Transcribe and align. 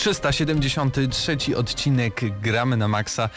...373 0.00 1.54
odcinek 1.54 2.20
Gramy 2.42 2.76
na 2.76 2.88
Maxa. 2.88 3.28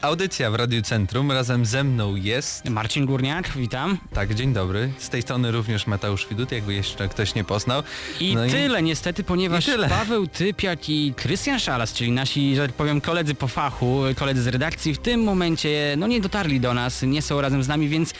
Audycja 0.00 0.50
w 0.50 0.54
Radiu 0.54 0.82
Centrum. 0.82 1.32
Razem 1.32 1.66
ze 1.66 1.84
mną 1.84 2.16
jest... 2.16 2.68
Marcin 2.68 3.06
Górniak, 3.06 3.48
witam. 3.56 3.98
Tak, 4.14 4.34
dzień 4.34 4.52
dobry. 4.52 4.92
Z 4.98 5.08
tej 5.08 5.22
strony 5.22 5.50
również 5.50 5.86
Mateusz 5.86 6.26
Widut, 6.28 6.52
jakby 6.52 6.74
jeszcze 6.74 7.08
ktoś 7.08 7.34
nie 7.34 7.44
poznał. 7.44 7.82
I 8.20 8.34
No 8.34 8.46
tyle 8.46 8.82
niestety, 8.82 9.24
ponieważ 9.24 9.68
I 9.68 9.70
tyle. 9.70 9.88
Paweł 9.88 10.26
Typiak 10.26 10.88
i 10.88 11.14
Krystian 11.16 11.60
Szalas, 11.60 11.92
czyli 11.92 12.12
nasi, 12.12 12.56
że 12.56 12.66
tak 12.66 12.76
powiem, 12.76 13.00
koledzy 13.00 13.34
po 13.34 13.48
fachu, 13.48 14.02
koledzy 14.16 14.42
z 14.42 14.46
redakcji 14.46 14.94
w 14.94 14.98
tym 14.98 15.22
momencie 15.22 15.94
no 15.98 16.06
nie 16.06 16.20
dotarli 16.20 16.60
do 16.60 16.74
nas, 16.74 17.02
nie 17.02 17.22
są 17.22 17.40
razem 17.40 17.62
z 17.62 17.68
nami, 17.68 17.88
więc 17.88 18.14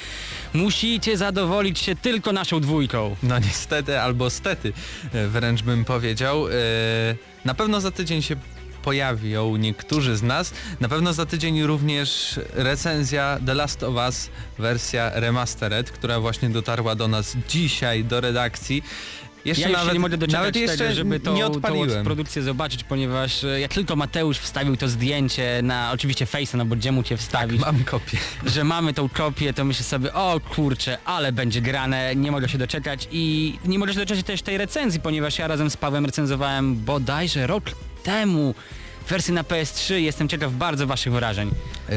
musicie 0.54 1.16
zadowolić 1.16 1.78
się 1.78 1.96
tylko 1.96 2.32
naszą 2.32 2.60
dwójką. 2.60 3.16
No 3.22 3.38
niestety 3.38 4.00
albo 4.00 4.30
stety, 4.30 4.72
e, 5.12 5.28
wręcz 5.28 5.62
bym 5.62 5.84
powiedział. 5.84 6.48
E, 6.48 6.52
Na 7.44 7.54
pewno 7.54 7.80
za 7.80 7.90
tydzień 7.90 8.22
się 8.22 8.36
pojawią 8.82 9.56
niektórzy 9.56 10.16
z 10.16 10.22
nas. 10.22 10.52
Na 10.80 10.88
pewno 10.88 11.12
za 11.12 11.26
tydzień 11.26 11.62
również 11.62 12.40
recenzja 12.52 13.38
The 13.46 13.54
Last 13.54 13.82
of 13.82 13.94
Us 13.94 14.30
wersja 14.58 15.10
remastered, 15.14 15.90
która 15.90 16.20
właśnie 16.20 16.48
dotarła 16.50 16.94
do 16.94 17.08
nas 17.08 17.36
dzisiaj 17.48 18.04
do 18.04 18.20
redakcji. 18.20 18.82
Jeszcze 19.44 19.62
ja 19.62 19.68
nawet, 19.68 19.88
się 19.88 19.92
nie 19.92 20.00
mogę 20.00 20.16
doczekać 20.16 20.40
nawet 20.40 20.56
jeszcze 20.56 20.78
tego, 20.78 20.94
żeby 20.94 21.20
tą, 21.20 21.34
nie 21.34 21.42
tą 21.42 21.60
produkcję 22.04 22.42
zobaczyć, 22.42 22.84
ponieważ 22.84 23.44
e, 23.44 23.60
jak 23.60 23.74
tylko 23.74 23.96
Mateusz 23.96 24.38
wstawił 24.38 24.76
to 24.76 24.88
zdjęcie 24.88 25.60
na 25.62 25.90
oczywiście 25.92 26.26
Face'a, 26.26 26.56
no 26.56 26.64
bo 26.64 26.76
gdzie 26.76 26.92
mu 26.92 27.02
cię 27.02 27.16
wstawić, 27.16 27.60
Mam 27.60 27.84
kopię. 27.84 28.18
że 28.46 28.64
mamy 28.64 28.94
tą 28.94 29.08
kopię, 29.08 29.52
to 29.52 29.64
myślę 29.64 29.84
sobie, 29.84 30.12
o 30.14 30.40
kurczę, 30.54 30.98
ale 31.04 31.32
będzie 31.32 31.60
grane, 31.60 32.16
nie 32.16 32.30
mogę 32.32 32.48
się 32.48 32.58
doczekać 32.58 33.08
i 33.12 33.54
nie 33.64 33.78
mogę 33.78 33.92
się 33.92 33.98
doczekać 33.98 34.24
też 34.24 34.42
tej 34.42 34.58
recenzji, 34.58 35.00
ponieważ 35.00 35.38
ja 35.38 35.46
razem 35.46 35.70
z 35.70 35.76
Pawłem 35.76 36.06
recenzowałem 36.06 36.76
bodajże 36.76 37.46
rok 37.46 37.64
temu 38.02 38.54
wersję 39.08 39.34
na 39.34 39.42
PS3, 39.42 39.94
jestem 39.94 40.28
ciekaw 40.28 40.52
bardzo 40.52 40.86
waszych 40.86 41.12
wrażeń. 41.12 41.50
E, 41.88 41.94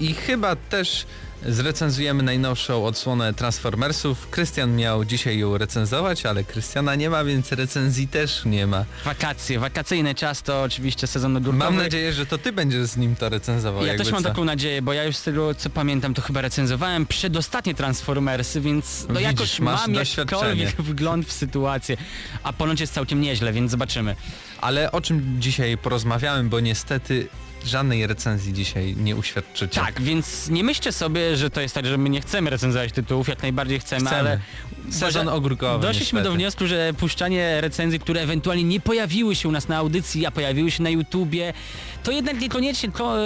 I 0.00 0.14
chyba 0.14 0.56
też 0.56 1.06
zrecenzujemy 1.48 2.22
najnowszą 2.22 2.84
odsłonę 2.86 3.34
Transformersów. 3.34 4.30
Krystian 4.30 4.76
miał 4.76 5.04
dzisiaj 5.04 5.38
ją 5.38 5.58
recenzować, 5.58 6.26
ale 6.26 6.44
Krystiana 6.44 6.94
nie 6.94 7.10
ma, 7.10 7.24
więc 7.24 7.52
recenzji 7.52 8.08
też 8.08 8.44
nie 8.44 8.66
ma. 8.66 8.84
Wakacje, 9.04 9.58
wakacyjny 9.58 10.14
czas 10.14 10.42
to 10.42 10.62
oczywiście 10.62 11.06
sezon 11.06 11.36
ogórkowy. 11.36 11.64
Mam 11.64 11.76
nadzieję, 11.76 12.12
że 12.12 12.26
to 12.26 12.38
ty 12.38 12.52
będziesz 12.52 12.86
z 12.86 12.96
nim 12.96 13.16
to 13.16 13.28
recenzował. 13.28 13.86
Ja 13.86 13.98
też 13.98 14.12
mam 14.12 14.22
co. 14.22 14.28
taką 14.28 14.44
nadzieję, 14.44 14.82
bo 14.82 14.92
ja 14.92 15.04
już 15.04 15.16
z 15.16 15.22
tego 15.22 15.54
co 15.54 15.70
pamiętam 15.70 16.14
to 16.14 16.22
chyba 16.22 16.40
recenzowałem 16.40 17.06
przedostatnie 17.06 17.74
Transformersy, 17.74 18.60
więc 18.60 19.06
no 19.08 19.14
Widzisz, 19.14 19.24
jakoś 19.24 19.60
masz 19.60 19.86
mam 19.86 19.94
jakkolwiek 19.94 20.76
wgląd 20.90 21.26
w 21.26 21.32
sytuację, 21.32 21.96
a 22.42 22.52
ponoć 22.52 22.80
jest 22.80 22.94
całkiem 22.94 23.20
nieźle, 23.20 23.52
więc 23.52 23.70
zobaczymy. 23.70 24.16
Ale 24.60 24.92
o 24.92 25.00
czym 25.00 25.36
dzisiaj 25.38 25.78
porozmawiamy, 25.78 26.48
bo 26.48 26.60
niestety 26.60 27.28
żadnej 27.66 28.06
recenzji 28.06 28.52
dzisiaj 28.52 28.96
nie 28.96 29.16
uświadczycie. 29.16 29.80
Tak, 29.80 30.02
więc 30.02 30.48
nie 30.48 30.64
myślcie 30.64 30.92
sobie, 30.92 31.36
że 31.36 31.50
to 31.50 31.60
jest 31.60 31.74
tak, 31.74 31.86
że 31.86 31.98
my 31.98 32.08
nie 32.08 32.20
chcemy 32.20 32.50
recenzować 32.50 32.92
tytułów, 32.92 33.28
jak 33.28 33.42
najbardziej 33.42 33.80
chcemy, 33.80 34.06
Chcemy. 34.06 34.18
ale 34.20 34.40
Sezon 34.90 35.28
ogórkowy 35.28 35.86
doszliśmy 35.86 36.18
do 36.18 36.22
niestety. 36.22 36.36
wniosku, 36.38 36.66
że 36.66 36.92
puszczanie 36.98 37.60
recenzji, 37.60 38.00
które 38.00 38.20
ewentualnie 38.20 38.64
nie 38.64 38.80
pojawiły 38.80 39.34
się 39.34 39.48
u 39.48 39.52
nas 39.52 39.68
na 39.68 39.76
audycji, 39.76 40.26
a 40.26 40.30
pojawiły 40.30 40.70
się 40.70 40.82
na 40.82 40.90
YouTubie, 40.90 41.52
to 42.02 42.12
jednak 42.12 42.40
niekoniecznie 42.40 42.92
to, 42.92 43.16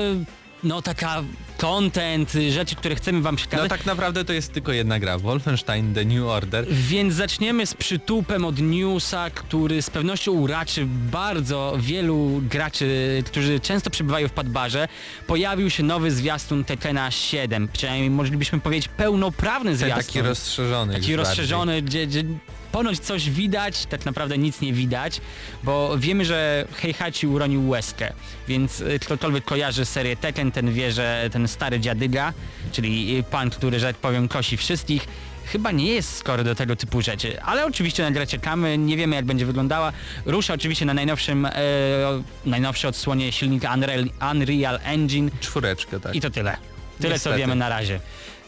no 0.65 0.83
taka 0.83 1.23
content, 1.59 2.33
rzeczy, 2.51 2.77
które 2.77 2.95
chcemy 2.95 3.21
wam 3.23 3.37
przekazać. 3.37 3.71
No 3.71 3.77
tak 3.77 3.87
naprawdę 3.87 4.25
to 4.25 4.33
jest 4.33 4.53
tylko 4.53 4.73
jedna 4.73 4.99
gra, 4.99 5.19
Wolfenstein 5.19 5.95
The 5.95 6.05
New 6.05 6.25
Order. 6.27 6.67
Więc 6.71 7.15
zaczniemy 7.15 7.67
z 7.67 7.75
przytupem 7.75 8.45
od 8.45 8.59
newsa, 8.59 9.31
który 9.31 9.83
z 9.83 9.91
pewnością 9.91 10.33
uraczy 10.33 10.87
bardzo 10.87 11.77
wielu 11.81 12.41
graczy, 12.43 13.23
którzy 13.27 13.61
często 13.61 13.91
przebywają 13.91 14.29
w 14.29 14.33
Padbarze. 14.33 14.89
Pojawił 15.27 15.71
się 15.71 15.83
nowy 15.83 16.11
zwiastun 16.11 16.65
Tekena 16.65 17.11
7, 17.11 17.69
przynajmniej 17.69 18.11
moglibyśmy 18.11 18.61
powiedzieć 18.61 18.89
pełnoprawny 18.89 19.71
Ten 19.71 19.79
zwiastun. 19.79 20.05
taki 20.07 20.23
rozszerzony. 20.23 20.95
Taki 20.95 21.17
rozszerzony, 21.17 21.83
gdzie, 21.83 22.07
gdzie 22.07 22.25
ponoć 22.73 22.99
coś 22.99 23.31
widać, 23.31 23.87
tak 23.87 24.05
naprawdę 24.05 24.39
nic 24.39 24.61
nie 24.61 24.73
widać, 24.73 25.21
bo 25.63 25.99
wiemy, 25.99 26.25
że 26.25 26.67
Heihachi 26.73 27.27
uronił 27.27 27.69
łezkę, 27.69 28.13
więc 28.49 28.81
y, 28.81 28.99
ktokolwiek 28.99 29.45
kojarzy 29.45 29.85
serię 29.85 30.17
Tekken, 30.17 30.53
ten 30.53 30.73
wie, 30.73 30.93
że 30.93 31.31
ten 31.33 31.49
stary 31.49 31.81
dziadyga, 31.81 32.33
czyli 32.73 33.19
y, 33.19 33.23
pan, 33.23 33.51
który, 33.51 33.81
że 33.81 33.87
tak 33.87 33.97
powiem, 33.97 34.29
kosi 34.29 34.57
wszystkich, 34.57 35.09
chyba 35.53 35.71
nie 35.71 35.93
jest 35.93 36.17
skory 36.17 36.45
do 36.45 36.55
tego 36.55 36.77
typu 36.77 37.03
rzeczy, 37.03 37.43
ale 37.43 37.67
oczywiście 37.67 38.03
na 38.03 38.11
grę 38.11 38.27
czekamy, 38.27 38.79
nie 38.79 38.97
wiemy 38.97 39.17
jak 39.17 39.25
będzie 39.25 39.47
wyglądała. 39.47 39.93
Rusza 40.27 40.55
oczywiście 40.55 40.85
na 40.85 40.95
najnowszym, 40.95 41.47
e, 41.47 41.53
najnowszej 42.47 42.89
odsłonie 42.89 43.33
silnika 43.33 43.75
Unreal, 43.75 44.05
Unreal 44.33 44.79
Engine. 44.85 45.31
Czwóreczkę, 45.41 46.01
tak. 46.01 46.15
i 46.15 46.21
to 46.21 46.31
tyle. 46.31 46.57
Tyle 47.01 47.15
Niestety. 47.15 47.35
co 47.35 47.39
wiemy 47.39 47.55
na 47.57 47.69
razie. 47.69 48.01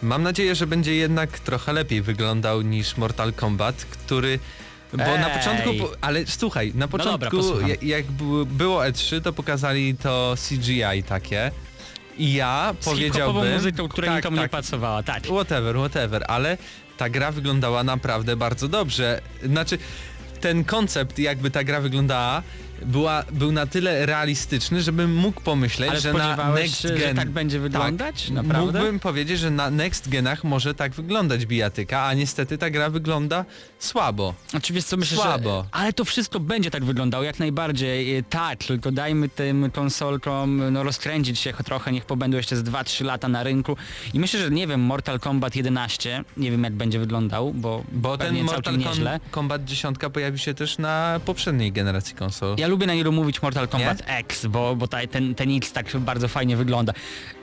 Mam 0.02 0.22
nadzieję, 0.22 0.54
że 0.54 0.66
będzie 0.66 0.94
jednak 0.94 1.38
trochę 1.38 1.72
lepiej 1.72 2.02
wyglądał 2.02 2.62
niż 2.62 2.96
Mortal 2.96 3.32
Kombat, 3.32 3.74
który... 3.84 4.38
Bo 4.92 4.98
na 4.98 5.30
Ej. 5.32 5.38
początku, 5.38 5.74
po- 5.74 5.92
ale 6.00 6.26
słuchaj, 6.26 6.72
na 6.74 6.86
dobra, 6.86 7.04
początku 7.04 7.36
posłucham. 7.36 7.68
ja- 7.68 7.76
jak 7.82 8.06
było 8.46 8.80
E3, 8.84 9.20
to 9.22 9.32
pokazali 9.32 9.94
to 9.94 10.34
CGI 10.48 11.02
takie 11.08 11.50
i 12.18 12.32
ja 12.32 12.74
Z 12.80 12.84
powiedziałbym... 12.84 13.52
muzyką, 13.52 13.88
która 13.88 14.06
tak, 14.08 14.16
nikomu 14.16 14.36
nie 14.36 14.42
tak, 14.42 14.50
pasowała, 14.50 15.02
tak. 15.02 15.22
Whatever, 15.26 15.76
whatever, 15.76 16.24
ale 16.28 16.58
ta 16.96 17.08
gra 17.10 17.32
wyglądała 17.32 17.84
naprawdę 17.84 18.36
bardzo 18.36 18.68
dobrze. 18.68 19.20
Znaczy, 19.42 19.78
ten 20.40 20.64
koncept, 20.64 21.18
jakby 21.18 21.50
ta 21.50 21.64
gra 21.64 21.80
wyglądała, 21.80 22.42
była, 22.86 23.24
był 23.32 23.52
na 23.52 23.66
tyle 23.66 24.06
realistyczny, 24.06 24.82
żebym 24.82 25.14
mógł 25.16 25.40
pomyśleć, 25.40 25.90
Ale 25.90 26.00
że 26.00 26.12
na 26.12 26.54
next 26.54 26.82
gen... 26.86 26.98
że 26.98 27.14
tak 27.14 27.30
będzie 27.30 27.60
wyglądać? 27.60 28.22
Tak, 28.22 28.30
Naprawdę? 28.34 28.78
mógłbym 28.78 29.00
powiedzieć, 29.00 29.38
że 29.38 29.50
na 29.50 29.70
next 29.70 30.08
genach 30.08 30.44
może 30.44 30.74
tak 30.74 30.92
wyglądać 30.92 31.46
bijatyka, 31.46 32.04
a 32.04 32.14
niestety 32.14 32.58
ta 32.58 32.70
gra 32.70 32.90
wygląda 32.90 33.44
słabo. 33.78 34.34
Oczywiście 34.54 34.90
co 34.90 34.96
myślę, 34.96 35.16
Słabo. 35.16 35.62
że... 35.62 35.68
Ale 35.72 35.92
to 35.92 36.04
wszystko 36.04 36.40
będzie 36.40 36.70
tak 36.70 36.84
wyglądało, 36.84 37.24
jak 37.24 37.38
najbardziej. 37.38 38.16
E, 38.16 38.22
Tak, 38.22 38.58
tylko 38.58 38.92
dajmy 38.92 39.28
tym 39.28 39.70
konsolkom 39.70 40.72
no, 40.72 40.82
rozkręcić 40.82 41.38
się 41.38 41.52
trochę, 41.64 41.92
niech 41.92 42.04
pobędą 42.04 42.36
jeszcze 42.36 42.56
z 42.56 42.62
2-3 42.62 43.04
lata 43.04 43.28
na 43.28 43.42
rynku. 43.42 43.76
I 44.14 44.20
myślę, 44.20 44.40
że 44.40 44.50
nie 44.50 44.66
wiem, 44.66 44.80
Mortal 44.80 45.20
Kombat 45.20 45.56
11, 45.56 46.24
nie 46.36 46.50
wiem 46.50 46.64
jak 46.64 46.72
będzie 46.72 46.98
wyglądał, 46.98 47.52
bo, 47.54 47.84
Bo 47.92 48.18
ten 48.18 48.42
Mortal. 48.42 48.74
Kombat 49.30 49.64
10 49.64 49.98
pojawi 50.30 50.44
się 50.44 50.54
też 50.54 50.78
na 50.78 51.20
poprzedniej 51.24 51.72
generacji 51.72 52.14
konsol. 52.14 52.56
Ja 52.58 52.66
lubię 52.66 52.86
na 52.86 52.94
niego 52.94 53.12
mówić 53.12 53.42
Mortal 53.42 53.68
Kombat 53.68 54.02
X, 54.06 54.46
bo, 54.46 54.76
bo 54.76 54.88
ta, 54.88 55.06
ten, 55.06 55.34
ten 55.34 55.56
X 55.56 55.72
tak 55.72 55.96
bardzo 55.96 56.28
fajnie 56.28 56.56
wygląda. 56.56 56.92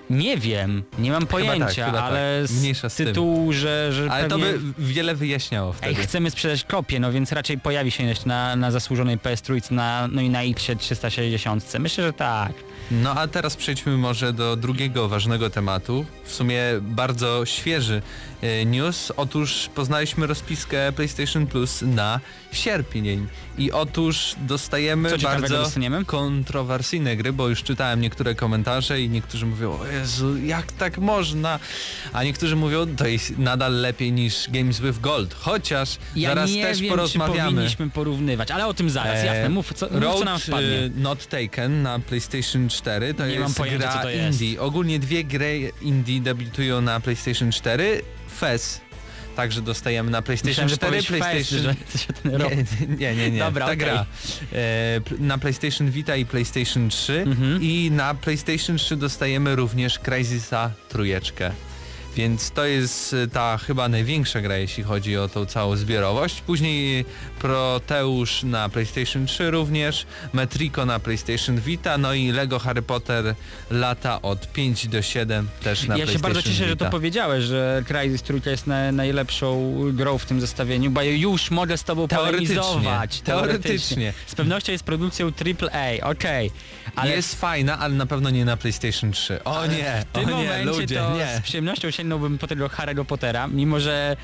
Nie 0.10 0.38
wiem, 0.38 0.84
nie 1.00 1.12
mam 1.12 1.28
pojęcia, 1.28 1.86
chyba 1.86 1.98
tak. 1.98 2.04
ale 2.04 2.46
Mniejsza 2.60 2.90
z 2.90 2.96
tytułu, 2.96 3.54
że, 3.54 3.94
że 3.94 4.12
Ale 4.12 4.28
to 4.28 4.40
pewnie... 4.40 4.60
by 4.60 4.84
wiele 4.94 5.16
wyjaśniało 5.16 5.74
wtedy. 5.74 5.90
Ej, 5.90 5.96
chcemy 5.96 6.32
sprzedać 6.32 6.64
kopię, 6.64 7.00
no 7.00 7.12
więc 7.12 7.32
raczej 7.32 7.60
pojawi 7.60 7.92
się 7.92 8.14
na, 8.26 8.56
na 8.56 8.72
zasłużonej 8.72 9.18
PS3, 9.18 9.72
na, 9.72 10.08
no 10.12 10.22
i 10.22 10.30
na 10.30 10.44
X 10.44 10.66
360. 10.80 11.74
Myślę, 11.80 12.04
że 12.04 12.14
tak. 12.14 12.54
No 12.92 13.12
a 13.12 13.28
teraz 13.28 13.56
przejdźmy 13.56 13.98
może 13.98 14.34
do 14.34 14.56
drugiego 14.56 15.08
ważnego 15.10 15.50
tematu, 15.50 16.06
w 16.24 16.34
sumie 16.34 16.62
bardzo 16.82 17.46
świeży 17.46 18.02
e, 18.42 18.66
news. 18.66 19.12
Otóż 19.18 19.70
poznaliśmy 19.76 20.28
rozpiskę 20.28 20.92
PlayStation 20.92 21.48
Plus 21.48 21.82
na 21.82 22.20
sierpień 22.58 23.28
i 23.58 23.72
otóż 23.72 24.36
dostajemy 24.48 25.10
Co 25.10 25.18
bardzo 25.18 25.58
dostaniemy? 25.58 26.06
kontrowersyjne 26.06 27.16
gry, 27.18 27.34
bo 27.34 27.48
już 27.50 27.64
czytałem 27.64 28.02
niektóre 28.02 28.36
komentarze 28.36 29.02
i 29.02 29.10
niektórzy 29.10 29.46
mówią, 29.46 29.80
Jezu, 29.92 30.38
jak 30.46 30.72
tak 30.72 30.98
można? 30.98 31.60
A 32.14 32.24
niektórzy 32.24 32.56
mówią, 32.56 32.96
to 32.96 33.08
jest 33.08 33.38
nadal 33.38 33.82
lepiej 33.82 34.12
niż 34.12 34.50
Games 34.50 34.80
with 34.80 35.00
Gold, 35.00 35.34
chociaż 35.34 35.98
Ja 36.16 36.30
zaraz 36.30 36.52
nie 36.52 36.64
też 36.64 36.80
wiem, 36.82 36.90
czy 36.92 36.96
porozmawiamy. 36.98 37.52
powinniśmy 37.52 37.90
porównywać, 37.90 38.52
ale 38.52 38.68
o 38.68 38.74
tym 38.74 38.90
zaraz, 38.90 39.16
E, 39.18 39.26
jasne, 39.26 39.50
mów 39.50 39.74
co, 39.74 39.86
mów, 39.92 40.02
Road 40.04 40.20
co 40.20 40.26
nam 40.26 40.40
wpadnie. 40.40 40.68
y, 40.68 40.92
Not 40.96 41.28
Taken 41.28 41.82
na 41.82 42.00
PlayStation 42.00 42.70
4 42.70 43.14
to 43.14 43.28
Nie 43.28 43.34
mam 43.40 43.44
jest 43.44 43.58
pojęcia, 43.58 43.80
gra 43.80 43.94
co 43.94 44.02
to 44.02 44.10
jest. 44.10 44.42
indie. 44.42 44.62
Ogólnie 44.62 45.00
dwie 45.00 45.24
gry 45.24 45.72
indie 45.82 46.22
debiutują 46.22 46.82
na 46.82 47.00
PlayStation 47.00 47.52
4. 47.52 48.02
Fez 48.40 48.82
także 49.38 49.62
dostajemy 49.62 50.12
na 50.12 50.22
PlayStation 50.22 50.66
Myślałem, 50.66 50.70
że 50.70 50.78
4, 50.78 50.92
powiesz 50.92 51.08
PlayStation... 51.08 51.60
że, 51.60 51.76
że 52.08 52.14
ten 52.24 52.36
rok. 52.36 52.52
Nie, 52.54 52.98
nie, 52.98 53.16
nie, 53.16 53.32
nie. 53.32 53.40
Dobra, 53.40 53.66
ta 53.66 53.72
okej. 53.72 53.78
gra 53.78 54.06
e, 54.54 55.02
na 55.20 55.38
PlayStation 55.38 55.92
Vita 55.92 56.16
i 56.16 56.26
PlayStation 56.26 56.90
3 56.90 57.14
Mhm. 57.28 57.64
i 57.64 57.92
na 57.92 58.14
PlayStation 58.14 58.78
3 58.78 58.96
dostajemy 58.96 59.56
również 59.56 60.00
Crysisa 60.00 60.72
trójeczkę. 60.90 61.52
Więc 62.16 62.52
to 62.52 62.66
jest 62.66 63.14
e, 63.14 63.28
ta 63.28 63.58
chyba 63.58 63.90
największa 63.90 64.42
gra, 64.42 64.58
jeśli 64.58 64.84
chodzi 64.84 65.18
o 65.18 65.28
tą 65.30 65.46
całą 65.46 65.76
zbiorowość. 65.76 66.42
Później 66.42 67.06
Proteusz 67.40 68.44
na 68.44 68.70
PlayStation 68.70 69.26
3 69.26 69.52
również, 69.52 70.06
Metrico 70.34 70.86
na 70.86 71.00
PlayStation 71.00 71.60
Vita, 71.60 71.98
no 71.98 72.14
i 72.14 72.32
Lego 72.32 72.60
Harry 72.60 72.82
Potter 72.82 73.36
lata 73.72 74.22
od 74.22 74.52
5 74.52 74.88
do 74.88 75.02
7 75.02 75.48
też 75.64 75.84
na 75.88 75.94
Ja 75.98 76.00
się 76.00 76.06
PlayStation 76.06 76.22
bardzo 76.34 76.42
cieszę, 76.42 76.64
że 76.66 76.74
Vita. 76.74 76.86
to 76.86 76.92
powiedziałeś, 76.92 77.44
że 77.44 77.84
Crysis 77.88 78.22
Trójka 78.24 78.50
jest 78.50 78.68
na, 78.68 78.92
najlepszą 78.92 79.74
grą 79.94 80.18
w 80.18 80.26
tym 80.26 80.42
zestawieniu, 80.42 80.92
bo 80.92 81.02
ja 81.02 81.12
już 81.12 81.52
mogę 81.52 81.78
z 81.78 81.84
tobą 81.84 82.08
Teoretycznie, 82.08 82.56
polemizować. 82.56 83.22
teoretycznie. 83.22 84.14
Z 84.28 84.36
pewnością 84.36 84.72
jest 84.72 84.84
produkcją 84.84 85.28
AAA, 85.28 86.10
okej. 86.10 86.52
Ale 86.96 87.12
Jest 87.12 87.36
fajna, 87.42 87.80
ale 87.80 87.94
na 87.94 88.06
pewno 88.06 88.30
nie 88.30 88.46
na 88.46 88.58
PlayStation 88.58 89.12
3. 89.12 89.44
O 89.44 89.66
nie, 89.66 90.06
w 90.10 90.16
tym 90.16 90.26
o 90.26 90.28
nie, 90.28 90.34
momencie 90.36 90.66
ludzie, 90.66 90.96
to 91.00 91.18
nie. 91.18 91.38
z 91.38 91.42
przyjemnością 91.42 91.92
sięgnąłbym 91.92 92.38
po 92.38 92.48
tego 92.48 92.68
Harry'ego 92.68 93.06
Pottera, 93.06 93.48
mimo 93.48 93.80
że 93.80 94.18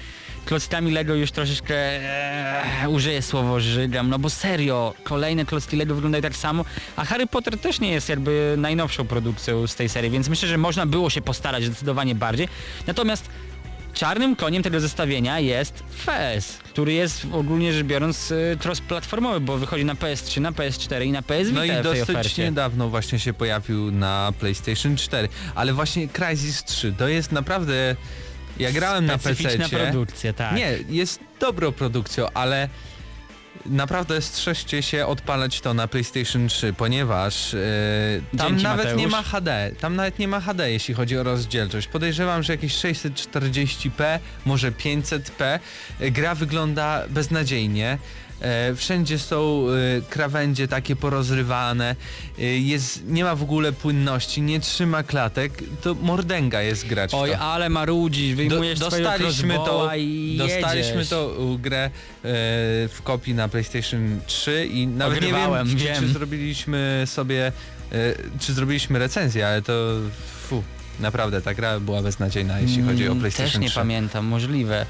klockami 0.45 0.91
Lego 0.91 1.15
już 1.15 1.31
troszeczkę 1.31 1.75
e, 2.83 2.89
użyję 2.89 3.21
słowo 3.21 3.59
żygam, 3.59 4.09
no 4.09 4.19
bo 4.19 4.29
serio, 4.29 4.93
kolejne 5.03 5.45
klocki 5.45 5.75
Lego 5.77 5.95
wyglądają 5.95 6.21
tak 6.21 6.35
samo, 6.35 6.65
a 6.95 7.05
Harry 7.05 7.27
Potter 7.27 7.57
też 7.57 7.79
nie 7.79 7.91
jest 7.91 8.09
jakby 8.09 8.55
najnowszą 8.57 9.05
produkcją 9.07 9.67
z 9.67 9.75
tej 9.75 9.89
serii, 9.89 10.11
więc 10.11 10.29
myślę, 10.29 10.47
że 10.47 10.57
można 10.57 10.85
było 10.85 11.09
się 11.09 11.21
postarać 11.21 11.63
zdecydowanie 11.63 12.15
bardziej. 12.15 12.47
Natomiast 12.87 13.29
czarnym 13.93 14.35
koniem 14.35 14.63
tego 14.63 14.79
zestawienia 14.79 15.39
jest 15.39 15.83
Fez, 16.05 16.57
który 16.57 16.93
jest 16.93 17.25
ogólnie 17.31 17.73
rzecz 17.73 17.83
biorąc 17.85 18.31
y, 18.31 18.57
cross-platformowy, 18.63 19.39
bo 19.39 19.57
wychodzi 19.57 19.85
na 19.85 19.93
PS3, 19.95 20.41
na 20.41 20.51
PS4 20.51 21.05
i 21.05 21.11
na 21.11 21.21
PS 21.21 21.47
Vita 21.49 21.59
No 21.59 21.65
i 21.65 21.83
dosyć 21.83 22.01
ofercie. 22.09 22.43
niedawno 22.43 22.89
właśnie 22.89 23.19
się 23.19 23.33
pojawił 23.33 23.91
na 23.91 24.33
PlayStation 24.39 24.97
4, 24.97 25.29
ale 25.55 25.73
właśnie 25.73 26.07
Crysis 26.07 26.63
3 26.63 26.93
to 26.97 27.07
jest 27.07 27.31
naprawdę... 27.31 27.95
Ja 28.59 28.71
grałem 28.71 29.05
na 29.05 29.17
PC. 29.17 29.69
Produkcja, 29.69 30.33
tak. 30.33 30.55
Nie, 30.55 30.77
jest 30.89 31.19
dobrą 31.39 31.71
produkcją, 31.71 32.27
ale 32.33 32.69
naprawdę 33.65 34.21
strzeżcie 34.21 34.81
się 34.81 35.05
odpalać 35.05 35.61
to 35.61 35.73
na 35.73 35.87
PlayStation 35.87 36.47
3, 36.47 36.73
ponieważ 36.73 37.53
e, 37.53 37.57
tam 38.37 38.47
Dzięki, 38.47 38.63
nawet 38.63 38.85
nie 38.85 39.07
Mateusz. 39.07 39.11
ma 39.11 39.23
HD. 39.23 39.71
Tam 39.79 39.95
nawet 39.95 40.19
nie 40.19 40.27
ma 40.27 40.39
HD, 40.41 40.71
jeśli 40.71 40.93
chodzi 40.93 41.17
o 41.17 41.23
rozdzielczość. 41.23 41.87
Podejrzewam, 41.87 42.43
że 42.43 42.53
jakieś 42.53 42.73
640p, 42.75 44.19
może 44.45 44.71
500p. 44.71 45.59
E, 45.99 46.11
Gra 46.11 46.35
wygląda 46.35 47.03
beznadziejnie. 47.09 47.97
E, 48.41 48.75
Wszędzie 48.75 49.19
są 49.19 49.65
e, 49.97 50.01
krawędzie 50.09 50.67
takie 50.67 50.95
porozrywane, 50.95 51.95
e, 52.39 52.43
jest, 52.43 53.03
nie 53.07 53.23
ma 53.23 53.35
w 53.35 53.43
ogóle 53.43 53.71
płynności, 53.71 54.41
nie 54.41 54.59
trzyma 54.59 55.03
klatek, 55.03 55.63
to 55.81 55.93
mordęga 55.93 56.61
jest 56.61 56.87
grać 56.87 57.13
Oj, 57.13 57.33
ale 57.33 57.69
marudzisz, 57.69 58.35
wyjmujesz 58.35 58.79
Do- 58.79 58.89
dostaliśmy 58.89 59.53
to, 59.55 59.87
dostaliśmy 60.37 61.03
u- 61.37 61.57
grę 61.57 61.89
w 62.23 62.99
kopii 63.03 63.33
na 63.33 63.47
PlayStation 63.49 64.19
3 64.25 64.67
i 64.71 64.87
nawet 64.87 65.17
Ogrywałem, 65.17 65.67
nie 65.67 65.75
wiem, 65.75 65.79
czy, 65.79 65.85
wiem. 66.01 66.03
czy 66.03 66.13
zrobiliśmy 66.13 67.03
sobie, 67.05 67.51
czy 68.39 68.53
zrobiliśmy 68.53 68.99
recenzję, 68.99 69.47
ale 69.47 69.61
to 69.61 69.73
fu, 70.49 70.63
naprawdę 70.99 71.41
ta 71.41 71.53
gra 71.53 71.79
była 71.79 72.01
beznadziejna, 72.01 72.59
jeśli 72.59 72.83
chodzi 72.83 73.03
o 73.03 73.11
Mm, 73.11 73.19
PlayStation 73.19 73.51
Też 73.51 73.61
nie 73.61 73.67
3. 73.69 73.79
pamiętam, 73.79 74.25
możliwe. 74.25 74.85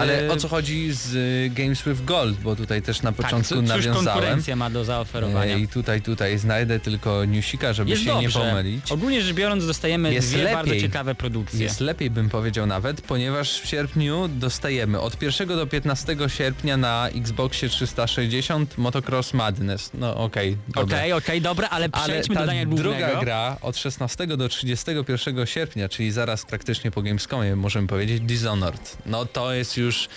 Ale 0.00 0.26
E, 0.26 0.30
o 0.30 0.36
co 0.36 0.48
chodzi 0.48 0.92
z 0.92 1.14
y, 1.14 1.50
Games 1.54 1.82
with 1.82 2.04
Gold, 2.04 2.36
bo 2.40 2.56
tutaj 2.56 2.82
też 2.82 3.02
na 3.02 3.12
tak, 3.12 3.16
początku 3.24 3.54
cóż 3.54 3.68
nawiązałem. 3.68 4.04
konkurencja 4.06 4.56
ma 4.56 4.70
do 4.70 4.84
zaoferowania. 4.84 5.54
E, 5.54 5.58
I 5.60 5.68
tutaj, 5.68 6.02
tutaj 6.02 6.38
znajdę 6.38 6.80
tylko 6.80 7.24
newsika, 7.24 7.72
żeby 7.72 7.90
jest 7.90 8.02
się 8.02 8.08
dobrze. 8.10 8.38
nie 8.40 8.44
pomylić. 8.50 8.92
Ogólnie 8.92 9.22
rzecz 9.22 9.34
biorąc 9.34 9.66
dostajemy 9.66 10.14
Jest 10.14 10.32
dwie 10.34 10.44
bardzo 10.44 10.58
lepiej. 10.70 10.80
ciekawe 10.82 11.14
produkcje. 11.14 11.60
Jest 11.62 11.80
lepiej 11.80 12.10
bym 12.10 12.28
powiedział 12.28 12.66
nawet, 12.66 13.00
ponieważ 13.00 13.60
w 13.60 13.66
sierpniu 13.66 14.28
dostajemy 14.28 15.00
od 15.00 15.22
1 15.22 15.48
do 15.48 15.66
15 15.66 16.16
sierpnia 16.28 16.76
na 16.76 17.08
Xboxie 17.08 17.68
360 17.68 18.78
Motocross 18.78 19.34
Madness. 19.34 19.90
No 19.94 20.16
okej, 20.16 20.56
dobra. 20.68 20.98
Okej, 20.98 21.12
okej, 21.12 21.40
dobra, 21.40 21.68
ale 21.68 21.88
Ale 21.92 22.04
przejdźmy 22.06 22.34
ta 22.34 22.40
do 22.40 22.46
dania 22.46 22.64
głównego. 22.66 22.90
druga 22.96 23.20
gra 23.20 23.56
od 23.62 23.76
16 23.76 24.26
do 24.26 24.48
31 24.48 25.46
sierpnia, 25.46 25.88
czyli 25.88 26.12
zaraz 26.12 26.46
praktycznie 26.46 26.90
po 26.90 27.02
Gamescomie 27.02 27.56
możemy 27.56 27.86
powiedzieć 27.88 28.20
Dishonored. 28.20 28.96
No 29.06 29.26
to 29.26 29.52
jest 29.52 29.76
już... 29.78 30.08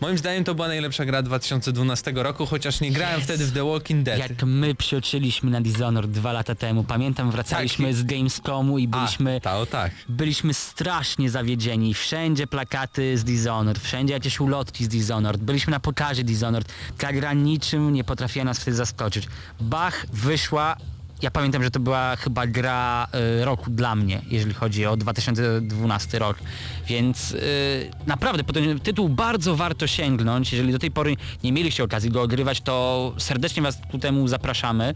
Moim 0.00 0.18
zdaniem 0.18 0.44
to 0.44 0.54
była 0.54 0.68
najlepsza 0.68 1.04
gra 1.04 1.22
2012 1.22 2.12
roku, 2.14 2.46
chociaż 2.46 2.80
nie 2.80 2.90
grałem 2.90 3.14
Jezu. 3.14 3.24
wtedy 3.24 3.46
w 3.46 3.52
The 3.52 3.64
Walking 3.64 4.02
Dead. 4.02 4.18
Jak 4.18 4.42
my 4.42 4.74
przyoczyliśmy 4.74 5.50
na 5.50 5.60
Dishonored 5.60 6.10
dwa 6.10 6.32
lata 6.32 6.54
temu. 6.54 6.84
Pamiętam, 6.84 7.30
wracaliśmy 7.30 7.86
Tak. 7.86 7.94
z 7.94 8.02
Gamescomu 8.02 8.78
i 8.78 8.88
byliśmy... 8.88 9.36
A, 9.36 9.40
ta, 9.40 9.56
o 9.58 9.66
tak. 9.66 9.92
Byliśmy 10.08 10.54
strasznie 10.54 11.30
zawiedzieni. 11.30 11.94
Wszędzie 11.94 12.46
plakaty 12.46 13.18
z 13.18 13.24
Dishonored, 13.24 13.78
wszędzie 13.78 14.14
jakieś 14.14 14.40
ulotki 14.40 14.84
z 14.84 14.88
Dishonored. 14.88 15.40
Byliśmy 15.42 15.70
na 15.70 15.80
pokazie 15.80 16.24
Dishonored. 16.24 16.68
Ta 16.98 17.12
gra 17.12 17.32
niczym 17.32 17.92
nie 17.92 18.04
potrafiła 18.04 18.44
nas 18.44 18.58
wtedy 18.58 18.76
zaskoczyć. 18.76 19.28
Bach 19.60 20.06
wyszła. 20.12 20.76
Ja 21.22 21.30
pamiętam, 21.30 21.62
że 21.62 21.70
to 21.70 21.80
była 21.80 22.16
chyba 22.16 22.46
gra 22.46 23.06
y, 23.40 23.44
roku 23.44 23.70
dla 23.70 23.94
mnie, 23.94 24.20
jeżeli 24.30 24.54
chodzi 24.54 24.86
o 24.86 24.96
2012 24.96 26.18
rok. 26.18 26.38
Więc 26.86 27.30
y, 27.30 27.90
naprawdę 28.06 28.44
po 28.44 28.52
ten 28.52 28.80
tytuł 28.80 29.08
bardzo 29.08 29.56
warto 29.56 29.86
sięgnąć. 29.86 30.52
Jeżeli 30.52 30.72
do 30.72 30.78
tej 30.78 30.90
pory 30.90 31.16
nie 31.44 31.52
mieliście 31.52 31.84
okazji 31.84 32.10
go 32.10 32.22
ogrywać, 32.22 32.60
to 32.60 33.14
serdecznie 33.18 33.62
Was 33.62 33.78
ku 33.90 33.98
temu 33.98 34.28
zapraszamy. 34.28 34.94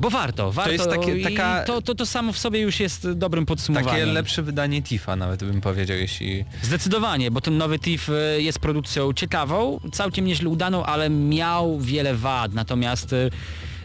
Bo 0.00 0.10
warto, 0.10 0.52
warto. 0.52 0.72
jest 0.72 0.90
takie- 0.90 1.22
taka- 1.22 1.64
to, 1.64 1.82
to, 1.82 1.94
to 1.94 2.06
samo 2.06 2.32
w 2.32 2.38
sobie 2.38 2.60
już 2.60 2.80
jest 2.80 3.10
dobrym 3.10 3.46
podsumowaniem. 3.46 3.90
Takie 4.00 4.06
lepsze 4.06 4.42
wydanie 4.42 4.82
Tifa 4.82 5.16
nawet 5.16 5.44
bym 5.44 5.60
powiedział, 5.60 5.96
jeśli... 5.96 6.44
Zdecydowanie, 6.62 7.30
bo 7.30 7.40
ten 7.40 7.58
nowy 7.58 7.78
TIF 7.78 8.08
y, 8.08 8.42
jest 8.42 8.58
produkcją 8.58 9.12
ciekawą, 9.12 9.80
całkiem 9.92 10.24
nieźle 10.24 10.48
udaną, 10.48 10.84
ale 10.84 11.10
miał 11.10 11.80
wiele 11.80 12.14
wad. 12.14 12.54
Natomiast 12.54 13.12
y, 13.12 13.30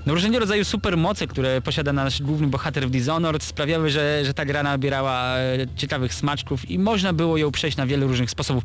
no, 0.06 0.14
różnego 0.14 0.40
rodzaju 0.40 0.66
supermoce, 0.66 1.28
które 1.28 1.62
posiada 1.62 1.94
nasz 1.94 2.22
główny 2.22 2.48
bohater 2.48 2.88
w 2.88 2.90
Dishonored 2.90 3.44
sprawiały, 3.44 3.90
że, 3.90 4.26
że 4.26 4.34
ta 4.34 4.46
gra 4.46 4.64
nabierała 4.64 5.38
e, 5.38 5.58
ciekawych 5.76 6.14
smaczków 6.14 6.72
i 6.72 6.80
można 6.80 7.14
było 7.14 7.38
ją 7.38 7.52
przejść 7.52 7.78
na 7.78 7.86
wiele 7.86 8.08
różnych 8.08 8.30
sposobów. 8.30 8.64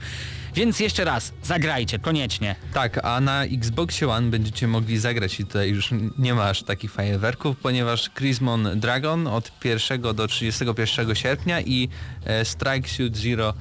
Więc 0.55 0.81
jeszcze 0.81 1.05
raz, 1.05 1.33
zagrajcie, 1.43 1.99
koniecznie. 1.99 2.57
Tak, 2.75 3.05
a 3.05 3.21
na 3.21 3.45
Xboxie 3.45 4.09
One 4.09 4.31
będziecie 4.31 4.69
mogli 4.69 4.99
zagrać 4.99 5.41
i 5.41 5.47
tutaj 5.47 5.71
już 5.71 5.91
nie 6.19 6.35
ma 6.35 6.49
aż 6.49 6.63
takich 6.63 6.93
fajerwerków, 6.93 7.57
ponieważ 7.57 8.11
Crismon 8.11 8.69
Dragon 8.81 9.27
od 9.27 9.53
1 9.65 10.03
do 10.15 10.29
31 10.29 11.15
sierpnia 11.15 11.61
i 11.61 11.89
Strike 12.45 12.89
Suit 12.89 13.17
Zero 13.17 13.55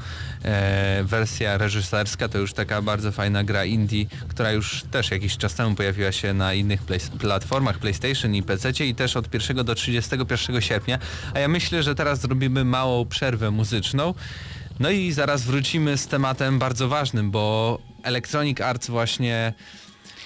e, 0.43 1.03
wersja 1.03 1.57
reżyserska 1.57 2.27
to 2.29 2.37
już 2.37 2.53
taka 2.53 2.81
bardzo 2.81 3.11
fajna 3.11 3.43
gra 3.43 3.65
indie, 3.65 4.05
która 4.27 4.51
już 4.51 4.83
też 4.91 5.11
jakiś 5.11 5.37
czas 5.37 5.53
temu 5.55 5.75
pojawiła 5.75 6.11
się 6.11 6.33
na 6.33 6.53
innych 6.53 6.81
play 6.81 6.99
platformach 7.19 7.79
PlayStation 7.79 8.35
i 8.35 8.43
PC 8.43 8.69
i 8.85 8.95
też 8.95 9.15
od 9.17 9.33
1 9.33 9.65
do 9.65 9.75
31 9.75 10.61
sierpnia, 10.61 10.99
a 11.33 11.39
ja 11.39 11.47
myślę, 11.47 11.83
że 11.83 11.95
teraz 11.95 12.19
zrobimy 12.21 12.65
małą 12.65 13.05
przerwę 13.05 13.51
muzyczną. 13.51 14.13
No 14.79 14.89
i 14.89 15.11
zaraz 15.11 15.43
wrócimy 15.43 15.97
z 15.97 16.07
tematem 16.07 16.59
bardzo 16.59 16.87
ważnym, 16.87 17.31
bo 17.31 17.79
Electronic 18.03 18.61
Arts 18.61 18.87
właśnie 18.89 19.53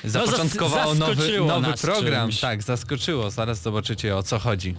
zapoczątkowało 0.03 0.93
zas- 0.95 0.99
nowy, 0.99 1.39
nowy 1.39 1.73
program. 1.81 2.29
czymś. 2.29 2.39
Tak, 2.39 2.63
zaskoczyło. 2.63 3.31
Zaraz 3.31 3.61
zobaczycie 3.61 4.17
o 4.17 4.23
co 4.23 4.39
chodzi. 4.39 4.75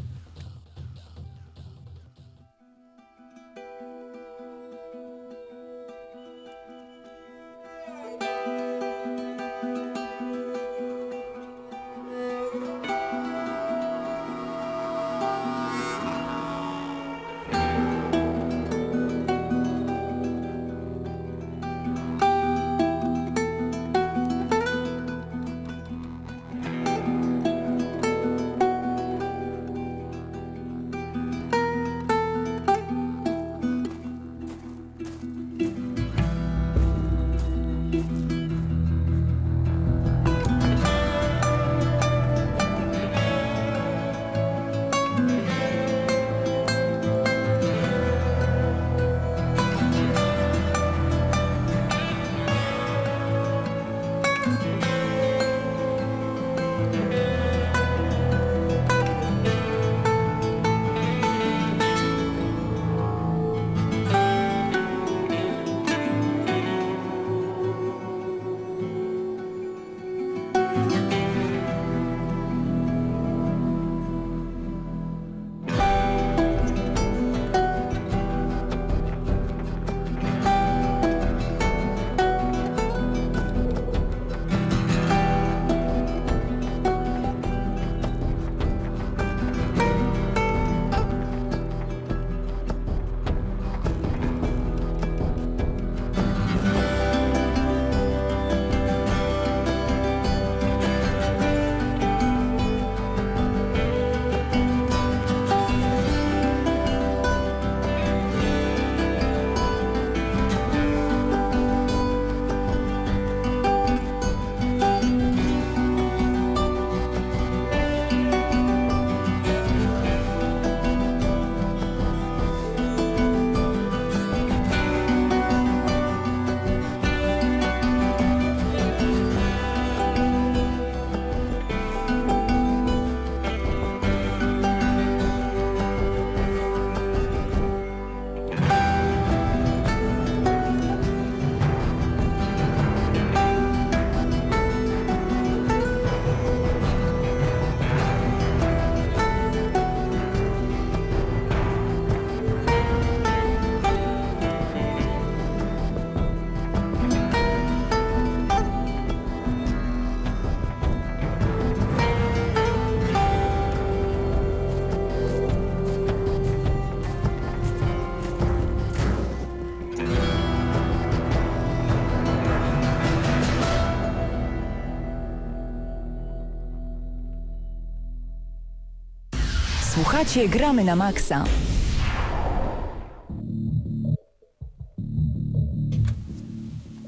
Słuchacie 180.15 180.49
Gramy 180.49 180.85
na 180.85 180.97
Maxa. 180.97 181.45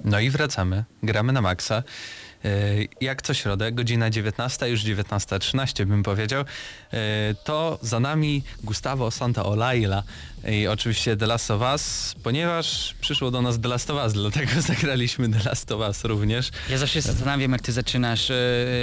No 0.04 0.20
i 0.20 0.30
wracamy. 0.30 0.84
Gramy 1.02 1.32
na 1.32 1.40
maksa. 1.40 1.82
Yy, 2.44 2.88
Jak 3.00 3.22
co 3.22 3.34
środę, 3.34 3.72
godzina 3.72 4.10
19, 4.10 4.68
już 4.68 4.80
19.13 4.80 5.84
bym 5.84 6.02
powiedział, 6.02 6.44
yy, 6.92 6.98
to 7.44 7.78
za 7.82 8.00
nami 8.00 8.42
Gustavo 8.64 9.10
Santaolaila 9.10 10.02
i 10.52 10.66
oczywiście 10.66 11.16
The 11.16 11.26
Last 11.26 11.50
of 11.50 11.62
Us, 11.72 12.14
ponieważ 12.22 12.94
przyszło 13.00 13.30
do 13.30 13.42
nas 13.42 13.60
The 13.60 13.68
Last 13.68 13.90
of 13.90 14.04
Us, 14.04 14.12
dlatego 14.12 14.50
zagraliśmy 14.72 15.28
The 15.28 15.38
Last 15.48 15.72
of 15.72 15.80
Us 15.80 16.04
również. 16.04 16.50
Ja 16.70 16.78
zawsze 16.78 16.94
się 16.94 17.00
zastanawiam, 17.02 17.52
jak 17.52 17.62
ty 17.62 17.72
zaczynasz 17.72 18.30
e, 18.30 18.34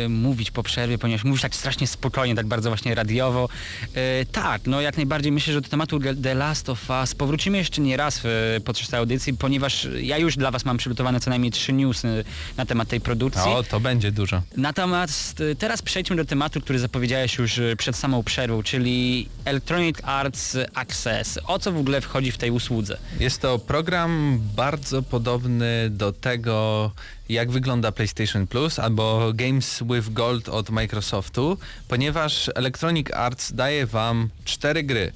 mówić 0.10 0.52
po 0.52 0.64
przerwie, 0.64 0.98
ponieważ 0.98 1.24
mówisz 1.24 1.42
tak 1.42 1.56
strasznie 1.56 1.88
spokojnie, 1.88 2.36
tak 2.36 2.46
bardzo 2.48 2.70
właśnie 2.70 2.96
radiowo. 2.96 3.50
E, 3.96 4.26
tak, 4.26 4.62
no 4.66 4.82
jak 4.82 4.98
najbardziej 4.98 5.32
myślę, 5.32 5.54
że 5.54 5.62
do 5.62 5.70
tematu 5.70 6.00
The- 6.24 6.34
Last 6.36 6.70
of 6.70 6.90
Us 6.90 7.16
powrócimy 7.16 7.58
jeszcze 7.58 7.82
nie 7.82 7.98
raz 7.98 8.22
e, 8.26 8.60
podczas 8.60 8.90
tej 8.90 9.00
audycji, 9.00 9.34
ponieważ 9.34 9.88
ja 10.02 10.18
już 10.18 10.36
dla 10.36 10.52
was 10.52 10.66
mam 10.66 10.78
przygotowane 10.78 11.20
co 11.20 11.30
najmniej 11.30 11.52
trzy 11.52 11.74
newsy 11.74 12.24
na 12.58 12.66
temat 12.66 12.88
tej 12.88 13.02
produkcji. 13.02 13.52
O, 13.52 13.64
to 13.64 13.80
będzie 13.80 14.12
dużo. 14.12 14.42
Natomiast 14.58 15.44
teraz 15.60 15.82
przejdźmy 15.82 16.16
do 16.16 16.26
tematu, 16.26 16.62
który 16.62 16.80
zapowiedziałeś 16.80 17.38
już 17.38 17.60
przed 17.78 17.96
samą 17.96 18.24
przerwą, 18.24 18.64
czyli 18.64 19.30
Electronic 19.46 19.98
Arts 20.04 20.58
Access. 20.74 21.40
O 21.54 21.60
co 21.60 21.72
w 21.72 21.78
ogóle 21.78 22.02
wchodzi 22.02 22.32
w 22.32 22.38
tej 22.38 22.52
usłudze? 22.52 22.98
Jest 23.20 23.42
to 23.42 23.60
program 23.60 24.40
bardzo 24.56 25.02
podobny 25.02 25.90
do 25.90 26.12
tego, 26.12 26.92
jak 27.30 27.52
wygląda 27.52 27.92
PlayStation 27.92 28.48
Plus 28.48 28.80
albo 28.80 29.32
Games 29.34 29.84
with 29.84 30.10
Gold 30.10 30.50
od 30.50 30.70
Microsoftu, 30.70 31.58
ponieważ 31.88 32.50
Electronic 32.56 33.12
Arts 33.12 33.54
daje 33.54 33.86
wam 33.86 34.30
cztery 34.46 34.84
gry. 34.84 35.12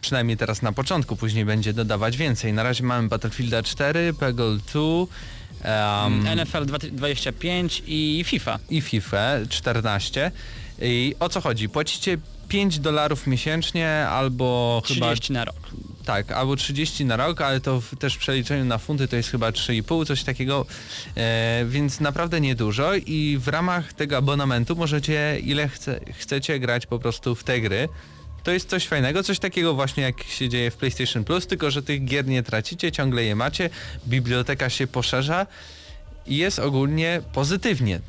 Przynajmniej 0.00 0.36
teraz 0.36 0.62
na 0.62 0.72
początku, 0.72 1.16
później 1.16 1.44
będzie 1.44 1.72
dodawać 1.72 2.16
więcej. 2.16 2.52
Na 2.52 2.62
razie 2.62 2.84
mamy 2.84 3.08
Battlefielda 3.08 3.62
4, 3.62 4.14
Peggle 4.14 4.58
2, 4.72 4.80
um, 4.80 6.36
NFL 6.36 6.66
25 6.92 7.82
i 7.86 8.24
FIFA. 8.26 8.58
i 8.70 8.80
FIFA 8.80 9.32
14. 9.48 10.32
I 10.82 11.14
o 11.20 11.28
co 11.28 11.40
chodzi? 11.40 11.68
Płacicie 11.68 12.18
5 12.50 12.78
dolarów 12.78 13.26
miesięcznie 13.26 14.06
albo 14.08 14.82
chyba 14.86 15.06
30 15.06 15.32
na 15.32 15.44
rok. 15.44 15.56
tak, 16.04 16.32
albo 16.32 16.56
30 16.56 17.04
na 17.04 17.16
rok, 17.16 17.40
ale 17.40 17.60
to 17.60 17.80
w, 17.80 17.96
też 17.96 18.14
w 18.14 18.18
przeliczeniu 18.18 18.64
na 18.64 18.78
funty 18.78 19.08
to 19.08 19.16
jest 19.16 19.30
chyba 19.30 19.50
3,5, 19.50 20.06
coś 20.06 20.24
takiego, 20.24 20.66
e, 21.16 21.64
więc 21.68 22.00
naprawdę 22.00 22.40
niedużo 22.40 22.94
i 22.94 23.38
w 23.40 23.48
ramach 23.48 23.92
tego 23.92 24.16
abonamentu 24.16 24.76
możecie 24.76 25.40
ile 25.44 25.68
chce, 25.68 26.00
chcecie 26.18 26.58
grać 26.58 26.86
po 26.86 26.98
prostu 26.98 27.34
w 27.34 27.44
te 27.44 27.60
gry. 27.60 27.88
To 28.42 28.50
jest 28.50 28.68
coś 28.68 28.86
fajnego, 28.86 29.22
coś 29.22 29.38
takiego 29.38 29.74
właśnie 29.74 30.02
jak 30.02 30.22
się 30.22 30.48
dzieje 30.48 30.70
w 30.70 30.76
PlayStation 30.76 31.24
Plus, 31.24 31.46
tylko 31.46 31.70
że 31.70 31.82
tych 31.82 32.04
gier 32.04 32.26
nie 32.26 32.42
tracicie, 32.42 32.92
ciągle 32.92 33.24
je 33.24 33.36
macie, 33.36 33.70
biblioteka 34.06 34.70
się 34.70 34.86
poszerza 34.86 35.46
i 36.26 36.36
jest 36.36 36.58
ogólnie 36.58 37.22
pozytywnie. 37.32 38.00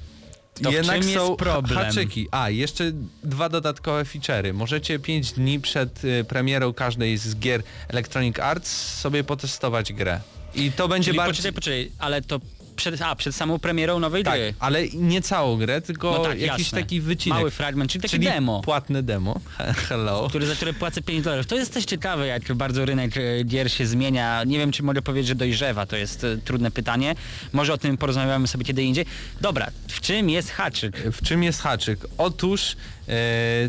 To 0.64 0.72
Jednak 0.72 1.06
są 1.06 1.36
problem? 1.36 1.80
haczyki. 1.80 2.28
A, 2.32 2.50
jeszcze 2.50 2.92
dwa 3.24 3.50
dodatkowe 3.50 4.04
feature'y. 4.04 4.54
Możecie 4.54 5.00
5 5.00 5.32
dni 5.32 5.60
przed 5.60 6.04
y, 6.04 6.24
premierą 6.24 6.74
każdej 6.74 7.18
z 7.18 7.36
gier 7.36 7.64
Electronic 7.88 8.40
Arts 8.40 8.96
sobie 9.00 9.24
potestować 9.24 9.94
grę. 9.94 10.20
I 10.56 10.72
to 10.72 10.88
będzie 10.88 11.06
Czyli 11.06 11.18
bardzo... 11.18 11.32
poczekaj, 11.32 11.54
poczekaj, 11.54 11.92
ale 12.00 12.22
to 12.22 12.40
przed, 12.76 13.02
a, 13.02 13.16
przed 13.16 13.36
samą 13.36 13.60
premierą 13.60 14.00
nowej 14.00 14.24
Tak, 14.24 14.34
gry. 14.40 14.54
ale 14.60 14.88
nie 14.90 15.22
całą 15.22 15.58
grę, 15.58 15.82
tylko 15.82 16.12
No 16.12 16.24
tak, 16.24 16.40
jakiś 16.40 16.66
jasne. 16.66 16.82
taki 16.82 17.02
wycinek. 17.02 17.38
Mały 17.40 17.52
fragment, 17.52 17.92
czyli 17.92 18.10
czyli 18.10 18.26
demo. 18.26 18.62
płatne 18.62 19.04
demo. 19.04 19.40
Hello. 19.90 20.26
Który, 20.30 20.46
za 20.48 20.56
które 20.56 20.74
płacę 20.74 21.02
5 21.02 21.24
dolarów. 21.24 21.46
To 21.48 21.56
jest 21.56 21.74
też 21.74 21.86
ciekawe, 21.86 22.28
jak 22.28 22.54
bardzo 22.54 22.86
rynek 22.86 23.18
e, 23.18 23.44
gier 23.44 23.72
się 23.72 23.86
zmienia. 23.88 24.44
Nie 24.44 24.58
wiem, 24.58 24.72
czy 24.72 24.84
mogę 24.84 25.02
powiedzieć, 25.02 25.28
że 25.28 25.36
dojrzewa. 25.36 25.86
To 25.86 25.96
jest 25.96 26.24
e, 26.24 26.38
trudne 26.38 26.72
pytanie. 26.72 27.16
Może 27.54 27.74
o 27.74 27.78
tym 27.78 27.98
porozmawiamy 27.98 28.48
sobie 28.48 28.66
kiedy 28.66 28.84
indziej. 28.84 29.06
Dobra, 29.42 29.68
w 29.88 30.02
czym 30.02 30.30
jest 30.30 30.50
haczyk? 30.52 30.98
W 31.12 31.22
czym 31.28 31.44
jest 31.44 31.62
haczyk? 31.62 32.00
Otóż 32.18 32.76
e, 33.08 33.14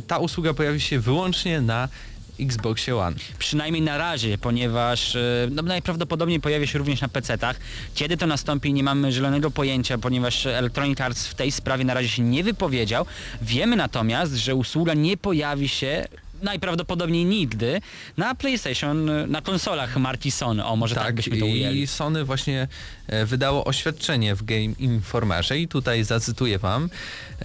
ta 0.07 0.19
usługa 0.19 0.55
pojawi 0.55 0.81
się 0.81 1.01
wyłącznie 1.01 1.61
na 1.61 1.89
Xboxie 2.41 2.97
One. 2.97 3.17
Przynajmniej 3.39 3.83
na 3.83 3.99
razie, 3.99 4.39
ponieważ 4.39 5.17
e, 5.17 5.49
no, 5.51 5.63
najprawdopodobniej 5.63 6.41
pojawi 6.41 6.67
się 6.67 6.79
również 6.79 7.01
na 7.01 7.09
PC-tach. 7.09 7.57
Kiedy 7.95 8.17
to 8.17 8.27
nastąpi, 8.27 8.73
nie 8.73 8.83
mamy 8.83 9.13
zielonego 9.13 9.51
pojęcia, 9.51 9.99
ponieważ 9.99 10.47
Electronic 10.47 11.01
Arts 11.01 11.27
w 11.27 11.35
tej 11.35 11.53
sprawie 11.53 11.85
na 11.85 11.95
razie 11.95 12.09
się 12.09 12.23
nie 12.23 12.45
wypowiedział. 12.45 13.07
Wiemy 13.43 13.77
natomiast, 13.77 14.35
że 14.35 14.55
usługa 14.55 14.95
nie 14.95 15.17
pojawi 15.17 15.69
się 15.69 16.07
najprawdopodobniej 16.43 17.25
nigdy 17.25 17.81
na 18.17 18.35
PlayStation, 18.35 19.11
na 19.31 19.43
konsolach 19.43 19.97
marki 19.97 20.31
Sony. 20.31 20.65
O, 20.65 20.77
może 20.77 20.95
tak, 20.95 21.15
byśmy 21.15 21.37
to 21.39 21.45
ujęli. 21.47 21.81
i 21.81 21.87
Sony 21.87 22.25
właśnie 22.25 22.69
e, 23.07 23.27
wydało 23.27 23.65
oświadczenie 23.65 24.35
w 24.35 24.43
Game 24.45 24.61
Informerze 24.79 25.59
i 25.59 25.69
tutaj 25.69 26.05
zacytuję 26.05 26.59
wam. 26.59 26.91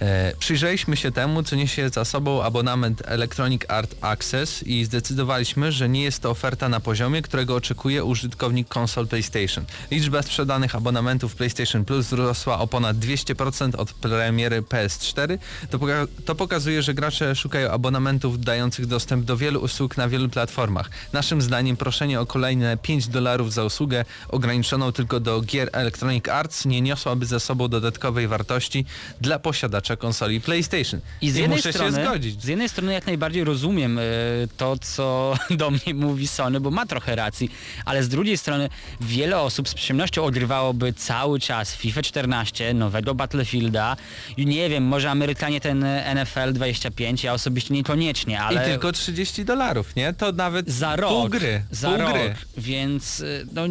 E, 0.00 0.32
przyjrzeliśmy 0.38 0.96
się 0.96 1.12
temu, 1.12 1.42
co 1.42 1.56
niesie 1.56 1.88
za 1.88 2.04
sobą 2.04 2.42
abonament 2.42 3.02
Electronic 3.06 3.62
Art 3.68 3.94
Access 4.00 4.62
i 4.62 4.84
zdecydowaliśmy, 4.84 5.72
że 5.72 5.88
nie 5.88 6.02
jest 6.02 6.22
to 6.22 6.30
oferta 6.30 6.68
na 6.68 6.80
poziomie, 6.80 7.22
którego 7.22 7.54
oczekuje 7.54 8.04
użytkownik 8.04 8.68
konsol 8.68 9.06
PlayStation. 9.06 9.64
Liczba 9.90 10.22
sprzedanych 10.22 10.74
abonamentów 10.74 11.34
PlayStation 11.34 11.84
Plus 11.84 12.06
wzrosła 12.06 12.58
o 12.58 12.66
ponad 12.66 12.96
200% 12.96 13.76
od 13.76 13.92
premiery 13.92 14.62
PS4. 14.62 15.38
To, 15.70 15.78
poka- 15.78 16.06
to 16.24 16.34
pokazuje, 16.34 16.82
że 16.82 16.94
gracze 16.94 17.36
szukają 17.36 17.70
abonamentów 17.70 18.40
dających 18.40 18.86
dostęp 18.88 19.24
do 19.24 19.36
wielu 19.36 19.60
usług 19.60 19.96
na 19.96 20.08
wielu 20.08 20.28
platformach. 20.28 20.90
Naszym 21.12 21.42
zdaniem 21.42 21.76
proszenie 21.76 22.20
o 22.20 22.26
kolejne 22.26 22.76
5 22.76 23.08
dolarów 23.08 23.52
za 23.52 23.64
usługę 23.64 24.04
ograniczoną 24.28 24.92
tylko 24.92 25.20
do 25.20 25.40
gier 25.40 25.70
Electronic 25.72 26.28
Arts 26.28 26.64
nie 26.64 26.80
niosłaby 26.80 27.26
ze 27.26 27.40
sobą 27.40 27.68
dodatkowej 27.68 28.28
wartości 28.28 28.84
dla 29.20 29.38
posiadacza 29.38 29.96
konsoli 29.96 30.40
PlayStation. 30.40 31.00
I 31.22 31.30
z 31.30 31.36
jednej 31.36 31.56
muszę 31.56 31.72
strony, 31.72 31.96
się 31.96 32.04
zgodzić. 32.04 32.42
Z 32.42 32.46
jednej 32.46 32.68
strony 32.68 32.92
jak 32.92 33.06
najbardziej 33.06 33.44
rozumiem 33.44 33.98
e, 33.98 34.02
to, 34.56 34.76
co 34.78 35.34
do 35.60 35.70
mnie 35.70 35.94
mówi 35.94 36.28
Sony, 36.28 36.60
bo 36.60 36.70
ma 36.70 36.86
trochę 36.86 37.16
racji, 37.16 37.50
ale 37.84 38.02
z 38.02 38.08
drugiej 38.08 38.38
strony 38.38 38.68
wiele 39.00 39.40
osób 39.40 39.68
z 39.68 39.74
przyjemnością 39.74 40.24
ogrywałoby 40.24 40.92
cały 40.92 41.40
czas 41.40 41.74
FIFA 41.74 42.02
14, 42.02 42.74
nowego 42.74 43.14
Battlefielda 43.14 43.96
i 44.36 44.46
nie 44.46 44.68
wiem, 44.68 44.84
może 44.84 45.10
Amerykanie 45.10 45.60
ten 45.60 45.84
NFL 46.14 46.52
25, 46.52 47.24
ja 47.24 47.32
osobiście 47.32 47.74
niekoniecznie, 47.74 48.40
ale... 48.40 48.77
Tylko 48.78 48.92
30 48.92 49.44
dolarów, 49.44 49.96
nie? 49.96 50.12
To 50.12 50.32
nawet 50.32 50.70
za 50.70 50.96
rok. 50.96 51.10
pół 51.10 51.28
gry. 51.28 51.62
Za 51.70 51.88
pół 51.88 51.98
rok. 51.98 52.12
gry. 52.12 52.34
Więc 52.56 53.20
y, 53.20 53.46
no 53.52 53.62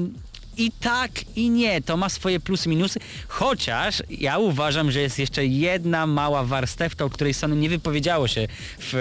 i 0.58 0.72
tak 0.72 1.12
i 1.36 1.50
nie, 1.50 1.82
to 1.82 1.98
ma 1.98 2.10
swoje 2.10 2.40
plusy, 2.40 2.70
minusy, 2.70 3.00
chociaż 3.28 4.04
ja 4.10 4.38
uważam, 4.38 4.92
że 4.92 5.02
jest 5.02 5.20
jeszcze 5.20 5.46
jedna 5.46 6.08
mała 6.08 6.44
warstewka, 6.44 7.06
o 7.06 7.10
której 7.10 7.34
Sony 7.34 7.56
nie 7.56 7.70
wypowiedziało 7.70 8.28
się 8.28 8.48
w 8.80 8.94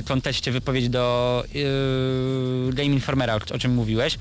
y, 0.00 0.08
kontekście 0.08 0.52
wypowiedzi 0.52 0.90
do 0.90 1.44
yy, 1.54 2.72
Game 2.72 2.88
Informera, 2.88 3.34
o 3.34 3.58
czym 3.58 3.74
mówiłeś. 3.74 4.18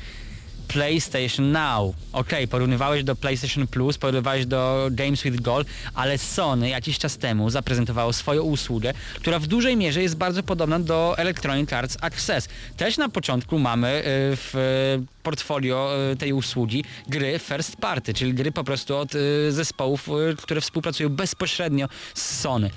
PlayStation 0.67 1.51
Now. 1.51 1.95
Okej, 2.13 2.47
porównywałeś 2.47 3.03
do 3.03 3.15
PlayStation 3.15 3.67
Plus, 3.67 3.97
porównywałeś 3.97 4.45
do 4.45 4.87
Games 4.91 5.23
with 5.23 5.41
Gold, 5.41 5.67
ale 5.93 6.17
Sony 6.17 6.69
jakiś 6.69 6.99
czas 6.99 7.17
temu 7.17 7.49
zaprezentowało 7.49 8.13
swoją 8.13 8.43
usługę, 8.43 8.93
która 9.15 9.39
w 9.39 9.47
dużej 9.47 9.77
mierze 9.77 10.01
jest 10.01 10.17
bardzo 10.17 10.43
podobna 10.43 10.79
do 10.79 11.15
Electronic 11.17 11.73
Arts 11.73 11.97
Access. 12.01 12.49
Też 12.77 12.97
na 12.97 13.09
początku 13.09 13.59
mamy 13.59 13.87
y, 13.87 14.03
w 14.35 14.55
y, 14.55 15.23
portfolio 15.23 15.91
y, 16.11 16.15
tej 16.15 16.33
usługi 16.33 16.83
gry 17.07 17.39
first 17.39 17.75
party, 17.75 18.13
czyli 18.13 18.33
gry 18.33 18.51
po 18.51 18.63
prostu 18.63 18.97
od 18.97 19.11
zespołów, 19.49 20.09
które 20.41 20.61
współpracują 20.61 21.09
bezpośrednio 21.09 21.87
z 22.13 22.39
Sony. 22.39 22.69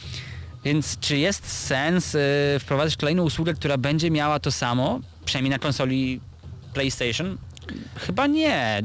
Więc 0.64 0.98
czy 0.98 1.16
jest 1.16 1.66
sens 1.66 2.16
wprowadzić 2.60 2.96
kolejną 2.96 3.22
usługę, 3.22 3.54
która 3.54 3.78
będzie 3.78 4.10
miała 4.10 4.38
to 4.38 4.52
samo, 4.52 5.00
przynajmniej 5.24 5.50
na 5.50 5.58
konsoli 5.58 6.20
PlayStation? 6.74 7.38
Chyba 7.96 8.26
nie. 8.26 8.82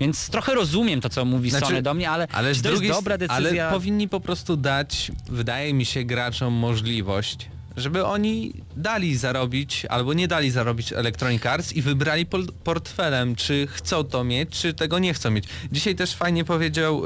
Więc 0.00 0.28
trochę 0.30 0.54
rozumiem 0.54 1.00
to, 1.00 1.08
co 1.08 1.24
mówi 1.24 1.50
Znaczy, 1.50 1.66
Sony 1.66 1.82
do 1.82 1.94
mnie, 1.94 2.10
ale, 2.10 2.28
Ale 2.32 2.54
to 2.54 2.70
jest 2.70 2.86
dobra 2.86 3.18
decyzja? 3.18 3.64
Ale 3.66 3.70
powinni 3.70 4.08
po 4.08 4.20
prostu 4.20 4.56
dać, 4.56 5.12
wydaje 5.28 5.74
mi 5.74 5.84
się, 5.84 6.04
graczom 6.04 6.52
możliwość, 6.52 7.48
żeby 7.76 8.04
oni 8.04 8.52
dali 8.76 9.16
zarobić 9.16 9.86
albo 9.86 10.14
nie 10.14 10.28
dali 10.28 10.50
zarobić 10.50 10.92
Electronic 10.92 11.46
Arts 11.46 11.72
i 11.72 11.82
wybrali 11.82 12.26
pol- 12.26 12.52
portfelem, 12.64 13.36
czy 13.36 13.66
chcą 13.66 14.04
to 14.04 14.24
mieć, 14.24 14.50
czy 14.50 14.74
tego 14.74 14.98
nie 14.98 15.14
chcą 15.14 15.30
mieć. 15.30 15.44
Dzisiaj 15.72 15.94
też 15.94 16.14
fajnie 16.14 16.44
powiedział 16.44 17.02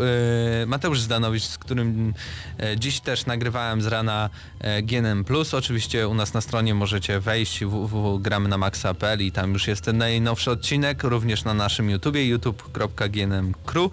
e, 0.62 0.66
Mateusz 0.66 1.00
Zdanowicz, 1.00 1.42
z 1.42 1.58
którym 1.58 2.14
e, 2.58 2.76
dziś 2.76 3.00
też 3.00 3.26
nagrywałem 3.26 3.82
z 3.82 3.87
rana 3.87 4.30
e, 4.60 4.82
GNM+. 4.82 5.25
Oczywiście 5.52 6.08
u 6.08 6.14
nas 6.14 6.34
na 6.34 6.40
stronie 6.40 6.75
możecie 6.75 7.20
wejść 7.20 7.64
www.gramy 7.64 8.48
na 8.48 8.58
maxa.pl 8.58 9.20
i 9.20 9.32
tam 9.32 9.52
już 9.52 9.68
jest 9.68 9.83
ten 9.85 9.98
najnowszy 9.98 10.50
odcinek, 10.50 11.02
również 11.02 11.44
na 11.44 11.54
naszym 11.54 11.90
YouTubie 11.90 12.28
youtube.gnm.crew 12.28 13.90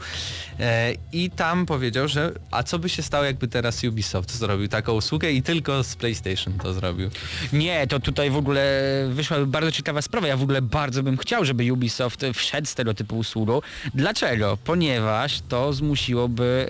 e, 0.59 0.93
i 1.13 1.29
tam 1.29 1.65
powiedział, 1.65 2.07
że 2.07 2.31
a 2.51 2.63
co 2.63 2.79
by 2.79 2.89
się 2.89 3.03
stało 3.03 3.23
jakby 3.25 3.47
teraz 3.47 3.83
Ubisoft 3.83 4.31
zrobił 4.35 4.67
taką 4.67 4.93
usługę 4.93 5.31
i 5.31 5.43
tylko 5.43 5.83
z 5.83 5.95
PlayStation 5.95 6.53
to 6.65 6.73
zrobił. 6.73 7.09
Nie, 7.53 7.87
to 7.87 7.99
tutaj 7.99 8.29
w 8.29 8.37
ogóle 8.37 8.63
wyszła 9.09 9.45
bardzo 9.45 9.71
ciekawa 9.71 10.01
sprawa. 10.01 10.27
Ja 10.27 10.37
w 10.37 10.43
ogóle 10.43 10.61
bardzo 10.61 11.03
bym 11.03 11.17
chciał, 11.17 11.45
żeby 11.45 11.73
Ubisoft 11.73 12.25
wszedł 12.33 12.67
z 12.67 12.75
tego 12.75 12.93
typu 12.93 13.17
usługą. 13.17 13.61
Dlaczego? 13.93 14.57
Ponieważ 14.63 15.41
to 15.49 15.73
zmusiłoby 15.73 16.67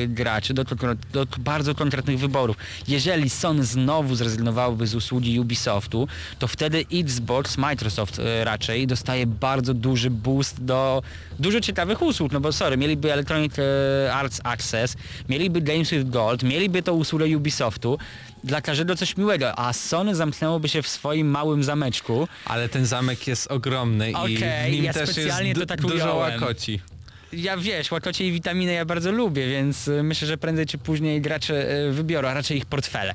yy, 0.00 0.08
graczy 0.08 0.54
do, 0.54 0.64
do, 1.12 1.26
bardzo 1.38 1.74
konkretnych 1.74 2.18
wyborów. 2.18 2.56
Jeżeli 2.88 3.30
Sony 3.30 3.64
znowu 3.64 4.14
zrezygnowałoby 4.14 4.86
z 4.86 4.94
usługi 4.94 5.40
Ubisoftu, 5.40 6.08
to 6.38 6.46
wtedy 6.46 6.84
Xbox, 6.92 7.58
Microsoft 7.58 8.18
yy, 8.18 8.44
raczej 8.44 8.86
dostaje 8.86 9.26
bardzo 9.26 9.74
duży 9.74 10.10
boost 10.10 10.64
do 10.64 11.02
dużo 11.38 11.60
ciekawych 11.60 12.02
usług, 12.02 12.32
no 12.32 12.40
bo 12.40 12.52
sorry, 12.52 12.76
mieliby 12.76 13.12
Electronic 13.12 13.56
yy, 13.56 14.12
Arts 14.12 14.40
Access, 14.44 14.96
mieliby 15.28 15.60
Games 15.60 15.90
with 15.90 16.10
Gold, 16.10 16.42
mieliby 16.42 16.82
to 16.82 16.94
usługę 16.94 17.36
Ubisoftu, 17.36 17.98
dla 18.44 18.60
każdego 18.60 18.96
coś 18.96 19.16
miłego, 19.16 19.58
a 19.58 19.72
Sony 19.72 20.14
zamknęłoby 20.14 20.68
się 20.68 20.82
w 20.82 20.88
swoim 20.88 21.30
małym 21.30 21.64
zameczku. 21.64 22.28
Ale 22.44 22.68
ten 22.68 22.86
zamek 22.86 23.26
jest 23.26 23.50
ogromny 23.50 24.10
i 24.10 24.14
Okej, 24.14 24.70
w 24.70 24.74
nim 24.74 24.84
ja 24.84 24.92
też 24.92 25.10
specjalnie 25.10 25.48
jest 25.48 25.60
to 25.60 25.66
tak 25.66 25.80
dużo 25.80 25.94
ująłem. 25.94 26.32
łakoci. 26.42 26.80
Ja 27.32 27.56
wiesz, 27.56 27.90
łakocie 27.90 28.26
i 28.26 28.32
witaminy 28.32 28.72
ja 28.72 28.84
bardzo 28.84 29.12
lubię, 29.12 29.48
więc 29.48 29.88
y, 29.88 30.02
myślę, 30.02 30.28
że 30.28 30.38
prędzej 30.38 30.66
czy 30.66 30.78
później 30.78 31.20
gracze 31.20 31.76
y, 31.88 31.92
wybiorą, 31.92 32.28
a 32.28 32.34
raczej 32.34 32.56
ich 32.56 32.66
portfele. 32.66 33.14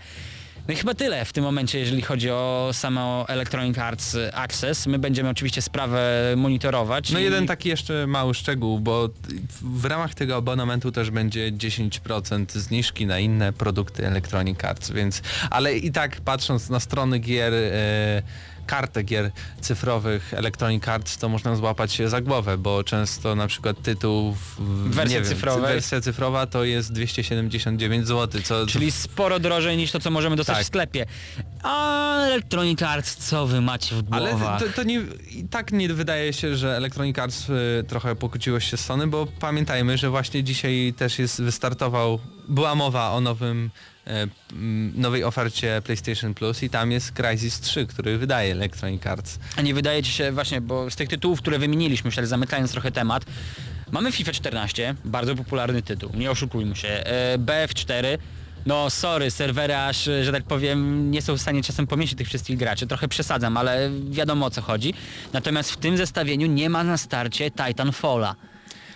No 0.69 0.73
i 0.73 0.77
chyba 0.77 0.93
tyle 0.93 1.25
w 1.25 1.33
tym 1.33 1.43
momencie, 1.43 1.79
jeżeli 1.79 2.01
chodzi 2.01 2.29
o 2.31 2.69
samo 2.73 3.25
Electronic 3.29 3.77
Arts 3.77 4.17
Access. 4.33 4.87
My 4.87 4.99
będziemy 4.99 5.29
oczywiście 5.29 5.61
sprawę 5.61 6.33
monitorować. 6.37 7.11
No 7.11 7.19
i- 7.19 7.23
jeden 7.23 7.47
taki 7.47 7.69
jeszcze 7.69 8.07
mały 8.07 8.33
szczegół, 8.33 8.79
bo 8.79 9.09
w 9.61 9.85
ramach 9.85 10.13
tego 10.13 10.35
abonamentu 10.35 10.91
też 10.91 11.11
będzie 11.11 11.51
10% 11.51 12.45
zniżki 12.59 13.05
na 13.05 13.19
inne 13.19 13.53
produkty 13.53 14.07
Electronic 14.07 14.63
Arts, 14.63 14.91
więc 14.91 15.21
ale 15.49 15.77
i 15.77 15.91
tak 15.91 16.21
patrząc 16.21 16.69
na 16.69 16.79
strony 16.79 17.19
gier 17.19 17.53
e, 17.53 18.21
kartę 18.69 19.03
gier 19.03 19.31
cyfrowych 19.61 20.33
Electronic 20.33 20.87
Arts, 20.87 21.17
to 21.17 21.29
można 21.29 21.55
złapać 21.55 21.93
się 21.93 22.09
za 22.09 22.21
głowę, 22.21 22.57
bo 22.57 22.83
często 22.83 23.35
na 23.35 23.47
przykład 23.47 23.81
tytuł 23.81 24.33
w, 24.33 24.59
Wersja 24.95 25.21
cyfrowej. 25.21 25.73
wersja 25.73 26.01
cyfrowa 26.01 26.45
to 26.47 26.63
jest 26.63 26.93
279 26.93 28.07
zł, 28.07 28.41
co 28.41 28.67
Czyli 28.67 28.91
sporo 28.91 29.39
drożej 29.39 29.77
niż 29.77 29.91
to, 29.91 29.99
co 29.99 30.11
możemy 30.11 30.35
dostać 30.35 30.55
Tak. 30.55 30.63
w 30.63 30.67
sklepie. 30.67 31.05
A 31.63 32.15
Electronic 32.25 32.81
Arts, 32.83 33.15
co 33.29 33.47
wy 33.47 33.61
macie 33.61 33.95
w 33.95 34.03
Ale 34.11 34.29
głowach? 34.29 34.59
to, 34.63 34.69
to 34.75 34.83
nie, 34.83 35.01
i 35.31 35.43
tak 35.49 35.71
nie 35.71 35.89
wydaje 35.93 36.33
się, 36.33 36.55
że 36.55 36.77
Electronic 36.77 37.19
Arts 37.19 37.49
y, 37.49 37.83
trochę 37.87 38.15
pokłóciło 38.15 38.59
się 38.59 38.77
z 38.77 38.85
Sony, 38.85 39.07
bo 39.07 39.27
pamiętajmy, 39.39 39.97
że 39.97 40.09
właśnie 40.09 40.43
dzisiaj 40.43 40.93
też 40.97 41.19
jest 41.19 41.41
wystartował, 41.41 42.19
była 42.47 42.75
mowa 42.75 43.11
o 43.11 43.21
nowym, 43.21 43.69
nowej 44.95 45.23
ofercie 45.23 45.81
PlayStation 45.85 46.33
Plus 46.33 46.63
i 46.63 46.69
tam 46.69 46.91
jest 46.91 47.11
Crysis 47.11 47.59
3, 47.59 47.85
który 47.85 48.17
wydaje 48.17 48.51
Electronic 48.51 49.07
Arts. 49.07 49.39
A 49.55 49.61
nie 49.61 49.73
wydaje 49.73 50.03
ci 50.03 50.11
się 50.11 50.31
właśnie, 50.31 50.61
bo 50.61 50.91
z 50.91 50.95
tych 50.95 51.09
tytułów, 51.09 51.41
które 51.41 51.59
wymieniliśmy, 51.59 52.07
już 52.07 52.15
tak 52.15 52.27
zamykając 52.27 52.71
trochę 52.71 52.91
temat, 52.91 53.25
mamy 53.91 54.11
FIFA 54.11 54.31
14, 54.31 54.95
bardzo 55.05 55.35
popularny 55.35 55.81
tytuł, 55.81 56.09
nie 56.15 56.31
oszukujmy 56.31 56.75
się. 56.75 56.87
E, 56.87 57.37
BF4, 57.37 58.17
no 58.65 58.89
sorry, 58.89 59.31
serwery 59.31 59.75
aż, 59.75 60.07
e, 60.07 60.23
że 60.23 60.31
tak 60.31 60.43
powiem, 60.43 61.11
nie 61.11 61.21
są 61.21 61.37
w 61.37 61.41
stanie 61.41 61.63
czasem 61.63 61.87
pomieścić 61.87 62.17
tych 62.17 62.27
wszystkich 62.27 62.57
graczy. 62.57 62.87
Trochę 62.87 63.07
przesadzam, 63.07 63.57
ale 63.57 63.89
wiadomo 64.09 64.45
o 64.45 64.49
co 64.49 64.61
chodzi. 64.61 64.93
Natomiast 65.33 65.71
w 65.71 65.77
tym 65.77 65.97
zestawieniu 65.97 66.47
nie 66.47 66.69
ma 66.69 66.83
na 66.83 66.97
starcie 66.97 67.51
Titanfalla, 67.51 68.35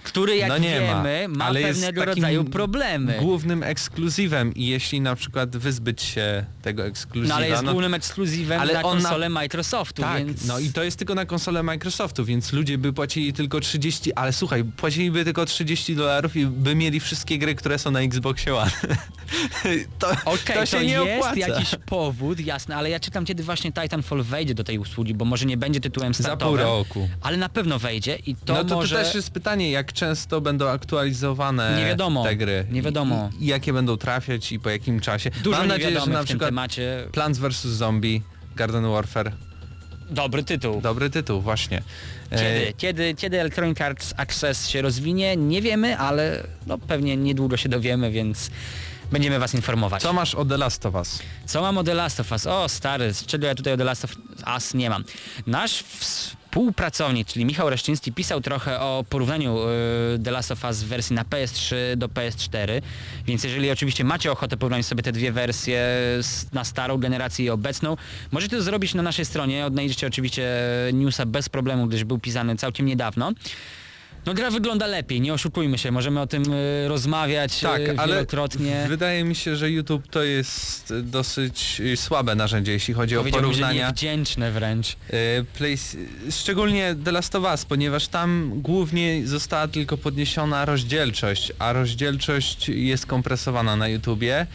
który 0.03 0.35
jak 0.37 0.49
no 0.49 0.57
nie 0.57 0.79
wiemy 0.79 1.27
ma, 1.27 1.37
ma, 1.37 1.45
ale 1.45 1.61
pewnego 1.61 2.05
rodzaju 2.05 2.43
problemy. 2.43 3.17
Głównym 3.19 3.63
ekskluzywem 3.63 4.53
i 4.53 4.67
jeśli 4.67 5.01
na 5.01 5.15
przykład 5.15 5.57
wyzbyć 5.57 6.01
się 6.01 6.45
tego 6.61 6.85
ekskluzywa, 6.85 7.29
No 7.29 7.35
ale 7.35 7.49
jest 7.49 7.63
no, 7.63 7.71
głównym 7.71 7.93
ekskluzywem 7.93 8.61
Ale 8.61 8.73
na 8.73 8.81
on 8.83 8.97
na- 8.97 9.01
konsolę 9.03 9.29
Microsoftu, 9.29 10.01
Tak, 10.01 10.25
więc... 10.25 10.45
no 10.45 10.59
i 10.59 10.69
to 10.69 10.83
jest 10.83 10.97
tylko 10.97 11.15
na 11.15 11.25
konsolę 11.25 11.63
Microsoftu, 11.63 12.25
więc 12.25 12.53
ludzie 12.53 12.77
by 12.77 12.93
płacili 12.93 13.33
tylko 13.33 13.59
30, 13.59 14.13
ale 14.13 14.33
słuchaj, 14.33 14.63
płaciliby 14.63 15.25
tylko 15.25 15.45
30 15.45 15.95
dolarów 15.95 16.35
i 16.35 16.45
by 16.45 16.75
mieli 16.75 16.99
wszystkie 16.99 17.37
gry, 17.37 17.55
które 17.55 17.79
są 17.79 17.91
na 17.91 17.99
Xboxie 18.01 18.55
One. 18.55 18.71
to, 19.99 20.07
Okej, 20.25 20.55
to 20.55 20.59
to, 20.59 20.65
się 20.65 20.79
nie 20.79 20.93
jest 20.93 21.17
opłaca. 21.27 21.37
jakiś 21.39 21.75
powód, 21.85 22.39
jasne, 22.39 22.75
ale 22.75 22.89
ja 22.89 22.99
czytam 22.99 23.25
kiedy 23.25 23.43
właśnie 23.43 23.71
Titanfall 23.71 24.23
wejdzie 24.23 24.53
do 24.53 24.63
tej 24.63 24.77
usługi, 24.79 25.13
bo 25.13 25.25
może 25.25 25.45
nie 25.45 25.57
będzie 25.57 25.79
tytułem 25.79 26.13
Za 26.13 26.23
startowym. 26.23 26.57
pół 26.65 26.65
roku. 26.77 27.09
Ale 27.21 27.37
na 27.37 27.49
pewno 27.49 27.79
wejdzie 27.79 28.15
i 28.25 28.35
to 28.35 28.53
no 28.53 28.63
to, 28.63 28.75
może... 28.75 28.95
to 28.97 29.03
też 29.03 29.15
jest 29.15 29.31
pytanie, 29.31 29.71
jak 29.71 29.92
często 29.93 30.41
będą 30.41 30.69
aktualizowane 30.69 31.75
Nie 31.77 31.85
wiadomo, 31.85 32.23
te 32.23 32.35
gry. 32.35 32.65
nie 32.71 32.81
wiadomo. 32.81 33.29
I, 33.39 33.43
I 33.43 33.47
jakie 33.47 33.73
będą 33.73 33.97
trafiać 33.97 34.51
i 34.51 34.59
po 34.59 34.69
jakim 34.69 34.99
czasie. 34.99 35.31
Dużo 35.43 35.57
Mam 35.57 35.67
nadzieję, 35.67 35.99
że 35.99 36.05
na 36.11 36.23
przykład 36.23 36.49
temacie. 36.49 37.07
Plants 37.11 37.39
vs. 37.39 37.61
Zombie, 37.65 38.21
Garden 38.55 38.91
Warfare, 38.91 39.31
Dobry 40.09 40.43
tytuł. 40.43 40.81
dobry 40.81 41.09
tytuł, 41.09 41.41
właśnie. 41.41 41.83
E, 42.29 42.37
Kiedy, 42.39 42.73
kiedy, 42.77 43.15
kiedy 43.15 43.41
Electronic 43.41 43.81
Arts 43.81 44.13
Access 44.17 44.67
się 44.69 44.81
rozwinie, 44.81 45.37
nie 45.37 45.61
wiemy, 45.61 45.97
ale 45.97 46.43
no, 46.67 46.77
pewnie 46.77 47.17
niedługo 47.17 47.57
się 47.57 47.69
dowiemy, 47.69 48.11
więc 48.11 48.49
będziemy 49.11 49.39
was 49.39 49.53
informować. 49.55 50.01
Co 50.01 50.13
masz 50.13 50.35
o 50.35 50.45
The 50.45 50.57
Last 50.57 50.85
of 50.85 50.95
Us? 50.95 51.19
Co 51.45 51.61
mam 51.61 51.77
o 51.77 51.83
The 51.83 51.93
Last 51.93 52.19
of 52.19 52.31
Us? 52.31 52.47
O 52.47 52.69
stary, 52.69 53.13
z 53.13 53.25
czego 53.25 53.47
ja 53.47 53.55
tutaj 53.55 53.73
o 53.73 53.77
The 53.77 53.83
Last 53.83 54.05
of 54.05 54.15
Us 54.55 54.73
nie 54.73 54.89
mam. 54.89 55.03
Nasz 55.47 55.83
współpracownik, 56.53 57.27
czyli 57.27 57.45
Michał 57.45 57.69
Reszczyński 57.69 58.11
pisał 58.11 58.41
trochę 58.41 58.79
o 58.79 59.05
porównaniu 59.09 59.57
y, 59.57 60.19
The 60.23 60.31
Last 60.31 60.51
of 60.51 60.63
Us 60.63 60.83
w 60.83 60.87
wersji 60.87 61.15
na 61.15 61.23
PS3 61.23 61.75
do 61.95 62.07
PS4, 62.07 62.81
więc 63.27 63.43
jeżeli 63.43 63.71
oczywiście 63.71 64.03
macie 64.03 64.31
ochotę 64.31 64.57
porównać 64.57 64.85
sobie 64.85 65.03
te 65.03 65.11
dwie 65.11 65.31
wersje 65.31 65.87
na 66.53 66.63
starą 66.63 66.97
generację 66.97 67.45
i 67.45 67.49
obecną, 67.49 67.97
możecie 68.31 68.57
to 68.57 68.63
zrobić 68.63 68.93
na 68.93 69.03
naszej 69.03 69.25
stronie, 69.25 69.65
odnajdziecie 69.65 70.07
oczywiście 70.07 70.47
newsa 70.93 71.25
bez 71.25 71.49
problemu, 71.49 71.87
gdyż 71.87 72.03
był 72.03 72.19
pisany 72.19 72.55
całkiem 72.55 72.85
niedawno. 72.85 73.31
No 74.25 74.33
gra 74.33 74.51
wygląda 74.51 74.87
lepiej, 74.87 75.21
nie 75.21 75.33
oszukujmy 75.33 75.77
się, 75.77 75.91
możemy 75.91 76.21
o 76.21 76.27
tym 76.27 76.43
y, 76.53 76.87
rozmawiać 76.87 77.59
Tak, 77.59 77.81
y, 77.81 77.95
ale 77.99 78.13
wielokrotnie. 78.13 78.85
wydaje 78.89 79.23
mi 79.23 79.35
się, 79.35 79.55
że 79.55 79.71
YouTube 79.71 80.07
to 80.07 80.23
jest 80.23 80.93
dosyć 81.03 81.81
y, 81.81 81.97
słabe 81.97 82.35
narzędzie, 82.35 82.71
jeśli 82.71 82.93
chodzi 82.93 83.17
o 83.17 83.23
porównania. 83.23 83.87
niewdzięczne 83.87 84.51
wręcz. 84.51 84.95
Y, 85.13 86.31
szczególnie 86.31 86.95
The 87.05 87.11
Last 87.11 87.35
of 87.35 87.43
Us, 87.43 87.65
ponieważ 87.65 88.07
tam 88.07 88.51
głównie 88.61 89.27
została 89.27 89.67
tylko 89.67 89.97
podniesiona 89.97 90.65
rozdzielczość, 90.65 91.51
a 91.59 91.73
rozdzielczość 91.73 92.69
jest 92.69 93.05
kompresowana 93.05 93.75
na 93.75 93.87
YouTubie 93.87 94.47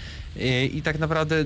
i 0.72 0.82
tak 0.82 0.98
naprawdę 0.98 1.44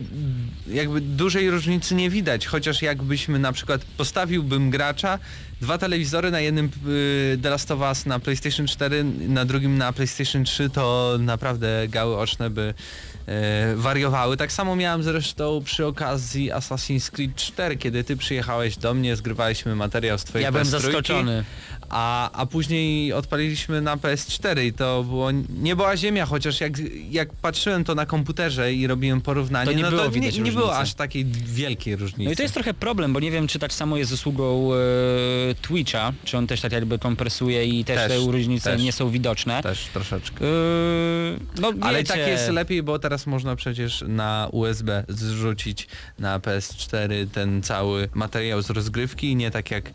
jakby 0.68 1.00
dużej 1.00 1.50
różnicy 1.50 1.94
nie 1.94 2.10
widać, 2.10 2.46
chociaż 2.46 2.82
jakbyśmy 2.82 3.38
na 3.38 3.52
przykład 3.52 3.84
postawiłbym 3.84 4.70
gracza, 4.70 5.18
dwa 5.60 5.78
telewizory 5.78 6.30
na 6.30 6.40
jednym 6.40 6.70
y, 6.86 7.38
The 7.42 7.50
Last 7.50 7.70
of 7.70 7.80
Us 7.80 8.06
na 8.06 8.18
PlayStation 8.18 8.66
4, 8.66 9.04
na 9.28 9.44
drugim 9.44 9.78
na 9.78 9.92
PlayStation 9.92 10.44
3, 10.44 10.70
to 10.70 11.16
naprawdę 11.20 11.88
gały 11.88 12.18
oczne 12.18 12.50
by 12.50 12.74
e, 13.26 13.76
wariowały. 13.76 14.36
Tak 14.36 14.52
samo 14.52 14.76
miałem 14.76 15.02
zresztą 15.02 15.62
przy 15.64 15.86
okazji 15.86 16.52
Assassin's 16.52 17.10
Creed 17.10 17.34
4, 17.36 17.76
kiedy 17.76 18.04
ty 18.04 18.16
przyjechałeś 18.16 18.76
do 18.76 18.94
mnie, 18.94 19.16
zgrywaliśmy 19.16 19.74
materiał 19.74 20.18
z 20.18 20.24
twojej 20.24 20.44
Ja 20.44 20.52
byłem 20.52 20.66
PS3, 20.66 20.70
zaskoczony. 20.70 21.44
A, 21.90 22.30
a 22.32 22.46
później 22.46 23.12
odpaliliśmy 23.12 23.80
na 23.80 23.96
PS4 23.96 24.64
i 24.64 24.72
to 24.72 25.04
było 25.04 25.30
nie 25.58 25.76
była 25.76 25.96
ziemia, 25.96 26.26
chociaż 26.26 26.60
jak, 26.60 26.72
jak 27.10 27.32
patrzyłem 27.34 27.84
to 27.84 27.94
na 27.94 28.06
komputerze 28.06 28.74
i 28.74 28.86
robiłem 28.86 29.20
porównanie, 29.20 29.66
To 29.70 29.76
nie 29.76 29.82
no 29.82 29.90
było 29.90 30.02
to 30.02 30.18
nie, 30.18 30.30
nie 30.30 30.52
było 30.52 30.76
aż 30.76 30.94
takiej 30.94 31.24
wielkiej 31.44 31.96
różnicy. 31.96 32.24
No 32.24 32.30
i 32.32 32.36
to 32.36 32.42
jest 32.42 32.54
trochę 32.54 32.74
problem, 32.74 33.12
bo 33.12 33.20
nie 33.20 33.30
wiem, 33.30 33.46
czy 33.46 33.58
tak 33.58 33.72
samo 33.72 33.96
jest 33.96 34.10
z 34.10 34.14
usługą 34.14 34.70
e, 34.74 34.76
Twitcha, 35.62 36.12
czy 36.24 36.38
on 36.38 36.46
też 36.46 36.60
tak 36.60 36.72
jakby 36.72 36.98
kompresuje 36.98 37.64
i 37.66 37.84
też, 37.84 37.96
Też, 37.96 38.08
te 38.08 38.32
różnice 38.32 38.70
też. 38.72 38.82
nie 38.82 38.92
są 38.92 39.10
widoczne. 39.10 39.62
też 39.62 39.86
troszeczkę. 39.92 40.44
E, 40.44 40.48
no 41.60 41.72
Ale 41.80 42.04
tak 42.04 42.18
jest 42.18 42.48
lepiej, 42.48 42.82
bo 42.82 42.98
teraz 42.98 43.26
można 43.26 43.56
przecież 43.56 44.04
na 44.08 44.48
USB 44.52 45.04
zrzucić 45.08 45.88
na 46.18 46.38
PS4 46.38 47.28
ten 47.32 47.62
cały 47.62 48.08
materiał 48.14 48.62
z 48.62 48.70
rozgrywki 48.70 49.30
i 49.30 49.36
nie 49.36 49.50
tak 49.50 49.70
jak 49.70 49.90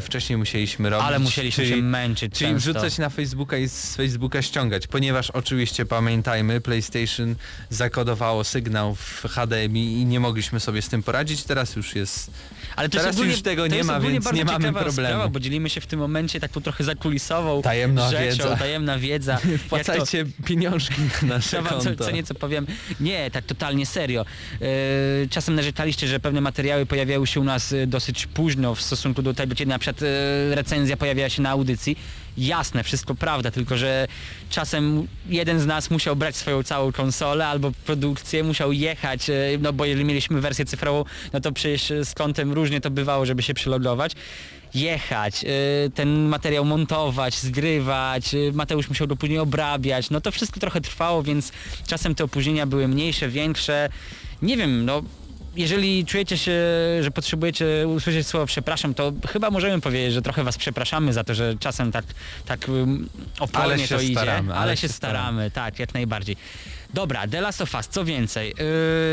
wcześniej 0.00 0.36
musieliśmy 0.36 0.90
robić. 0.90 1.06
Ale 1.06 1.18
musieliśmy 1.18 1.64
czyli, 1.64 1.76
się 1.76 1.82
męczyć 1.82 2.34
Czyli 2.34 2.50
często. 2.50 2.70
wrzucać 2.70 2.98
na 2.98 3.10
Facebooka 3.10 3.56
i 3.56 3.68
z 3.68 3.96
Facebooka 3.96 4.42
ściągać, 4.42 4.86
ponieważ 4.86 5.30
oczywiście 5.30 5.86
pamiętajmy, 5.86 6.60
PlayStation 6.60 7.34
zakodowało 7.70 8.44
sygnał 8.44 8.94
w 8.94 9.22
HDMI 9.22 10.00
i 10.00 10.06
nie 10.06 10.20
mogliśmy 10.20 10.60
sobie 10.60 10.82
z 10.82 10.88
tym 10.88 11.02
poradzić, 11.02 11.44
teraz 11.44 11.76
już 11.76 11.94
jest 11.94 12.30
Ale 12.76 12.88
to 12.88 12.92
teraz 12.92 13.06
jest 13.06 13.18
ogólnie, 13.18 13.32
już 13.32 13.42
tego 13.42 13.66
nie 13.66 13.84
ma, 13.84 14.00
więc 14.00 14.32
nie 14.32 14.44
mamy 14.44 14.72
problemu. 14.72 14.92
Sprawa, 14.92 15.28
bo 15.28 15.40
dzielimy 15.40 15.70
się 15.70 15.80
w 15.80 15.86
tym 15.86 16.00
momencie 16.00 16.40
taką 16.40 16.60
trochę 16.60 16.84
zakulisową 16.84 17.62
Tajemna 17.62 18.10
rzeczą, 18.10 18.36
wiedza. 18.44 18.56
tajemna 18.56 18.98
wiedza. 18.98 19.32
Jak 19.42 19.42
to- 19.42 19.58
Wpłacajcie 19.58 20.24
pieniążki 20.44 20.94
na 21.22 21.28
nasze 21.34 21.56
Co, 21.56 21.62
wam- 21.62 21.80
co, 21.80 21.84
konto. 21.88 22.04
co 22.04 22.10
nieco 22.10 22.34
powiem. 22.34 22.66
Nie, 23.00 23.30
tak 23.30 23.44
totalnie 23.44 23.86
serio. 23.86 24.24
E, 24.60 24.66
czasem 25.30 25.54
narzekaliście, 25.54 26.08
że 26.08 26.20
pewne 26.20 26.40
materiały 26.40 26.86
pojawiały 26.86 27.26
się 27.26 27.40
u 27.40 27.44
nas 27.44 27.72
e, 27.72 27.86
dosyć 27.86 28.26
późno 28.26 28.74
w 28.74 28.82
stosunku 28.82 29.22
do 29.22 29.34
tego, 29.34 29.54
kiedy 29.54 29.68
na 29.68 29.78
przykład 29.78 30.02
e, 30.02 30.54
recenzja 30.54 30.96
pojawiała 30.96 31.28
się 31.28 31.42
na 31.42 31.50
audycji. 31.50 31.96
Jasne, 32.38 32.84
wszystko 32.84 33.14
prawda, 33.14 33.50
tylko 33.50 33.76
że 33.76 34.06
czasem 34.50 35.06
jeden 35.28 35.60
z 35.60 35.66
nas 35.66 35.90
musiał 35.90 36.16
brać 36.16 36.36
swoją 36.36 36.62
całą 36.62 36.92
konsolę 36.92 37.46
albo 37.46 37.72
produkcję, 37.86 38.44
musiał 38.44 38.72
jechać, 38.72 39.30
e, 39.30 39.34
no 39.60 39.72
bo 39.72 39.84
jeżeli 39.84 40.04
mieliśmy 40.04 40.40
wersję 40.40 40.64
cyfrową, 40.64 41.04
no 41.32 41.40
to 41.40 41.52
przecież 41.52 41.92
z 42.04 42.14
kątem 42.14 42.52
różnie 42.52 42.80
to 42.80 42.90
bywało, 42.90 43.26
żeby 43.26 43.42
się 43.42 43.54
przylogować 43.54 44.12
jechać, 44.74 45.44
y, 45.44 45.90
ten 45.90 46.28
materiał 46.28 46.64
montować, 46.64 47.38
zgrywać, 47.38 48.34
y, 48.34 48.52
Mateusz 48.54 48.88
musiał 48.88 49.06
go 49.06 49.16
później 49.16 49.38
obrabiać, 49.38 50.10
no 50.10 50.20
to 50.20 50.30
wszystko 50.30 50.60
trochę 50.60 50.80
trwało, 50.80 51.22
więc 51.22 51.52
czasem 51.86 52.14
te 52.14 52.24
opóźnienia 52.24 52.66
były 52.66 52.88
mniejsze, 52.88 53.28
większe. 53.28 53.88
Nie 54.42 54.56
wiem, 54.56 54.84
no 54.84 55.02
jeżeli 55.56 56.04
czujecie 56.04 56.38
się, 56.38 56.52
że 57.00 57.10
potrzebujecie 57.10 57.88
usłyszeć 57.88 58.26
słowo 58.26 58.46
przepraszam, 58.46 58.94
to 58.94 59.12
chyba 59.28 59.50
możemy 59.50 59.80
powiedzieć, 59.80 60.12
że 60.12 60.22
trochę 60.22 60.44
was 60.44 60.58
przepraszamy 60.58 61.12
za 61.12 61.24
to, 61.24 61.34
że 61.34 61.54
czasem 61.60 61.92
tak, 61.92 62.04
tak 62.46 62.60
opornie 63.40 63.88
to 63.88 64.00
idzie, 64.00 64.12
staramy, 64.12 64.52
ale, 64.52 64.62
ale 64.62 64.76
się 64.76 64.86
się 64.88 64.94
staramy, 64.94 65.50
tak, 65.50 65.78
jak 65.78 65.94
najbardziej. 65.94 66.36
Dobra, 66.94 67.28
The 67.28 67.40
Last 67.40 67.60
of 67.60 67.74
Us, 67.74 67.88
co 67.88 68.04
więcej. 68.04 68.54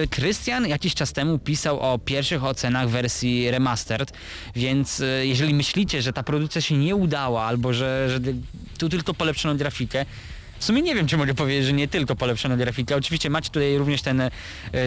Yy, 0.02 0.08
Krystian 0.08 0.68
jakiś 0.68 0.96
czas 0.96 1.14
temu 1.14 1.40
pisał 1.40 1.80
o 1.80 2.00
pierwszych 2.00 2.44
ocenach 2.44 2.90
wersji 2.90 3.52
remastered, 3.52 4.14
więc 4.56 5.00
yy, 5.00 5.28
jeżeli 5.28 5.54
myślicie, 5.54 6.02
że 6.02 6.14
ta 6.14 6.24
produkcja 6.24 6.62
się 6.62 6.78
nie 6.78 6.96
udała, 6.96 7.44
albo 7.44 7.74
że, 7.74 8.10
że 8.10 8.20
tu 8.78 8.90
tylko 8.90 9.14
polepszono 9.14 9.56
grafikę, 9.56 10.06
w 10.64 10.66
sumie 10.66 10.82
nie 10.82 10.96
wiem, 10.96 11.08
czy 11.08 11.18
mogę 11.18 11.34
powiedzieć, 11.34 11.66
że 11.66 11.74
nie 11.74 11.88
tylko 11.88 12.16
polepszono 12.16 12.58
grafikę. 12.58 12.96
Oczywiście 12.96 13.30
macie 13.30 13.50
tutaj 13.50 13.78
również 13.78 14.02
ten 14.02 14.22
y, 14.22 14.30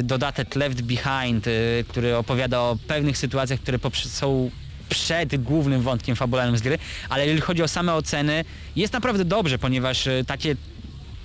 dodatek 0.02 0.54
Left 0.54 0.82
Behind, 0.82 1.46
y, 1.46 1.84
który 1.88 2.16
opowiada 2.16 2.60
o 2.60 2.76
pewnych 2.88 3.18
sytuacjach, 3.18 3.60
które 3.60 3.78
są 3.92 4.50
przed 4.88 5.42
głównym 5.42 5.82
wątkiem 5.82 6.16
fabularnym 6.16 6.58
z 6.58 6.62
gry, 6.62 6.78
ale 7.08 7.24
jeżeli 7.24 7.40
chodzi 7.40 7.62
o 7.62 7.68
same 7.68 7.94
oceny, 7.94 8.44
jest 8.76 8.92
naprawdę 8.92 9.24
dobrze, 9.24 9.58
ponieważ 9.58 10.06
y, 10.06 10.24
takie, 10.26 10.56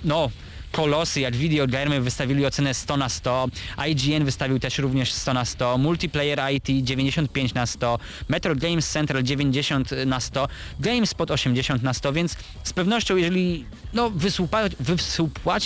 no, 0.04 0.30
kolosy 0.72 1.20
jak 1.20 1.36
Video 1.36 1.66
Gamer 1.66 2.02
wystawili 2.02 2.46
ocenę 2.46 2.74
100 2.74 2.96
na 2.96 3.08
100, 3.08 3.48
IGN 3.88 4.24
wystawił 4.24 4.58
też 4.58 4.78
również 4.78 5.12
100 5.12 5.34
na 5.34 5.44
100, 5.44 5.78
Multiplayer 5.78 6.40
IT 6.54 6.84
95 6.84 7.54
na 7.54 7.66
100, 7.66 7.98
Metro 8.28 8.56
Games 8.56 8.90
Central 8.90 9.22
90 9.22 9.90
na 10.06 10.20
100, 10.20 10.48
GameSpot 10.80 11.30
80 11.30 11.82
na 11.82 11.94
100, 11.94 12.12
więc 12.12 12.36
z 12.64 12.72
pewnością 12.72 13.16
jeżeli 13.16 13.64
no, 13.92 14.10
wysłupa, 14.10 14.60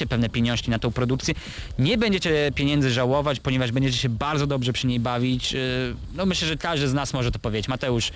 pewne 0.08 0.28
pieniążki 0.28 0.70
na 0.70 0.78
tą 0.78 0.92
produkcję, 0.92 1.34
nie 1.78 1.98
będziecie 1.98 2.52
pieniędzy 2.54 2.90
żałować, 2.90 3.40
ponieważ 3.40 3.72
będziecie 3.72 3.98
się 3.98 4.08
bardzo 4.08 4.46
dobrze 4.46 4.72
przy 4.72 4.86
niej 4.86 5.00
bawić. 5.00 5.52
Yy, 5.52 5.60
No 6.14 6.26
myślę, 6.26 6.48
że 6.48 6.56
każdy 6.56 6.88
z 6.88 6.94
nas 6.94 7.12
może 7.12 7.32
to 7.32 7.38
powiedzieć. 7.38 7.68
Mateusz, 7.68 8.12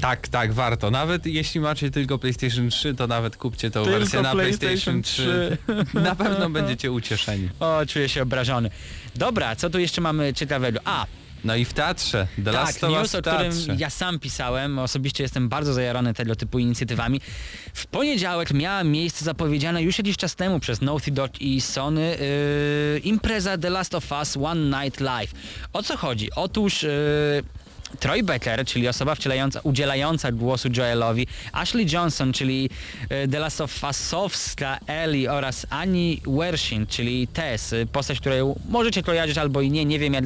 Tak, 0.00 0.28
tak, 0.28 0.52
warto. 0.52 0.90
Nawet 0.90 1.26
jeśli 1.26 1.60
macie 1.60 1.90
tylko 1.90 2.18
PlayStation 2.18 2.70
3, 2.70 2.94
to 2.94 3.06
nawet 3.06 3.36
kupcie 3.36 3.70
tą 3.70 3.84
Tylko 3.84 3.98
wersję 3.98 4.22
na 4.22 4.32
PlayStation 4.32 5.02
PlayStation 5.02 5.02
3. 5.02 5.58
Na 5.94 6.14
pewno 6.14 6.50
będziecie 6.50 6.92
ucieszeni. 6.92 7.48
o, 7.60 7.86
czuję 7.86 8.08
się 8.08 8.22
obrażony. 8.22 8.70
Dobra, 9.16 9.56
co 9.56 9.70
tu 9.70 9.78
jeszcze 9.78 10.00
mamy 10.00 10.34
ciekawego? 10.34 10.80
A, 10.84 11.06
No 11.44 11.56
i 11.56 11.64
w 11.64 11.72
teatrze. 11.72 12.26
The 12.36 12.44
tak, 12.44 12.54
Last 12.54 12.84
of 12.84 12.90
Us 12.90 12.98
news, 12.98 13.14
o 13.14 13.20
którym 13.22 13.78
ja 13.78 13.90
sam 13.90 14.18
pisałem, 14.18 14.78
osobiście 14.78 15.22
jestem 15.24 15.48
bardzo 15.48 15.72
zajarany 15.74 16.14
tego 16.14 16.36
typu 16.36 16.58
inicjatywami. 16.58 17.20
W 17.74 17.86
poniedziałek 17.86 18.52
miała 18.52 18.84
miejsce 18.84 19.24
zapowiedziana 19.24 19.80
już 19.80 19.98
jakiś 19.98 20.16
czas 20.16 20.34
temu 20.36 20.60
przez 20.60 20.80
Naughty 20.80 21.10
Dog 21.10 21.40
i 21.40 21.60
Sony 21.60 22.16
yy, 22.94 22.98
impreza 22.98 23.58
The 23.58 23.70
Last 23.70 23.94
of 23.94 24.12
Us 24.12 24.36
One 24.36 24.84
Night 24.84 25.00
Live. 25.00 25.32
O 25.72 25.82
co 25.82 25.96
chodzi? 25.96 26.28
Otóż... 26.36 26.82
Yy, 26.82 26.90
Troy 28.02 28.22
Becker, 28.22 28.66
czyli 28.66 28.88
osoba 28.88 29.14
wcielająca, 29.14 29.60
udzielająca 29.62 30.32
głosu 30.32 30.68
Joelowi, 30.76 31.26
Ashley 31.52 31.86
Johnson, 31.92 32.32
czyli 32.32 32.70
e, 33.08 33.28
The 33.28 33.38
Last 33.38 33.60
of 33.60 33.80
Ellie 34.86 35.32
oraz 35.32 35.66
Annie 35.70 36.16
Wershing, 36.26 36.88
czyli 36.88 37.28
Tess, 37.28 37.72
e, 37.72 37.86
postać, 37.86 38.20
której 38.20 38.42
możecie 38.68 39.02
kojarzyć 39.02 39.38
albo 39.38 39.60
i 39.60 39.70
nie, 39.70 39.84
nie 39.84 39.98
wiem 39.98 40.14
jak, 40.14 40.24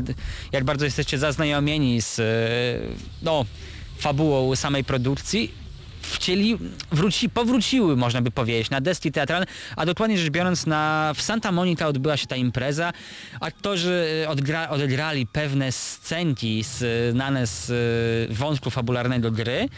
jak 0.53 0.65
bardzo 0.65 0.85
jesteście 0.85 1.19
zaznajomieni 1.19 2.03
z 2.03 2.19
e, 2.19 2.23
no, 3.23 3.45
fabułą 3.99 4.57
samej 4.57 4.85
produkcji 4.85 5.66
wcieli, 6.07 6.59
wróci, 6.93 7.31
powróciły, 7.31 7.97
można 7.97 8.23
by 8.23 8.31
powiedzieć, 8.31 8.71
na 8.71 8.81
deski 8.81 9.13
teatralne, 9.13 9.47
a 9.77 9.87
dokładnie 9.87 10.19
rzecz 10.19 10.31
biorąc 10.31 10.67
na, 10.67 11.13
w 11.17 11.23
Santa 11.23 11.53
Monica 11.53 11.87
odbyła 11.87 12.17
się 12.17 12.27
ta 12.27 12.37
impreza. 12.37 12.93
Aktorzy 13.41 14.23
e, 14.25 14.29
odgra, 14.29 14.69
odegrali 14.69 15.27
pewne 15.27 15.73
scenki 15.73 16.65
znane 17.11 17.47
z 17.47 17.71
e, 18.31 18.35
wątku 18.35 18.71
fabularnego 18.71 19.31
gry 19.31 19.69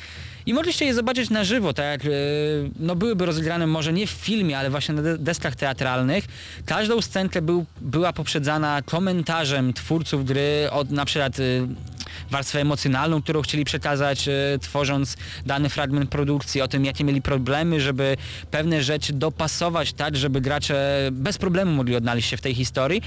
i 0.48 0.54
mogliście 0.54 0.84
je 0.84 0.94
zobaczyć 0.94 1.30
na 1.30 1.44
żywo, 1.44 1.72
tak 1.72 1.84
jak 1.86 2.04
e, 2.04 2.08
no, 2.78 2.96
byłyby 2.96 3.26
rozegrane 3.26 3.66
może 3.66 3.92
nie 3.92 4.06
w 4.06 4.10
filmie, 4.10 4.58
ale 4.58 4.70
właśnie 4.70 4.94
na 4.94 5.02
de- 5.02 5.18
deskach 5.18 5.56
teatralnych. 5.56 6.24
Każdą 6.66 7.00
scenkę 7.00 7.42
był, 7.42 7.66
była 7.80 8.12
poprzedzana 8.12 8.82
komentarzem 8.82 9.72
twórców 9.72 10.24
gry 10.24 10.68
od 10.70 10.90
na 10.90 11.04
przykład 11.04 11.40
e, 11.40 11.42
warstwę 12.30 12.60
emocjonalną, 12.60 13.22
którą 13.22 13.42
chcieli 13.42 13.64
przekazać, 13.64 14.28
e, 14.28 14.32
tworząc 14.60 15.16
dany 15.46 15.68
fragment 15.68 16.10
produkcji, 16.10 16.60
o 16.60 16.68
tym, 16.68 16.84
jakie 16.84 17.04
mieli 17.04 17.22
problemy, 17.22 17.80
żeby 17.80 18.16
pewne 18.50 18.82
rzeczy 18.82 19.12
dopasować 19.12 19.92
tak, 19.92 20.16
żeby 20.16 20.40
gracze 20.40 21.08
bez 21.12 21.38
problemu 21.38 21.72
mogli 21.72 21.96
odnaleźć 21.96 22.28
się 22.30 22.36
w 22.36 22.40
tej 22.40 22.54
historii. 22.54 23.02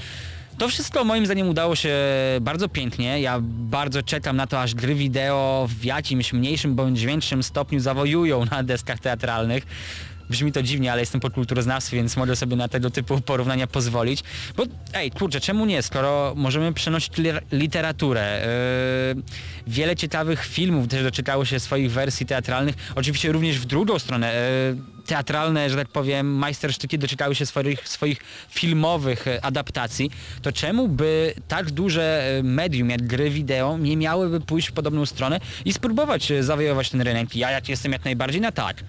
To 0.58 0.68
wszystko 0.68 1.04
moim 1.04 1.26
zdaniem 1.26 1.48
udało 1.48 1.76
się 1.76 1.94
bardzo 2.40 2.68
pięknie. 2.68 3.20
Ja 3.20 3.38
bardzo 3.42 4.02
czekam 4.02 4.36
na 4.36 4.46
to, 4.46 4.60
aż 4.60 4.74
gry 4.74 4.94
wideo 4.94 5.68
w 5.80 5.84
jakimś 5.84 6.32
mniejszym 6.32 6.74
bądź 6.74 7.04
większym 7.04 7.42
stopniu 7.42 7.80
zawojują 7.80 8.44
na 8.44 8.62
deskach 8.62 8.98
teatralnych. 9.00 9.64
Brzmi 10.30 10.52
to 10.52 10.62
dziwnie, 10.62 10.92
ale 10.92 11.00
jestem 11.02 11.20
po 11.20 11.30
kulturoznawstwie, 11.30 11.96
więc 11.96 12.16
mogę 12.16 12.36
sobie 12.36 12.56
na 12.56 12.68
tego 12.68 12.90
typu 12.90 13.20
porównania 13.20 13.66
pozwolić. 13.66 14.22
Bo 14.56 14.64
ej, 14.94 15.10
kurczę, 15.10 15.40
czemu 15.40 15.66
nie, 15.66 15.82
skoro 15.82 16.32
możemy 16.36 16.72
przenosić 16.72 17.18
li- 17.18 17.40
literaturę. 17.52 18.46
Yy, 19.16 19.22
wiele 19.66 19.96
ciekawych 19.96 20.46
filmów 20.46 20.88
też 20.88 21.02
doczekało 21.02 21.44
się 21.44 21.60
swoich 21.60 21.90
wersji 21.90 22.26
teatralnych. 22.26 22.74
Oczywiście 22.94 23.32
również 23.32 23.58
w 23.58 23.64
drugą 23.64 23.98
stronę. 23.98 24.34
Yy, 24.70 25.01
teatralne, 25.06 25.70
że 25.70 25.76
tak 25.76 25.88
powiem, 25.88 26.34
majstersztyki 26.34 26.98
doczekały 26.98 27.34
się 27.34 27.46
swoich, 27.46 27.88
swoich 27.88 28.18
filmowych 28.48 29.28
e, 29.28 29.44
adaptacji, 29.44 30.10
to 30.42 30.52
czemu 30.52 30.88
by 30.88 31.34
tak 31.48 31.70
duże 31.70 32.38
e, 32.38 32.42
medium 32.42 32.90
jak 32.90 33.06
gry 33.06 33.30
wideo 33.30 33.78
nie 33.78 33.96
miałyby 33.96 34.40
pójść 34.40 34.68
w 34.68 34.72
podobną 34.72 35.06
stronę 35.06 35.40
i 35.64 35.72
spróbować 35.72 36.30
e, 36.30 36.42
zawojować 36.42 36.90
ten 36.90 37.00
rynek? 37.00 37.36
Ja 37.36 37.50
jak 37.50 37.68
jestem 37.68 37.92
jak 37.92 38.04
najbardziej 38.04 38.40
na 38.40 38.52
tak. 38.52 38.84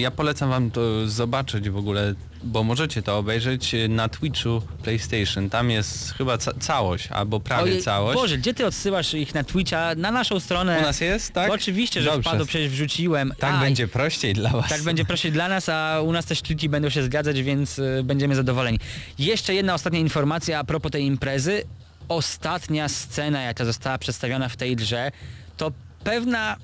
Ja 0.00 0.10
polecam 0.10 0.50
wam 0.50 0.70
to 0.70 1.08
zobaczyć 1.08 1.70
w 1.70 1.76
ogóle, 1.76 2.14
bo 2.44 2.62
możecie 2.64 3.02
to 3.02 3.18
obejrzeć 3.18 3.74
y, 3.74 3.88
na 3.88 4.08
Twitchu 4.08 4.62
PlayStation. 4.82 5.50
Tam 5.50 5.70
jest 5.70 6.14
chyba 6.14 6.38
ca 6.38 6.52
całość, 6.60 7.08
albo 7.10 7.40
prawie 7.40 7.62
Ojej, 7.62 7.82
całość. 7.82 8.14
Boże, 8.20 8.38
gdzie 8.38 8.54
ty 8.54 8.66
odsyłasz 8.66 9.14
ich 9.14 9.34
na 9.34 9.44
Twitcha? 9.44 9.94
Na 9.94 10.10
naszą 10.10 10.40
stronę. 10.40 10.78
U 10.78 10.82
nas 10.82 11.00
jest, 11.00 11.32
tak? 11.32 11.48
Bo 11.48 11.54
oczywiście, 11.54 12.02
że 12.02 12.10
Dobrze. 12.10 12.30
wpadł, 12.30 12.46
przecież 12.46 12.68
wrzuciłem. 12.68 13.34
Tak 13.38 13.54
A, 13.54 13.60
będzie 13.60 13.88
prościej 13.88 14.34
dla 14.34 14.50
was. 14.50 14.68
Tak 14.68 14.82
będzie 14.82 15.04
prościej 15.04 15.32
dla 15.32 15.48
nas, 15.48 15.68
a 15.68 16.00
u 16.00 16.12
nas 16.12 16.26
też 16.26 16.42
kliki 16.42 16.68
będą 16.68 16.88
się 16.88 17.02
zgadzać, 17.02 17.42
więc 17.42 17.78
y, 17.78 18.00
będziemy 18.04 18.34
zadowoleni. 18.34 18.78
Jeszcze 19.18 19.54
jedna 19.54 19.74
ostatnia 19.74 19.98
informacja 20.00 20.58
a 20.58 20.64
propos 20.64 20.92
tej 20.92 21.04
imprezy. 21.04 21.62
Ostatnia 22.08 22.88
scena, 22.88 23.42
jaka 23.42 23.64
została 23.64 23.98
przedstawiona 23.98 24.48
w 24.48 24.56
tej 24.56 24.76
grze, 24.76 25.10
to 25.56 25.72
pewna 26.04 26.56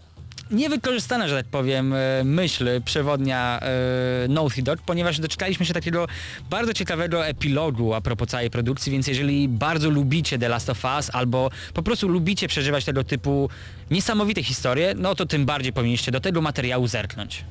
niewykorzystana, 0.50 1.28
że 1.28 1.36
tak 1.36 1.46
powiem, 1.46 1.92
e, 1.92 2.24
myśl 2.24 2.82
przewodnia 2.84 3.60
e, 3.60 4.28
Naughty 4.28 4.62
Dog, 4.62 4.80
ponieważ 4.86 5.20
doczekaliśmy 5.20 5.66
się 5.66 5.74
takiego 5.74 6.06
bardzo 6.50 6.74
ciekawego 6.74 7.26
epilogu 7.26 7.94
a 7.94 8.00
propos 8.00 8.28
całej 8.28 8.50
produkcji, 8.50 8.92
więc 8.92 9.06
jeżeli 9.06 9.48
bardzo 9.48 9.90
lubicie 9.90 10.38
The 10.38 10.48
Last 10.48 10.70
of 10.70 10.84
Us 10.84 11.10
albo 11.12 11.50
po 11.74 11.82
prostu 11.82 12.08
lubicie 12.08 12.48
przeżywać 12.48 12.84
tego 12.84 13.04
typu 13.04 13.50
niesamowite 13.90 14.42
historie, 14.42 14.94
no 14.96 15.14
to 15.14 15.26
tym 15.26 15.46
bardziej 15.46 15.72
powinniście 15.72 16.12
do 16.12 16.20
tego 16.20 16.40
materiału 16.40 16.86
zerknąć. 16.86 17.44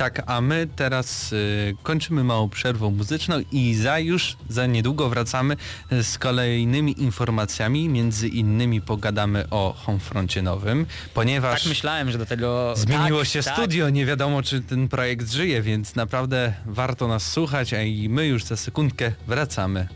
Tak, 0.00 0.22
a 0.26 0.40
my 0.40 0.68
teraz 0.76 1.32
y, 1.32 1.76
kończymy 1.82 2.24
małą 2.24 2.48
przerwą 2.48 2.90
muzyczną 2.90 3.40
i 3.52 3.74
za 3.74 3.98
już 3.98 4.36
za 4.48 4.66
niedługo 4.66 5.08
wracamy 5.08 5.56
z 6.02 6.18
kolejnymi 6.18 7.02
informacjami. 7.02 7.88
Między 7.88 8.28
innymi 8.28 8.80
pogadamy 8.80 9.50
o 9.50 9.74
Homefroncie 9.78 10.42
nowym, 10.42 10.86
ponieważ 11.14 11.62
Tak 11.62 11.68
myślałem, 11.68 12.10
że 12.10 12.18
do 12.18 12.26
tego... 12.26 12.74
zmieniło 12.76 13.18
tak, 13.18 13.28
się 13.28 13.42
tak. 13.42 13.54
studio, 13.54 13.90
nie 13.90 14.06
wiadomo 14.06 14.42
czy 14.42 14.60
ten 14.60 14.88
projekt 14.88 15.30
żyje, 15.30 15.62
więc 15.62 15.94
naprawdę 15.94 16.52
warto 16.66 17.08
nas 17.08 17.32
słuchać, 17.32 17.74
a 17.74 17.82
i 17.82 18.08
my 18.08 18.26
już 18.26 18.44
za 18.44 18.56
sekundkę 18.56 19.12
wracamy. 19.26 19.88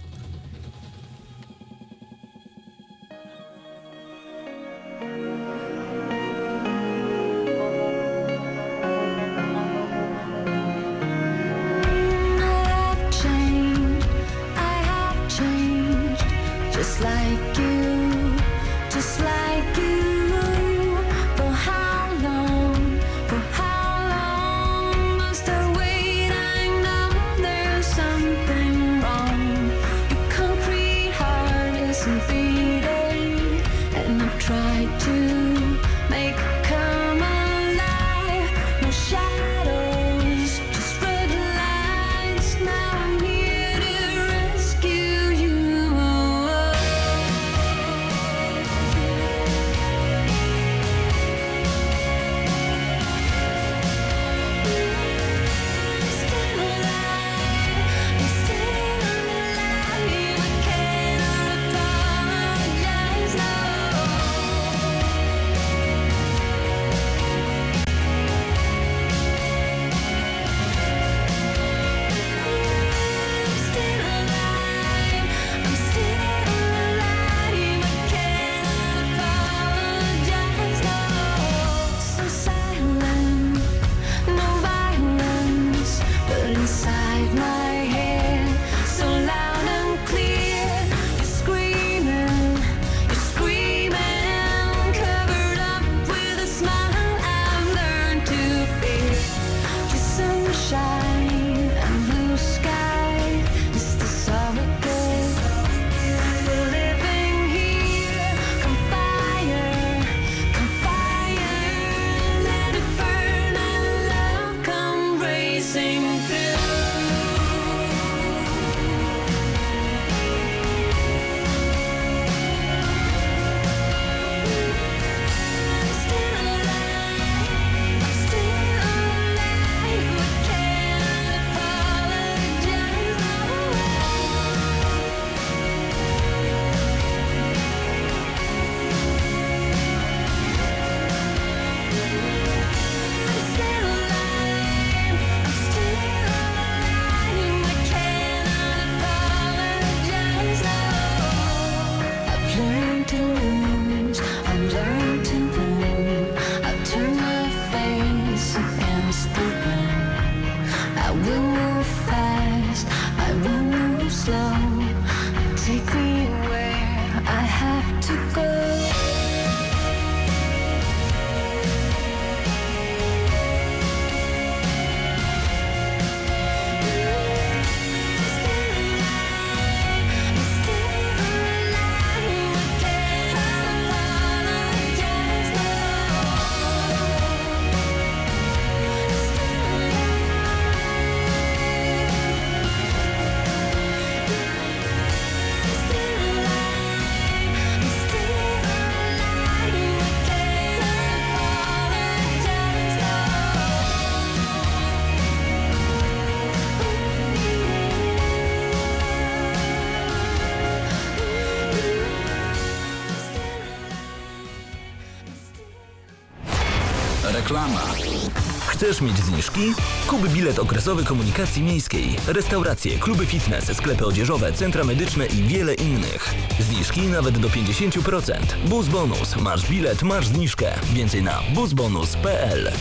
Mieć 219.04 219.18
zniżki? 219.18 219.60
Kup 220.06 220.28
bilet 220.28 220.58
okresowy 220.58 221.04
komunikacji 221.04 221.62
miejskiej, 221.62 222.16
restauracje, 222.26 222.98
kluby 222.98 223.26
fitness, 223.26 223.76
sklepy 223.76 224.06
odzieżowe, 224.06 224.52
centra 224.52 224.84
medyczne 224.84 225.26
i 225.26 225.42
wiele 225.42 225.74
innych. 225.74 226.34
Zniżki 226.60 227.00
nawet 227.00 227.38
do 227.38 227.48
50%. 227.48 228.32
Bus 228.66 228.88
bonus. 228.88 229.36
Masz 229.36 229.66
bilet, 229.66 230.02
masz 230.02 230.26
zniżkę. 230.26 230.66
Więcej 230.92 231.22
na 231.22 231.40
busbonus.pl. 231.54 232.72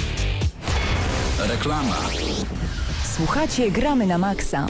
Reklama. 1.39 1.97
Słuchacie 3.15 3.71
Gramy 3.71 4.07
na 4.07 4.17
Maxa. 4.17 4.67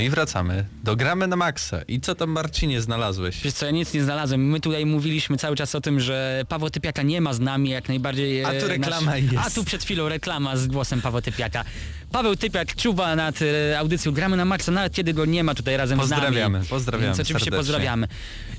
No 0.00 0.04
i 0.04 0.10
wracamy. 0.10 0.64
Dogramy 0.84 1.26
na 1.26 1.36
maksa. 1.36 1.82
I 1.82 2.00
co 2.00 2.14
tam 2.14 2.30
Marcinie 2.30 2.80
znalazłeś? 2.80 3.42
Wiesz 3.42 3.54
co, 3.54 3.66
ja 3.66 3.72
nic 3.72 3.94
nie 3.94 4.04
znalazłem. 4.04 4.48
My 4.48 4.60
tutaj 4.60 4.86
mówiliśmy 4.86 5.36
cały 5.36 5.56
czas 5.56 5.74
o 5.74 5.80
tym, 5.80 6.00
że 6.00 6.44
Paweł 6.48 6.70
Typiaka 6.70 7.02
nie 7.02 7.20
ma 7.20 7.34
z 7.34 7.40
nami, 7.40 7.70
jak 7.70 7.88
najbardziej... 7.88 8.44
A 8.44 8.48
tu 8.48 8.66
e, 8.66 8.68
reklama 8.68 9.16
jest. 9.16 9.36
A 9.38 9.50
tu 9.50 9.64
przed 9.64 9.84
chwilą 9.84 10.08
reklama 10.08 10.56
z 10.56 10.66
głosem 10.66 11.00
Pawła 11.00 11.22
Typiaka. 11.22 11.64
Paweł 12.12 12.36
Typiak 12.36 12.74
czuwa 12.74 13.16
nad 13.16 13.34
e, 13.42 13.78
audycją 13.78 14.12
Gramy 14.12 14.36
na 14.36 14.44
Maxa, 14.44 14.72
nawet 14.72 14.94
kiedy 14.94 15.14
go 15.14 15.24
nie 15.24 15.44
ma 15.44 15.54
tutaj 15.54 15.76
razem 15.76 15.98
z 15.98 16.10
nami. 16.10 16.22
Pozdrawiamy, 16.22 16.60
pozdrawiamy 16.70 17.06
Więc 17.06 17.20
oczywiście 17.20 17.44
serdecznie. 17.44 17.58
pozdrawiamy. 17.58 18.08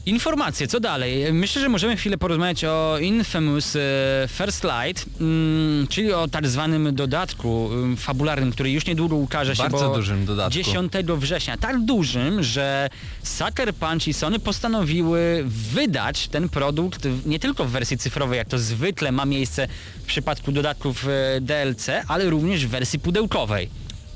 Informacje, 0.06 0.68
co 0.68 0.80
dalej? 0.80 1.34
Myślę, 1.34 1.62
że 1.62 1.70
możemy 1.70 1.98
chwilę 1.98 2.18
porozmawiać 2.18 2.66
o 2.66 2.98
Infamous 3.02 3.76
e, 3.76 3.80
First 4.28 4.64
Light, 4.64 5.06
mm, 5.22 5.88
czyli 5.88 6.14
o 6.14 6.28
tak 6.28 6.48
zwanym 6.48 6.96
dodatku 6.96 7.70
mm, 7.74 7.98
fabularnym, 7.98 8.52
który 8.52 8.72
już 8.72 8.86
niedługo 8.86 9.16
ukaże 9.16 9.56
się, 9.56 9.64
Bardzo 9.64 9.94
dużym 9.96 10.26
dodatku. 10.26 10.52
10 10.52 10.94
września. 11.18 11.58
Tak 11.58 11.82
dużym, 11.82 12.44
że 12.44 12.90
Sucker 13.24 13.76
Punch 13.76 14.08
i 14.08 14.14
Sony 14.14 14.40
postanowiły 14.40 15.44
wydać 15.46 16.28
ten 16.28 16.50
produkt 16.50 17.08
nie 17.26 17.40
tylko 17.40 17.66
w 17.66 17.70
wersji 17.70 17.98
cyfrowej, 17.98 18.38
jak 18.38 18.48
to 18.48 18.60
zwykle 18.60 19.12
ma 19.12 19.26
miejsce 19.26 19.68
w 20.04 20.06
przypadku 20.06 20.52
dodatków 20.52 21.08
e, 21.08 21.42
DLC, 21.42 21.88
ale 22.08 22.30
również 22.30 22.68
w 22.68 22.70
wersji 22.70 23.00
pudełkowej. 23.00 23.41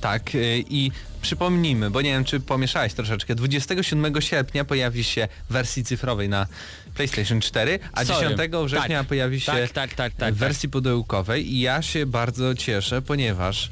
Tak, 0.02 0.36
y, 0.36 0.64
i 0.70 0.92
przypomnijmy, 1.22 1.90
bo 1.90 2.02
nie 2.02 2.10
wiem, 2.10 2.24
czy 2.24 2.40
pomieszałeś 2.40 2.94
troszeczkę. 2.94 3.36
27 3.36 4.22
sierpnia 4.22 4.66
pojawi 4.66 5.04
się 5.04 5.28
w 5.50 5.54
wersji 5.54 5.84
cyfrowej 5.84 6.30
na 6.30 6.48
PlayStation 6.96 7.42
4, 7.42 7.80
a 7.94 8.06
Sorry. 8.06 8.36
10 8.36 8.52
września 8.66 9.00
Tak, 9.00 9.08
pojawi 9.08 9.40
się 9.40 9.52
tak, 9.52 9.72
tak, 9.72 9.94
tak, 9.94 10.14
tak, 10.14 10.34
w 10.34 10.38
wersji 10.38 10.70
pudełkowej 10.70 11.54
i 11.54 11.60
ja 11.60 11.82
się 11.82 12.06
bardzo 12.06 12.56
cieszę, 12.56 13.02
ponieważ 13.02 13.70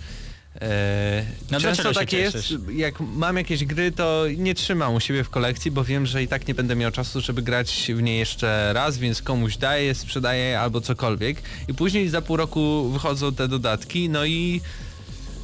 e, 0.61 1.25
No 1.51 1.59
często 1.59 1.83
dlaczego 1.83 1.93
się 1.93 1.99
tak 1.99 2.13
jest, 2.13 2.53
jak 2.75 2.99
mam 2.99 3.37
jakieś 3.37 3.65
gry, 3.65 3.91
to 3.91 4.25
nie 4.37 4.55
trzymam 4.55 4.95
u 4.95 4.99
siebie 4.99 5.23
w 5.23 5.29
kolekcji, 5.29 5.71
bo 5.71 5.83
wiem, 5.83 6.05
że 6.05 6.23
i 6.23 6.27
tak 6.27 6.47
nie 6.47 6.53
będę 6.53 6.75
miał 6.75 6.91
czasu, 6.91 7.21
żeby 7.21 7.41
grać 7.41 7.91
w 7.95 8.01
nie 8.01 8.17
jeszcze 8.17 8.73
raz, 8.73 8.97
więc 8.97 9.21
komuś 9.21 9.57
daję, 9.57 9.95
sprzedaję 9.95 10.59
albo 10.59 10.81
cokolwiek. 10.81 11.37
I 11.67 11.73
później 11.73 12.09
za 12.09 12.21
pół 12.21 12.37
roku 12.37 12.89
wychodzą 12.89 13.35
te 13.35 13.47
dodatki, 13.47 14.09
no 14.09 14.25
i 14.25 14.61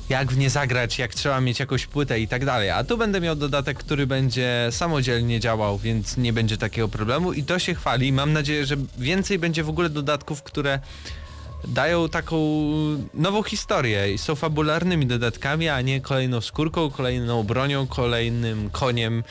jak 0.09 0.31
w 0.31 0.37
nie 0.37 0.49
zagrać, 0.49 0.99
jak 0.99 1.15
trzeba 1.15 1.41
mieć 1.41 1.59
jakąś 1.59 1.85
płytę 1.85 2.19
i 2.19 2.27
tak 2.27 2.45
dalej. 2.45 2.69
A 2.69 2.83
tu 2.83 2.97
będę 2.97 3.21
miał 3.21 3.35
dodatek, 3.35 3.77
który 3.77 4.07
będzie 4.07 4.67
samodzielnie 4.71 5.39
działał, 5.39 5.77
więc 5.77 6.17
nie 6.17 6.33
będzie 6.33 6.57
takiego 6.57 6.87
problemu 6.87 7.33
i 7.33 7.43
to 7.43 7.59
się 7.59 7.75
chwali. 7.75 8.13
Mam 8.13 8.33
nadzieję, 8.33 8.65
że 8.65 8.75
więcej 8.97 9.39
będzie 9.39 9.63
w 9.63 9.69
ogóle 9.69 9.89
dodatków, 9.89 10.43
które 10.43 10.79
dają 11.67 12.09
taką 12.09 12.37
nową 13.13 13.43
historię 13.43 14.13
i 14.13 14.17
są 14.17 14.35
fabularnymi 14.35 15.05
dodatkami, 15.05 15.69
a 15.69 15.81
nie 15.81 16.01
kolejną 16.01 16.41
skórką, 16.41 16.89
kolejną 16.91 17.43
bronią, 17.43 17.87
kolejnym 17.87 18.69
koniem 18.69 19.23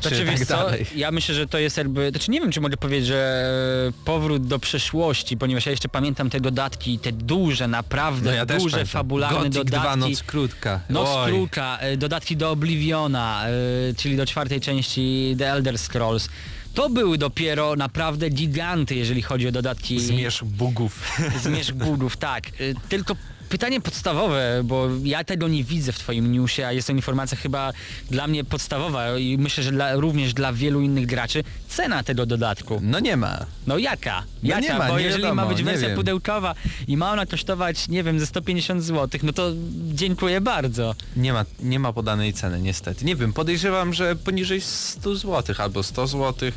Znaczy, 0.00 0.16
czy 0.16 0.24
wiesz 0.24 0.38
tak 0.38 0.48
co, 0.48 0.56
dalej. 0.56 0.86
ja 0.96 1.10
myślę, 1.10 1.34
że 1.34 1.46
to 1.46 1.58
jest 1.58 1.76
jakby, 1.76 2.10
znaczy 2.10 2.30
nie 2.30 2.40
wiem, 2.40 2.52
czy 2.52 2.60
mogę 2.60 2.76
powiedzieć, 2.76 3.06
że 3.06 3.46
e, 3.88 4.04
powrót 4.04 4.46
do 4.46 4.58
przeszłości, 4.58 5.36
ponieważ 5.36 5.66
ja 5.66 5.70
jeszcze 5.70 5.88
pamiętam 5.88 6.30
te 6.30 6.40
dodatki, 6.40 6.98
te 6.98 7.12
duże, 7.12 7.68
naprawdę 7.68 8.30
No 8.30 8.36
ja 8.36 8.46
duże, 8.46 8.86
fabularne 8.86 9.36
Gothic 9.38 9.54
dodatki. 9.54 9.80
2 9.80 9.96
Noc 9.96 10.22
Krótka. 10.22 10.80
Noc 10.90 11.08
Oj. 11.08 11.32
Kruka, 11.32 11.78
e, 11.78 11.96
dodatki 11.96 12.36
do 12.36 12.50
Obliviona, 12.50 13.44
e, 13.46 13.94
czyli 13.94 14.16
do 14.16 14.26
czwartej 14.26 14.60
części 14.60 15.34
The 15.38 15.50
Elder 15.50 15.78
Scrolls. 15.78 16.28
To 16.74 16.90
były 16.90 17.18
dopiero 17.18 17.76
naprawdę 17.76 18.30
giganty, 18.30 18.94
jeżeli 18.94 19.22
chodzi 19.22 19.48
o 19.48 19.52
dodatki. 19.52 20.00
Zmierzch 20.00 20.44
bugów. 20.44 21.18
Zmierzch 21.42 21.72
bugów, 21.72 22.16
tak. 22.16 22.46
Y, 22.60 22.74
Tylko 22.88 23.16
pytanie 23.54 23.80
podstawowe, 23.80 24.60
bo 24.64 24.88
ja 25.04 25.24
tego 25.24 25.48
nie 25.48 25.64
widzę 25.64 25.92
w 25.92 25.98
twoim 25.98 26.32
newsie, 26.32 26.62
a 26.66 26.72
jest 26.72 26.86
to 26.86 26.92
informacja 26.92 27.38
chyba 27.38 27.72
dla 28.10 28.26
mnie 28.26 28.44
podstawowa 28.44 29.18
i 29.18 29.38
myślę, 29.38 29.64
że 29.64 29.72
dla, 29.72 29.94
również 29.94 30.34
dla 30.34 30.52
wielu 30.52 30.80
innych 30.80 31.06
graczy. 31.06 31.44
Cena 31.68 32.02
tego 32.02 32.26
dodatku. 32.26 32.80
No 32.82 33.00
nie 33.00 33.16
ma. 33.16 33.46
No 33.66 33.78
jaka? 33.78 34.22
No 34.42 34.48
Jaka? 34.48 34.60
nie 34.60 34.78
ma, 34.78 34.88
bo 34.88 34.98
nie 34.98 35.04
jeżeli 35.04 35.22
wiadomo, 35.22 35.42
ma 35.42 35.48
być 35.48 35.62
wersja 35.62 35.94
pudełkowa 35.94 36.54
i 36.88 36.96
ma 36.96 37.12
ona 37.12 37.26
kosztować, 37.26 37.88
nie 37.88 38.02
wiem, 38.02 38.20
ze 38.20 38.26
150 38.26 38.82
zł, 38.82 39.20
no 39.22 39.32
to 39.32 39.52
dziękuję 39.92 40.40
bardzo. 40.40 40.94
Nie 41.16 41.32
ma, 41.32 41.44
nie 41.60 41.78
ma 41.78 41.92
podanej 41.92 42.32
ceny 42.32 42.60
niestety. 42.60 43.04
Nie 43.04 43.16
wiem, 43.16 43.32
podejrzewam, 43.32 43.94
że 43.94 44.16
poniżej 44.16 44.60
100 44.60 45.16
zł 45.16 45.56
albo 45.58 45.82
100 45.82 46.06
zł. 46.06 46.50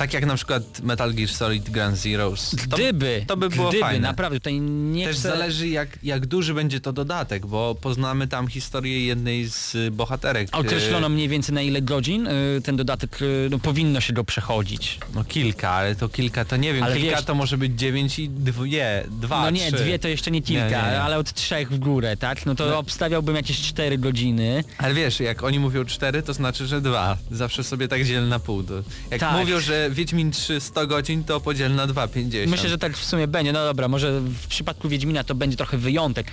Tak 0.00 0.14
jak 0.14 0.26
na 0.26 0.36
przykład 0.36 0.80
Metal 0.82 1.14
Gear 1.14 1.28
Solid 1.28 1.70
Ground 1.70 1.96
Zeroes. 1.96 2.50
To, 2.70 2.76
Gdyby, 2.76 3.24
to 3.26 3.36
by 3.36 3.48
było 3.48 3.68
gdyby, 3.68 3.80
fajne. 3.84 4.08
naprawdę, 4.08 4.38
tutaj 4.40 4.60
nie 4.60 5.06
Też 5.06 5.16
chcę... 5.16 5.28
zależy 5.28 5.68
jak, 5.68 5.98
jak 6.02 6.26
duży 6.26 6.54
będzie 6.54 6.80
to 6.80 6.92
dodatek, 6.92 7.46
bo 7.46 7.74
poznamy 7.74 8.28
tam 8.28 8.48
historię 8.48 9.06
jednej 9.06 9.48
z 9.50 9.74
y, 9.74 9.90
bohaterek. 9.90 10.48
A 10.52 10.58
Określono 10.58 11.06
y, 11.06 11.10
mniej 11.10 11.28
więcej 11.28 11.54
na 11.54 11.62
ile 11.62 11.82
godzin 11.82 12.26
y, 12.26 12.60
ten 12.64 12.76
dodatek, 12.76 13.22
y, 13.22 13.48
no 13.50 13.58
powinno 13.58 14.00
się 14.00 14.12
go 14.12 14.24
przechodzić. 14.24 14.98
No 15.14 15.24
kilka, 15.24 15.70
ale 15.70 15.94
to 15.96 16.08
kilka 16.08 16.44
to 16.44 16.56
nie 16.56 16.74
wiem. 16.74 16.82
Ale 16.84 16.96
kilka 16.96 17.16
wiesz- 17.16 17.24
to 17.24 17.34
może 17.34 17.58
być 17.58 17.72
9 17.78 18.18
i 18.18 18.28
dwie, 18.28 19.04
dwa, 19.10 19.42
No 19.42 19.50
nie, 19.50 19.72
trzy. 19.72 19.82
dwie 19.84 19.98
to 19.98 20.08
jeszcze 20.08 20.30
nie 20.30 20.42
kilka, 20.42 20.64
Nie, 20.64 20.70
nie, 20.92 21.00
ale 21.00 21.18
od 21.18 21.32
trzech 21.32 21.70
w 21.70 21.78
górę, 21.78 22.16
tak? 22.16 22.46
No 22.46 22.54
to 22.54 22.66
No. 22.66 22.78
obstawiałbym 22.78 23.36
jakieś 23.36 23.60
cztery 23.60 23.98
godziny. 23.98 24.64
Ale 24.78 24.94
wiesz, 24.94 25.20
jak 25.20 25.42
oni 25.42 25.58
mówią 25.58 25.84
4, 25.84 26.22
to 26.22 26.32
znaczy, 26.34 26.66
że 26.66 26.80
dwa. 26.80 27.16
Zawsze 27.30 27.64
sobie 27.64 27.88
tak 27.88 28.04
dziel 28.04 28.28
na 28.28 28.38
pół. 28.38 28.64
Jak 29.10 29.20
Tak. 29.20 29.32
mówią, 29.38 29.60
że 29.60 29.89
Wiedźmin 29.94 30.30
3 30.30 30.60
100 30.60 30.86
godzin, 30.86 31.24
to 31.24 31.40
podziel 31.40 31.74
na 31.74 31.86
2, 31.86 32.08
50. 32.08 32.50
Myślę, 32.50 32.68
że 32.68 32.78
tak 32.78 32.96
w 32.96 33.04
sumie 33.04 33.26
będzie. 33.28 33.52
No 33.52 33.64
dobra, 33.64 33.88
może 33.88 34.20
w 34.20 34.46
przypadku 34.46 34.88
Wiedźmina 34.88 35.24
to 35.24 35.34
będzie 35.34 35.56
trochę 35.56 35.78
wyjątek. 35.78 36.26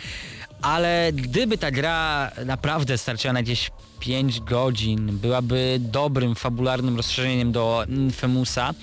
Ale 0.61 1.11
gdyby 1.13 1.57
ta 1.57 1.71
gra 1.71 2.31
naprawdę 2.45 2.97
starczyła 2.97 3.33
na 3.33 3.39
jakieś 3.39 3.71
5 3.99 4.39
godzin, 4.39 5.17
byłaby 5.17 5.77
dobrym, 5.79 6.35
fabularnym 6.35 6.97
rozszerzeniem 6.97 7.51
do 7.51 7.85
Infamousa, 7.89 8.73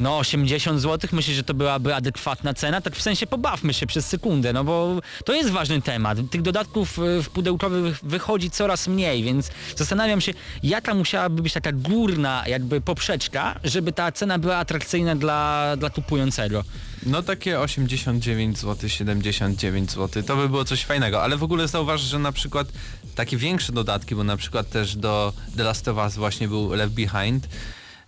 no 0.00 0.18
80 0.18 0.80
zł, 0.80 1.10
myślę, 1.12 1.34
że 1.34 1.42
to 1.42 1.54
byłaby 1.54 1.94
adekwatna 1.94 2.54
cena, 2.54 2.80
tak 2.80 2.96
w 2.96 3.02
sensie 3.02 3.26
pobawmy 3.26 3.74
się 3.74 3.86
przez 3.86 4.06
sekundę, 4.06 4.52
no 4.52 4.64
bo 4.64 5.00
to 5.24 5.32
jest 5.32 5.50
ważny 5.50 5.82
temat. 5.82 6.18
Tych 6.30 6.42
dodatków 6.42 6.98
y, 6.98 7.22
w 7.22 7.30
pudełkowych 7.30 7.98
wychodzi 8.02 8.50
coraz 8.50 8.88
mniej, 8.88 9.22
więc 9.22 9.50
zastanawiam 9.76 10.20
się, 10.20 10.32
jaka 10.62 10.94
musiałaby 10.94 11.42
być 11.42 11.52
taka 11.52 11.72
górna 11.72 12.44
jakby 12.46 12.80
poprzeczka, 12.80 13.60
żeby 13.64 13.92
ta 13.92 14.12
cena 14.12 14.38
była 14.38 14.56
atrakcyjna 14.56 15.16
dla, 15.16 15.74
dla 15.76 15.90
kupującego. 15.90 16.64
No 17.06 17.22
takie 17.22 17.60
89 17.60 18.58
zł, 18.58 18.88
79 18.88 19.90
zł, 19.90 20.22
to 20.22 20.36
by 20.36 20.48
było 20.48 20.64
coś 20.64 20.84
fajnego, 20.84 21.22
ale 21.22 21.36
w 21.36 21.42
ogóle 21.42 21.68
zauważ, 21.68 22.00
że 22.00 22.18
na 22.18 22.32
przykład 22.32 22.68
takie 23.14 23.36
większe 23.36 23.72
dodatki, 23.72 24.14
bo 24.14 24.24
na 24.24 24.36
przykład 24.36 24.70
też 24.70 24.96
do 24.96 25.32
The 25.56 25.62
Last 25.62 25.88
of 25.88 25.96
Us 25.96 26.16
właśnie 26.16 26.48
był 26.48 26.72
Left 26.72 26.94
Behind, 26.94 27.48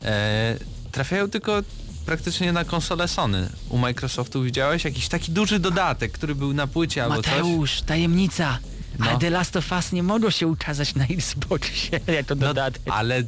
e, 0.03 0.57
trafiają 0.93 1.31
tylko 1.31 1.63
praktycznie 2.07 2.53
na 2.53 2.65
konsolę 2.65 3.09
Sony. 3.09 3.49
U 3.69 3.79
Microsoftu 3.79 4.43
widziałeś 4.43 4.85
jakiś 4.85 5.09
taki 5.09 5.33
duży 5.33 5.59
dodatek, 5.59 6.13
który 6.13 6.35
był 6.35 6.53
na 6.55 6.67
płycie 6.67 7.05
albo 7.05 7.23
coś? 7.23 7.27
Mateusz, 7.27 7.83
tajemnica! 7.83 8.59
No. 8.99 9.11
A 9.11 9.17
The 9.17 9.31
Last 9.31 9.57
of 9.57 9.73
Us 9.73 9.93
nie 9.93 10.03
mogło 10.03 10.31
się 10.31 10.47
ukazać 10.47 10.95
na 10.95 11.05
Xboxie 11.07 12.01
jako 12.19 12.35
No, 12.35 12.47
dodatek. 12.47 12.83
ale 12.91 13.23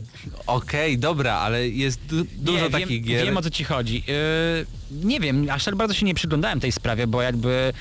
okej, 0.46 0.98
dobra, 0.98 1.34
ale 1.34 1.68
jest 1.68 2.00
du 2.00 2.24
dużo 2.36 2.64
nie, 2.64 2.70
takich 2.70 2.88
wiem, 2.88 3.02
gier. 3.04 3.24
Wiem 3.24 3.36
o 3.36 3.42
co 3.42 3.50
ci 3.50 3.64
chodzi. 3.64 4.04
Yy, 4.06 5.04
nie 5.04 5.20
wiem, 5.20 5.46
aż 5.50 5.64
tak 5.64 5.76
bardzo 5.76 5.94
się 5.94 6.06
nie 6.06 6.14
przyglądałem 6.14 6.61
tej 6.61 6.72
sprawie, 6.72 7.06
bo 7.06 7.22
jakby 7.22 7.72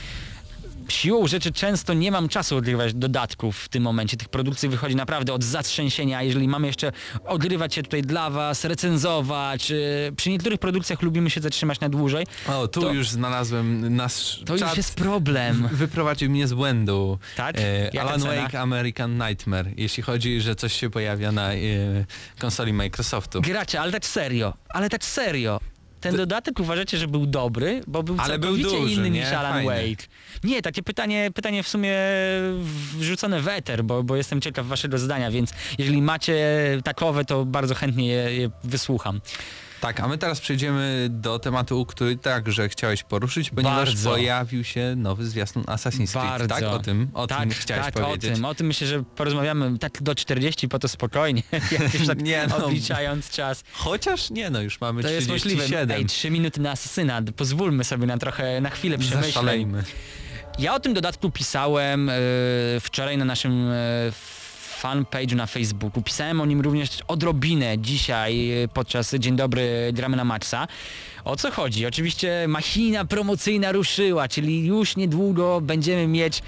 siłą 0.91 1.27
rzeczy 1.27 1.51
często 1.51 1.93
nie 1.93 2.11
mam 2.11 2.29
czasu 2.29 2.57
odgrywać 2.57 2.93
dodatków 2.93 3.57
w 3.59 3.69
tym 3.69 3.83
momencie. 3.83 4.17
Tych 4.17 4.29
produkcji 4.29 4.69
wychodzi 4.69 4.95
naprawdę 4.95 5.33
od 5.33 5.43
zatrzęsienia, 5.43 6.17
a 6.17 6.23
jeżeli 6.23 6.47
mamy 6.47 6.67
jeszcze 6.67 6.91
odgrywać 7.25 7.77
je 7.77 7.83
tutaj 7.83 8.01
dla 8.01 8.29
was, 8.29 8.65
recenzować, 8.65 9.69
yy, 9.69 9.77
przy 10.15 10.29
niektórych 10.29 10.59
produkcjach 10.59 11.01
lubimy 11.01 11.29
się 11.29 11.41
zatrzymać 11.41 11.79
na 11.79 11.89
dłużej, 11.89 12.25
O, 12.47 12.67
tu 12.67 12.81
to- 12.81 12.93
już 12.93 13.09
znalazłem 13.09 13.95
nasz 13.95 14.41
to 14.45 14.53
już 14.57 14.77
jest 14.77 14.95
problem. 14.95 15.69
Wyprowadził 15.71 16.29
mnie 16.29 16.47
z 16.47 16.53
błędu. 16.53 17.19
Tak? 17.35 17.55
E, 17.59 18.01
Alan 18.01 18.21
cena? 18.21 18.41
Wake 18.41 18.59
American 18.59 19.17
Nightmare, 19.17 19.67
jeśli 19.77 20.03
chodzi, 20.03 20.41
że 20.41 20.55
coś 20.55 20.73
się 20.73 20.89
pojawia 20.89 21.31
na 21.31 21.53
e, 21.53 21.57
konsoli 22.39 22.73
Microsoftu. 22.73 23.41
Gracie, 23.41 23.81
ale 23.81 23.91
tak 23.91 24.05
serio, 24.05 24.53
ale 24.69 24.89
tak 24.89 25.05
serio. 25.05 25.59
Ten 26.01 26.15
dodatek 26.15 26.59
uważacie, 26.59 26.97
że 26.97 27.07
był 27.07 27.25
dobry, 27.25 27.81
bo 27.87 28.03
był 28.03 28.15
Ale 28.19 28.39
był 28.39 28.57
całkowicie 28.57 28.81
duży, 28.81 28.93
inny 28.93 29.09
nie? 29.09 29.19
niż 29.19 29.29
Alan 29.29 29.53
Fajny. 29.53 29.87
Wake. 29.95 30.07
Nie, 30.43 30.61
takie 30.61 30.83
pytanie, 30.83 31.29
pytanie 31.35 31.63
w 31.63 31.67
sumie 31.67 31.95
wrzucone 32.97 33.41
w 33.41 33.47
eter, 33.47 33.83
bo, 33.83 34.03
bo 34.03 34.15
jestem 34.15 34.41
ciekaw 34.41 34.65
waszego 34.65 34.97
zdania, 34.97 35.31
więc 35.31 35.53
jeżeli 35.77 36.01
macie 36.01 36.37
takowe, 36.83 37.25
to 37.25 37.45
bardzo 37.45 37.75
chętnie 37.75 38.07
je, 38.07 38.35
je 38.35 38.49
wysłucham. 38.63 39.21
Tak, 39.81 39.99
a 39.99 40.07
my 40.07 40.17
teraz 40.17 40.39
przejdziemy 40.41 41.07
do 41.09 41.39
tematu, 41.39 41.85
który 41.85 42.17
także 42.17 42.69
chciałeś 42.69 43.03
poruszyć, 43.03 43.49
ponieważ 43.49 43.89
Bardzo. 43.89 44.09
pojawił 44.09 44.63
się 44.63 44.93
nowy 44.97 45.25
zwiastun 45.27 45.63
Assassin's 45.63 46.11
Creed. 46.11 46.29
Bardzo. 46.29 46.47
Tak, 46.47 46.63
o 46.63 46.79
tym, 46.79 47.09
o 47.13 47.27
tak, 47.27 47.39
tym 47.39 47.49
chciałeś 47.49 47.85
tak, 47.85 47.93
powiedzieć. 47.93 48.31
o 48.31 48.35
tym, 48.35 48.45
o 48.45 48.55
tym 48.55 48.67
myślę, 48.67 48.87
że 48.87 49.03
porozmawiamy 49.03 49.79
tak 49.79 50.03
do 50.03 50.15
40, 50.15 50.67
po 50.67 50.79
to 50.79 50.87
spokojnie, 50.87 51.43
jak 51.71 51.93
już 51.93 52.07
tak 52.07 52.21
Nie, 52.29 52.47
no. 52.49 52.65
odliczając 52.65 53.29
czas. 53.29 53.63
Chociaż 53.73 54.29
nie, 54.29 54.49
no 54.49 54.61
już 54.61 54.81
mamy 54.81 55.01
To 55.01 55.09
jest 55.09 55.27
37. 55.27 55.59
możliwe. 55.61 55.95
Ej, 55.95 56.05
3 56.05 56.31
minuty 56.31 56.61
na 56.61 56.71
asesyna, 56.71 57.21
pozwólmy 57.35 57.83
sobie 57.83 58.07
na 58.07 58.17
trochę, 58.17 58.61
na 58.61 58.69
chwilę. 58.69 58.97
Zaszalejmy. 58.99 59.83
Ja 60.59 60.75
o 60.75 60.79
tym 60.79 60.93
dodatku 60.93 61.31
pisałem 61.31 62.09
e, 62.09 62.13
wczoraj 62.81 63.17
na 63.17 63.25
naszym 63.25 63.71
e, 63.71 63.75
fanpage'u 64.81 65.35
na 65.35 65.45
Facebooku. 65.45 66.01
Pisałem 66.01 66.41
o 66.41 66.45
nim 66.45 66.61
również 66.61 66.89
odrobinę 67.07 67.77
dzisiaj 67.77 68.63
e, 68.63 68.67
podczas 68.67 69.15
Dzień 69.15 69.35
Dobry 69.35 69.91
Gramy 69.93 70.17
na 70.17 70.23
Maxa. 70.23 70.67
O 71.25 71.35
co 71.35 71.51
chodzi? 71.51 71.85
Oczywiście 71.85 72.45
machina 72.47 73.05
promocyjna 73.05 73.71
ruszyła, 73.71 74.27
czyli 74.27 74.65
już 74.65 74.95
niedługo 74.95 75.61
będziemy 75.61 76.07
mieć 76.07 76.41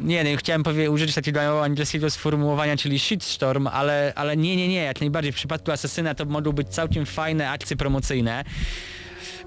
nie, 0.00 0.24
nie 0.24 0.36
chciałem 0.36 0.62
powie, 0.62 0.90
użyć 0.90 1.14
takiego 1.14 1.64
angielskiego 1.64 2.10
sformułowania, 2.10 2.76
czyli 2.76 2.98
shitstorm, 2.98 3.66
ale, 3.66 4.12
ale 4.16 4.36
nie, 4.36 4.56
nie, 4.56 4.68
nie, 4.68 4.82
jak 4.82 5.00
najbardziej. 5.00 5.32
W 5.32 5.36
przypadku 5.36 5.72
Asesyna 5.72 6.14
to 6.14 6.24
mogą 6.24 6.52
być 6.52 6.68
całkiem 6.68 7.06
fajne 7.06 7.50
akcje 7.50 7.76
promocyjne. 7.76 8.44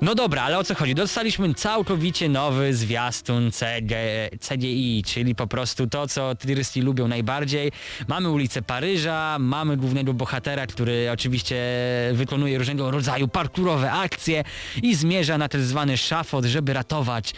No 0.02 0.16
dobra, 0.16 0.44
ale 0.44 0.58
o 0.58 0.64
co 0.64 0.76
chodzi? 0.76 0.96
Dostaliśmy 0.96 1.54
całkowicie 1.54 2.30
nowy 2.30 2.74
zwiastun 2.74 3.52
CG, 3.52 3.96
CGI, 4.50 5.04
czyli 5.06 5.36
po 5.36 5.48
prostu 5.48 5.88
to, 5.88 6.08
co 6.08 6.36
turyści 6.36 6.82
lubią 6.82 7.08
najbardziej. 7.08 7.72
Mamy 8.08 8.30
ulicę 8.30 8.62
Paryża, 8.62 9.38
mamy 9.40 9.78
głównego 9.78 10.14
bohatera, 10.14 10.68
który 10.68 11.10
oczywiście 11.12 11.56
wykonuje 12.14 12.58
różnego 12.58 12.92
rodzaju 12.92 13.28
parkurowe 13.28 13.92
akcje 13.92 14.44
i 14.84 14.96
zmierza 14.96 15.38
na 15.38 15.50
ten 15.50 15.62
zwany 15.62 15.98
szafot, 15.98 16.46
żeby 16.46 16.74
ratować 16.74 17.34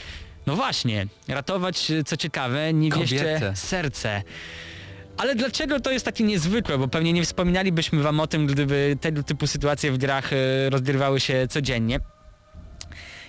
no 0.48 0.56
właśnie, 0.56 1.08
ratować, 1.28 1.92
co 2.06 2.18
ciekawe, 2.18 2.74
niewieście 2.74 3.52
serce. 3.56 4.24
Ale 5.18 5.36
dlaczego 5.36 5.80
to 5.80 5.92
jest 5.92 6.06
takie 6.06 6.24
niezwykłe? 6.24 6.78
Bo 6.78 6.88
pewnie 6.88 7.14
nie 7.14 7.24
wspominalibyśmy 7.24 8.04
wam 8.04 8.20
o 8.20 8.28
tym, 8.28 8.48
gdyby 8.48 8.98
tego 9.02 9.24
typu 9.24 9.48
sytuacje 9.48 9.92
w 9.92 9.98
grach 9.98 10.34
e, 10.34 10.70
rozgrywały 10.70 11.20
się 11.20 11.48
codziennie. 11.50 12.00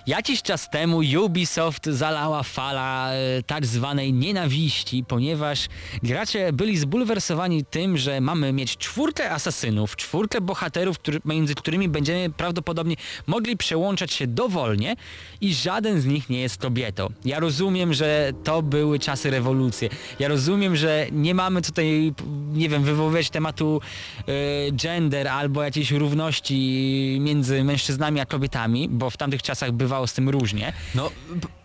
Jakiś 0.07 0.41
czas 0.41 0.69
temu 0.69 1.01
Ubisoft 1.23 1.85
zalała 1.85 2.43
fala 2.43 3.13
e, 3.13 3.43
tak 3.43 3.65
zwanej 3.65 4.13
nienawiści, 4.13 5.03
ponieważ 5.07 5.67
gracze 6.03 6.53
byli 6.53 6.77
zbulwersowani 6.77 7.65
tym, 7.65 7.97
że 7.97 8.21
mamy 8.21 8.53
mieć 8.53 8.77
czwórkę 8.77 9.31
asasynów, 9.31 9.95
czwórkę 9.95 10.41
bohaterów, 10.41 10.99
który, 10.99 11.19
między 11.25 11.55
którymi 11.55 11.89
będziemy 11.89 12.29
prawdopodobnie 12.29 12.95
mogli 13.27 13.57
przełączać 13.57 14.13
się 14.13 14.27
dowolnie 14.27 14.95
i 15.41 15.53
żaden 15.53 16.01
z 16.01 16.05
nich 16.05 16.29
nie 16.29 16.41
jest 16.41 16.57
kobietą. 16.57 17.09
Ja 17.25 17.39
rozumiem, 17.39 17.93
że 17.93 18.31
to 18.43 18.61
były 18.61 18.99
czasy 18.99 19.29
rewolucji. 19.29 19.89
Ja 20.19 20.27
rozumiem, 20.27 20.75
że 20.75 21.07
nie 21.11 21.35
mamy 21.35 21.61
tutaj, 21.61 22.13
nie 22.53 22.69
wiem, 22.69 22.83
wywoływać 22.83 23.29
tematu 23.29 23.81
e, 24.27 24.71
gender 24.71 25.27
albo 25.27 25.63
jakiejś 25.63 25.91
równości 25.91 27.17
między 27.21 27.63
mężczyznami 27.63 28.19
a 28.19 28.25
kobietami, 28.25 28.89
bo 28.89 29.09
w 29.09 29.17
tamtych 29.17 29.41
czasach 29.41 29.71
bywało 29.91 30.07
z 30.07 30.13
tym 30.13 30.29
różnie. 30.29 30.73
No, 30.95 31.11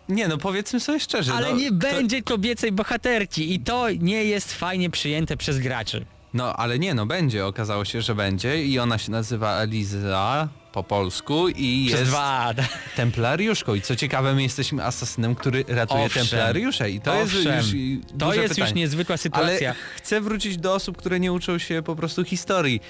nie 0.09 0.27
no, 0.27 0.37
powiedzmy 0.37 0.79
sobie 0.79 0.99
szczerze. 0.99 1.33
Ale 1.33 1.51
no, 1.51 1.57
nie 1.57 1.71
będzie 1.71 2.23
kobiecej 2.23 2.71
bohaterki 2.71 3.53
i 3.53 3.59
to 3.59 3.91
nie 3.91 4.23
jest 4.23 4.53
fajnie 4.53 4.89
przyjęte 4.89 5.37
przez 5.37 5.59
graczy. 5.59 6.05
No, 6.33 6.53
ale 6.53 6.79
nie 6.79 6.93
no, 6.93 7.05
będzie. 7.05 7.45
Okazało 7.45 7.85
się, 7.85 8.01
że 8.01 8.15
będzie 8.15 8.63
i 8.65 8.79
ona 8.79 8.97
się 8.97 9.11
nazywa 9.11 9.61
Eliza 9.61 10.49
po 10.71 10.83
polsku 10.83 11.49
i 11.49 11.85
Przez 11.87 11.99
jest 11.99 12.11
dwa. 12.11 12.53
templariuszką. 12.95 13.75
I 13.75 13.81
co 13.81 13.95
ciekawe, 13.95 14.35
my 14.35 14.43
jesteśmy 14.43 14.83
asasynem, 14.85 15.35
który 15.35 15.65
ratuje 15.67 16.03
Owszem. 16.05 16.21
templariusze 16.27 16.89
i 16.91 17.01
to 17.01 17.21
Owszem. 17.21 17.55
jest 17.55 17.73
już 17.73 17.99
To 18.19 18.33
jest 18.33 18.49
pytanie. 18.49 18.69
już 18.69 18.75
niezwykła 18.75 19.17
sytuacja. 19.17 19.69
Ale 19.69 19.79
chcę 19.95 20.21
wrócić 20.21 20.57
do 20.57 20.73
osób, 20.73 20.97
które 20.97 21.19
nie 21.19 21.33
uczą 21.33 21.57
się 21.57 21.81
po 21.83 21.95
prostu 21.95 22.23
historii. 22.23 22.81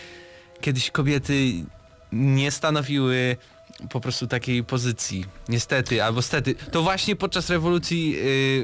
Kiedyś 0.62 0.92
kobiety 0.92 1.54
nie 2.12 2.52
stanowiły 2.52 3.38
po 3.90 4.02
prostu 4.02 4.28
takiej 4.28 4.64
pozycji. 4.64 5.26
Niestety, 5.50 6.04
albo 6.04 6.22
stety. 6.22 6.56
To 6.72 6.82
właśnie 6.84 7.16
podczas 7.16 7.50
rewolucji 7.50 8.16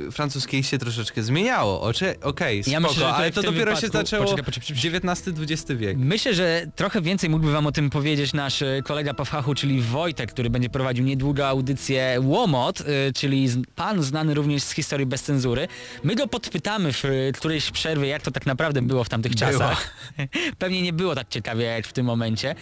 y, 0.07 0.11
francuskiej 0.11 0.63
się 0.63 0.77
troszeczkę 0.77 1.23
zmieniało. 1.23 1.81
Okej, 2.21 2.57
Ja 2.57 2.63
spoko, 2.63 2.81
myślę, 2.81 2.93
że 2.93 2.99
tutaj 2.99 3.13
ale 3.15 3.31
to 3.31 3.41
dopiero 3.41 3.75
się 3.75 3.87
wypadku- 3.87 3.91
zaczęło 3.91 4.23
poczekaj, 4.23 4.45
poczekaj, 4.45 4.75
poczekaj. 4.75 4.91
XIX-XX 4.91 5.79
wiek. 5.79 5.97
Myślę, 5.97 6.33
że 6.33 6.65
trochę 6.75 7.01
więcej 7.01 7.29
mógłby 7.29 7.51
wam 7.51 7.67
o 7.67 7.71
tym 7.71 7.89
powiedzieć 7.89 8.33
nasz 8.33 8.61
e, 8.61 8.81
kolega 8.83 9.13
po 9.13 9.25
fachu, 9.25 9.55
czyli 9.55 9.81
Wojtek, 9.81 10.31
który 10.31 10.49
będzie 10.49 10.69
prowadził 10.69 11.05
niedługo 11.05 11.47
audycję 11.47 12.17
Łomot, 12.23 12.81
e, 12.81 12.83
czyli 13.13 13.49
pan 13.75 14.03
znany 14.03 14.33
również 14.33 14.63
z 14.63 14.71
historii 14.71 15.05
bez 15.05 15.23
cenzury. 15.23 15.67
My 16.03 16.15
go 16.15 16.27
podpytamy 16.27 16.93
w 16.93 17.05
e, 17.05 17.09
którejś 17.31 17.71
przerwie, 17.71 18.07
jak 18.07 18.21
to 18.21 18.31
tak 18.31 18.45
naprawdę 18.45 18.81
było 18.81 19.03
w 19.03 19.09
tamtych 19.09 19.33
Było. 19.35 19.51
czasach. 19.51 19.93
Pewnie 20.59 20.81
nie 20.81 20.93
było 20.93 21.15
tak 21.15 21.29
ciekawie 21.29 21.63
jak 21.65 21.87
w 21.87 21.93
tym 21.93 22.05
momencie. 22.05 22.55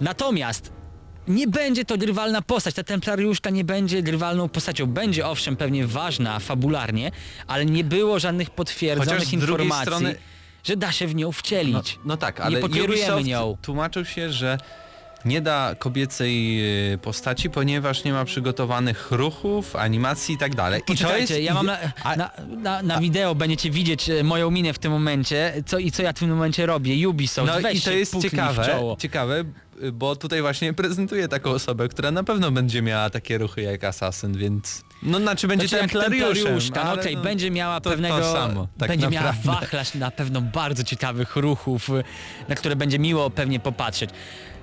Natomiast 0.00 0.81
nie 1.28 1.46
będzie 1.48 1.84
to 1.84 1.98
grywalna 1.98 2.42
postać, 2.42 2.74
ta 2.74 2.82
templariuszka 2.84 3.50
nie 3.50 3.64
będzie 3.64 4.02
grywalną 4.02 4.48
postacią. 4.48 4.86
Będzie 4.86 5.26
owszem 5.26 5.56
pewnie 5.56 5.86
ważna 5.86 6.38
fabularnie, 6.38 7.10
ale 7.46 7.64
nie 7.66 7.84
było 7.84 8.18
żadnych 8.18 8.50
potwierdzonych 8.50 9.14
Chociaż 9.14 9.28
z 9.28 9.30
drugiej 9.30 9.66
informacji, 9.66 9.86
strony- 9.86 10.14
że 10.64 10.76
da 10.76 10.92
się 10.92 11.06
w 11.06 11.14
nią 11.14 11.26
No, 11.26 11.32
wcielić. 11.32 11.98
no 12.04 12.16
tak, 12.16 12.40
ale 12.40 12.60
pokierujemy 12.60 12.94
Ubisoft 13.12 13.26
nią. 13.26 13.56
tłumaczył 13.62 14.04
się, 14.04 14.32
że 14.32 14.58
nie 15.24 15.40
da 15.40 15.74
kobiecej 15.78 16.60
y, 16.94 16.98
postaci, 16.98 17.50
ponieważ 17.50 18.04
nie 18.04 18.12
ma 18.12 18.24
przygotowanych 18.24 19.10
ruchów, 19.10 19.76
animacji 19.76 20.34
i 20.34 20.38
tak 20.38 20.54
dalej. 20.54 20.82
I 20.92 20.96
to 20.96 21.16
jest... 21.16 21.40
ja 21.40 21.54
mam 21.54 21.66
na, 21.66 21.78
na, 22.16 22.30
na, 22.48 22.82
na 22.82 23.00
wideo 23.00 23.34
będziecie 23.34 23.70
widzieć 23.70 24.10
e, 24.10 24.24
moją 24.24 24.50
minę 24.50 24.72
w 24.72 24.78
tym 24.78 24.92
momencie, 24.92 25.52
co 25.66 25.78
i 25.78 25.90
co 25.90 26.02
ja 26.02 26.12
w 26.12 26.18
tym 26.18 26.30
momencie 26.30 26.66
robię. 26.66 27.08
Ubisoft, 27.08 27.52
No 27.54 27.60
weź 27.60 27.78
i 27.78 27.82
to 27.82 27.90
jest 27.92 28.22
ciekawe, 28.22 28.94
ciekawe, 28.98 29.44
y, 29.82 29.92
bo 29.92 30.16
tutaj 30.16 30.40
właśnie 30.40 30.72
prezentuję 30.82 31.28
taką 31.28 31.50
osobę, 31.50 31.88
która 31.88 32.10
na 32.10 32.24
pewno 32.24 32.50
będzie 32.50 32.82
miała 32.82 33.10
takie 33.10 33.38
ruchy 33.38 33.62
jak 33.62 33.84
Assassin, 33.84 34.32
więc... 34.38 34.84
No 35.02 35.18
znaczy 35.18 35.48
będzie 35.48 35.68
Znaczy, 35.68 35.88
templariuszka, 35.88 36.84
no 36.84 36.92
okej, 36.92 37.16
no, 37.16 37.22
będzie 37.22 37.50
miała 37.50 37.80
to- 37.80 37.90
pewnego, 37.90 38.18
to 38.18 38.32
samo, 38.32 38.68
tak 38.78 38.88
będzie 38.88 39.10
naprawdę. 39.10 39.48
miała 39.48 39.60
wachlarz 39.60 39.94
na 39.94 40.10
pewno 40.10 40.40
bardzo 40.40 40.84
ciekawych 40.84 41.36
ruchów, 41.36 41.88
na 42.48 42.54
które 42.54 42.76
będzie 42.76 42.98
miło 42.98 43.30
pewnie 43.30 43.60
popatrzeć. 43.60 44.10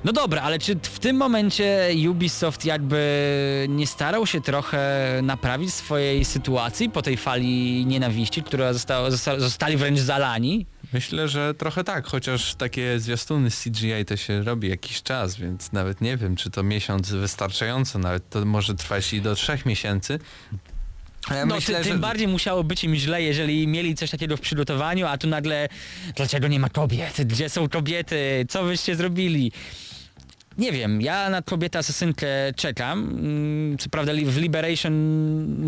No 0.04 0.14
dobra, 0.14 0.42
ale 0.42 0.60
czy 0.60 0.76
w 0.76 1.00
tym 1.00 1.16
momencie 1.16 1.90
Ubisoft 2.10 2.66
jakby 2.66 3.66
nie 3.70 3.88
starał 3.88 4.28
się 4.28 4.42
trochę 4.42 5.06
naprawić 5.24 5.74
swojej 5.74 6.26
sytuacji 6.26 6.90
po 6.90 7.02
tej 7.02 7.18
fali 7.18 7.86
nienawiści, 7.86 8.44
która 8.44 8.74
została, 8.74 9.12
zosta, 9.12 9.40
zostali 9.40 9.78
wręcz 9.78 10.00
zalani? 10.00 10.66
Myślę, 10.94 11.28
że 11.28 11.54
trochę 11.54 11.84
tak, 11.84 12.08
chociaż 12.08 12.56
takie 12.56 13.00
zwiastuny 13.00 13.52
z 13.52 13.64
CGI 13.64 14.06
to 14.08 14.18
się 14.18 14.44
robi 14.44 14.70
jakiś 14.70 15.02
czas, 15.04 15.36
więc 15.36 15.72
nawet 15.72 16.02
nie 16.02 16.18
wiem, 16.18 16.36
czy 16.36 16.50
to 16.50 16.64
miesiąc 16.64 17.12
wystarczająco, 17.12 18.00
nawet 18.00 18.30
to 18.30 18.46
może 18.46 18.76
trwać 18.76 19.14
i 19.14 19.22
do 19.22 19.36
trzech 19.36 19.66
miesięcy. 19.66 20.20
Ale 21.28 21.46
No 21.46 21.56
myślę, 21.56 21.78
ty, 21.78 21.84
tym 21.84 21.94
że... 21.94 22.00
bardziej 22.00 22.28
musiało 22.28 22.64
być 22.64 22.84
im 22.84 22.96
źle, 22.96 23.22
jeżeli 23.22 23.68
mieli 23.68 23.96
coś 23.96 24.10
takiego 24.12 24.38
w 24.38 24.42
przygotowaniu, 24.42 25.08
a 25.08 25.18
tu 25.18 25.28
nagle 25.28 25.70
dlaczego 26.16 26.48
nie 26.48 26.60
ma 26.60 26.70
kobiet? 26.70 27.22
Gdzie 27.26 27.50
są 27.50 27.70
kobiety? 27.70 28.46
Co 28.50 28.64
wyście 28.64 28.96
zrobili? 28.96 29.52
Nie 30.58 30.72
wiem, 30.72 31.02
ja 31.02 31.30
na 31.30 31.42
kobietę 31.42 31.80
asesynkę 31.80 32.28
czekam. 32.56 33.00
Mm, 33.00 33.78
Co 33.78 33.90
prawda 33.90 34.12
w 34.26 34.38
Liberation 34.38 34.94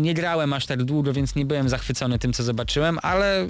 nie 0.02 0.14
grałem 0.14 0.52
aż 0.52 0.66
tak 0.66 0.82
długo, 0.84 1.12
więc 1.12 1.34
nie 1.34 1.44
byłem 1.46 1.68
zachwycony 1.68 2.18
tym, 2.18 2.32
co 2.32 2.42
zobaczyłem, 2.42 2.98
ale 3.02 3.46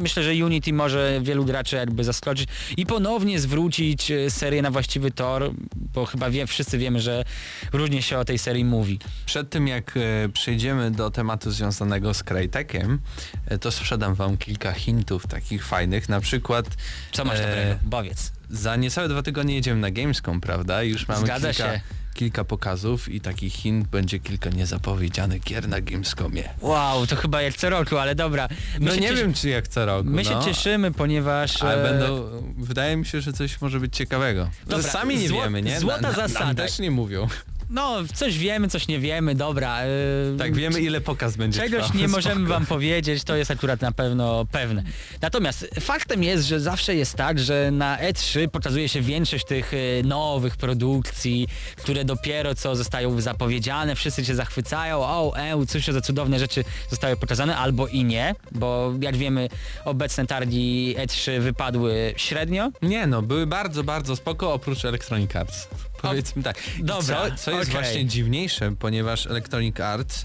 myślę, 0.00 0.22
że 0.22 0.44
Unity 0.44 0.72
może 0.72 1.20
wielu 1.22 1.44
graczy 1.44 1.76
jakby 1.76 2.04
zaskoczyć 2.04 2.48
i 2.76 2.86
ponownie 2.86 3.40
zwrócić 3.40 4.10
e, 4.10 4.30
serię 4.30 4.62
na 4.62 4.70
właściwy 4.70 5.10
tor, 5.10 5.50
bo 5.94 6.06
chyba 6.06 6.30
wie, 6.30 6.46
wszyscy 6.46 6.78
wiemy, 6.78 7.00
że 7.00 7.24
różnie 7.72 8.02
się 8.02 8.18
o 8.18 8.24
tej 8.24 8.38
serii 8.38 8.64
mówi. 8.64 8.98
Przed 9.26 9.50
tym 9.50 9.68
jak 9.68 9.94
e, 9.96 10.28
przejdziemy 10.28 10.90
do 10.90 11.10
tematu 11.10 11.50
związanego 11.50 12.14
z 12.14 12.22
Crytekiem, 12.22 13.00
e, 13.46 13.58
to 13.58 13.70
sprzedam 13.72 14.14
wam 14.14 14.36
kilka 14.36 14.72
hintów 14.72 15.26
takich 15.26 15.66
fajnych, 15.66 16.08
na 16.08 16.20
przykład 16.20 16.66
Co 17.12 17.24
masz 17.24 17.38
e, 17.38 17.42
dobrego? 17.42 17.90
Powiedz. 17.90 18.32
za 18.50 18.76
niecałe 18.76 19.08
dwa 19.08 19.22
tygodnie 19.22 19.54
jedziemy 19.54 19.80
na 19.80 19.90
Gamescom, 19.90 20.40
prawda? 20.40 20.82
Już 20.82 21.08
mamy 21.08 21.26
Zgadza 21.26 21.48
kilka, 21.52 21.72
się. 21.74 21.80
Kilka 22.14 22.44
pokazów 22.44 23.08
i 23.08 23.20
takich 23.20 23.52
hint 23.52 23.88
będzie 23.88 24.18
kilka 24.18 24.50
niezapowiedzianych 24.50 25.42
gier 25.42 25.68
na 25.68 25.80
Gamescomie. 25.80 26.44
Wow, 26.60 27.06
to 27.06 27.16
chyba 27.16 27.42
jak 27.42 27.54
co 27.54 27.70
roku, 27.70 27.98
ale 27.98 28.14
dobra. 28.14 28.48
My 28.78 28.86
No 28.86 28.94
się 28.94 29.00
nie 29.00 29.08
cieszy- 29.08 29.22
wiem 29.22 29.34
czy 29.34 29.48
jak 29.48 29.68
co 29.68 29.86
roku, 29.86 30.10
My 30.10 30.24
się 30.24 30.30
no. 30.30 30.44
cieszymy, 30.44 30.90
ponieważ... 30.92 31.62
Ale 31.62 31.80
e, 31.88 31.92
będą, 31.92 32.30
wydaje 32.58 32.96
mi 32.96 33.06
się, 33.06 33.20
że 33.20 33.32
coś 33.32 33.60
może 33.60 33.80
być 33.80 33.96
ciekawego. 33.96 34.50
Dobra, 34.66 34.90
Sami 34.90 35.16
nie 35.16 35.28
wiemy, 35.28 35.62
nie? 35.62 35.80
złota 35.80 36.00
na- 36.00 36.12
zasada. 36.12 36.46
Nam 36.46 36.56
też 36.56 36.78
nie 36.78 36.90
mówią. 36.90 37.28
No, 37.70 37.96
coś 38.14 38.38
wiemy, 38.38 38.68
coś 38.68 38.88
nie 38.88 38.98
wiemy, 38.98 39.34
dobra. 39.34 39.86
Yy, 39.86 40.36
Tak, 40.38 40.54
wiemy 40.54 40.80
ile 40.80 41.00
pokaz 41.00 41.36
będzie 41.36 41.60
Czegoś 41.60 41.84
trwał. 41.84 42.00
nie 42.00 42.08
możemy 42.18 42.34
Spoko. 42.34 42.48
wam 42.54 42.66
powiedzieć, 42.66 43.24
to 43.24 43.36
jest 43.36 43.50
akurat 43.50 43.80
na 43.80 43.92
pewno 43.92 44.46
pewne. 44.52 44.82
Natomiast 45.22 45.66
faktem 45.80 46.22
jest, 46.22 46.46
że 46.46 46.60
zawsze 46.60 46.94
jest 46.94 47.14
tak, 47.14 47.38
że 47.38 47.70
na 47.70 47.98
E3 47.98 48.48
pokazuje 48.48 48.88
się 48.88 49.00
większość 49.00 49.44
tych 49.46 49.74
y, 49.74 50.02
nowych 50.04 50.56
produkcji, 50.56 51.48
które 51.76 52.04
dopiero 52.04 52.54
co 52.54 52.76
zostają 52.76 53.20
zapowiedziane, 53.20 53.94
wszyscy 53.94 54.24
się 54.24 54.34
zachwycają, 54.34 54.98
o, 54.98 55.32
e, 55.36 55.66
cóż 55.66 55.86
za 55.86 56.00
cudowne 56.00 56.38
rzeczy 56.38 56.64
zostały 56.90 57.16
pokazane, 57.16 57.56
albo 57.56 57.86
i 57.86 58.04
nie, 58.04 58.34
bo 58.52 58.92
jak 59.00 59.16
wiemy 59.16 59.48
obecne 59.84 60.26
targi 60.26 60.94
E3 60.98 61.40
wypadły 61.40 62.14
średnio. 62.16 62.70
Nie 62.82 63.06
no, 63.06 63.22
były 63.22 63.46
bardzo, 63.46 63.84
bardzo 63.84 64.16
spoko 64.16 64.52
oprócz 64.52 64.84
Electronic 64.84 65.36
Arts. 65.36 65.68
Powiedzmy 66.02 66.42
tak. 66.42 66.56
I 66.78 66.84
dobra, 66.84 67.30
Co, 67.30 67.36
co 67.36 67.50
jest 67.50 67.70
okej. 67.70 67.82
właśnie 67.82 68.06
dziwniejsze, 68.06 68.72
ponieważ 68.78 69.26
Electronic 69.26 69.80
Arts 69.80 70.24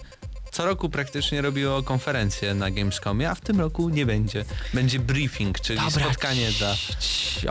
co 0.55 0.65
roku 0.65 0.89
praktycznie 0.89 1.41
robiło 1.41 1.83
konferencję 1.83 2.53
na 2.53 2.71
Gamescomie, 2.71 3.29
a 3.29 3.35
w 3.35 3.41
tym 3.41 3.59
roku 3.59 3.89
nie 3.89 4.05
będzie. 4.05 4.45
Będzie 4.73 4.99
briefing, 4.99 5.59
czyli 5.59 5.91
spotkanie 5.91 6.47
cii, 6.47 6.57
dla... 6.57 6.75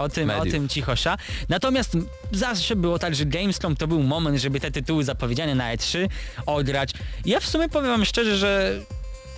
O 0.02 0.08
tym, 0.08 0.30
o 0.30 0.32
mediów. 0.32 0.54
tym 0.54 0.68
cichosza. 0.68 1.16
Natomiast 1.48 1.96
zawsze 2.32 2.76
było 2.76 2.98
tak, 2.98 3.14
że 3.14 3.26
Gamescom 3.26 3.76
to 3.76 3.86
był 3.86 4.02
moment, 4.02 4.38
żeby 4.38 4.60
te 4.60 4.70
tytuły 4.70 5.04
zapowiedziane 5.04 5.54
na 5.54 5.76
E3 5.76 6.08
ograć. 6.46 6.90
Ja 7.24 7.40
w 7.40 7.46
sumie 7.46 7.68
powiem 7.68 7.90
wam 7.90 8.04
szczerze, 8.04 8.36
że 8.36 8.80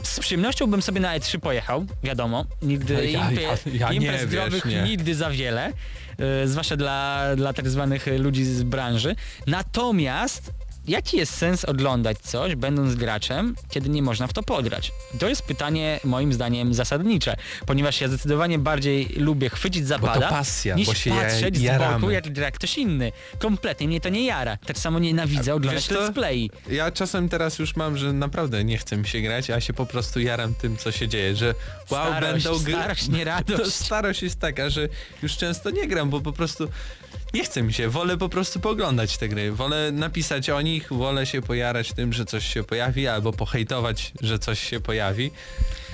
z 0.06 0.20
przyjemnością 0.20 0.66
bym 0.66 0.82
sobie 0.82 1.00
na 1.00 1.18
E3 1.18 1.38
pojechał, 1.38 1.86
wiadomo. 2.02 2.44
Nigdy 2.62 2.94
Ja- 2.94 3.00
ja- 3.02 3.30
impie- 3.30 3.74
ja 3.78 3.90
nie, 3.90 3.96
imprez 3.96 4.26
wiesz, 4.26 4.64
nie. 4.64 4.82
nigdy 4.82 5.14
za 5.14 5.30
wiele. 5.30 5.72
y, 6.44 6.48
Zwłaszcza 6.48 6.76
dla, 6.76 7.22
dla 7.36 7.52
tak 7.52 7.68
zwanych 7.68 8.06
ludzi 8.18 8.44
z 8.44 8.62
branży. 8.62 9.16
Natomiast 9.46 10.52
Jaki 10.88 11.16
jest 11.16 11.34
sens 11.34 11.64
oglądać 11.64 12.18
coś, 12.18 12.54
będąc 12.54 12.94
graczem, 12.94 13.54
kiedy 13.70 13.88
nie 13.88 14.02
można 14.02 14.26
w 14.26 14.32
to 14.32 14.42
pograć? 14.42 14.92
To 15.18 15.28
jest 15.28 15.42
pytanie 15.42 16.00
moim 16.04 16.32
zdaniem 16.32 16.74
zasadnicze, 16.74 17.36
ponieważ 17.66 18.00
ja 18.00 18.08
zdecydowanie 18.08 18.58
bardziej 18.58 19.08
lubię 19.16 19.50
chwycić 19.50 19.86
zapada, 19.86 20.28
pasja, 20.28 20.74
niż 20.74 20.86
bo 20.86 20.94
się 20.94 21.10
ja- 21.10 21.16
patrzeć 21.22 21.56
z 21.56 21.60
jaramy. 21.60 22.00
boku, 22.00 22.10
jak 22.10 22.32
gra 22.32 22.50
ktoś 22.50 22.78
inny. 22.78 23.12
Kompletnie 23.38 23.88
mnie 23.88 24.00
to 24.00 24.08
nie 24.08 24.24
jara. 24.26 24.56
Tak 24.66 24.78
samo 24.78 24.98
nienawidzę 24.98 25.54
oglądać 25.54 25.88
wiesz 25.88 25.98
co? 25.98 26.06
let's 26.08 26.12
play. 26.12 26.50
Ja 26.70 26.90
czasem 26.90 27.28
teraz 27.28 27.58
już 27.58 27.76
mam, 27.76 27.96
że 27.96 28.12
naprawdę 28.12 28.64
nie 28.64 28.78
chcę 28.78 28.96
mi 28.96 29.08
się 29.08 29.20
grać, 29.20 29.50
a 29.50 29.60
się 29.60 29.72
po 29.72 29.86
prostu 29.86 30.20
jaram 30.20 30.54
tym, 30.54 30.76
co 30.76 30.92
się 30.92 31.08
dzieje, 31.08 31.36
że 31.36 31.46
wow, 31.90 32.06
Starość, 32.06 32.44
będą 32.44 32.58
gry... 32.62 32.72
starość, 32.72 33.08
nie 33.08 33.24
radość. 33.34 33.62
To 33.62 33.70
starość 33.70 34.22
jest 34.22 34.40
taka, 34.40 34.70
że 34.70 34.88
już 35.22 35.36
często 35.36 35.70
nie 35.70 35.86
gram, 35.88 36.10
bo 36.10 36.20
po 36.20 36.32
prostu 36.32 36.68
nie 37.34 37.44
chce 37.44 37.62
mi 37.62 37.72
się. 37.72 37.88
Wolę 37.88 38.16
po 38.16 38.28
prostu 38.28 38.60
poglądać 38.60 39.16
te 39.18 39.28
gry. 39.28 39.52
Wolę 39.52 39.92
napisać 39.92 40.50
o 40.50 40.60
nich, 40.60 40.92
wolę 40.92 41.26
się 41.26 41.42
pojarać 41.42 41.92
tym, 41.92 42.12
że 42.12 42.24
coś 42.24 42.46
się 42.54 42.64
pojawi, 42.64 43.08
albo 43.08 43.32
pohejtować, 43.32 44.12
że 44.20 44.38
coś 44.38 44.60
się 44.60 44.80
pojawi. 44.80 45.30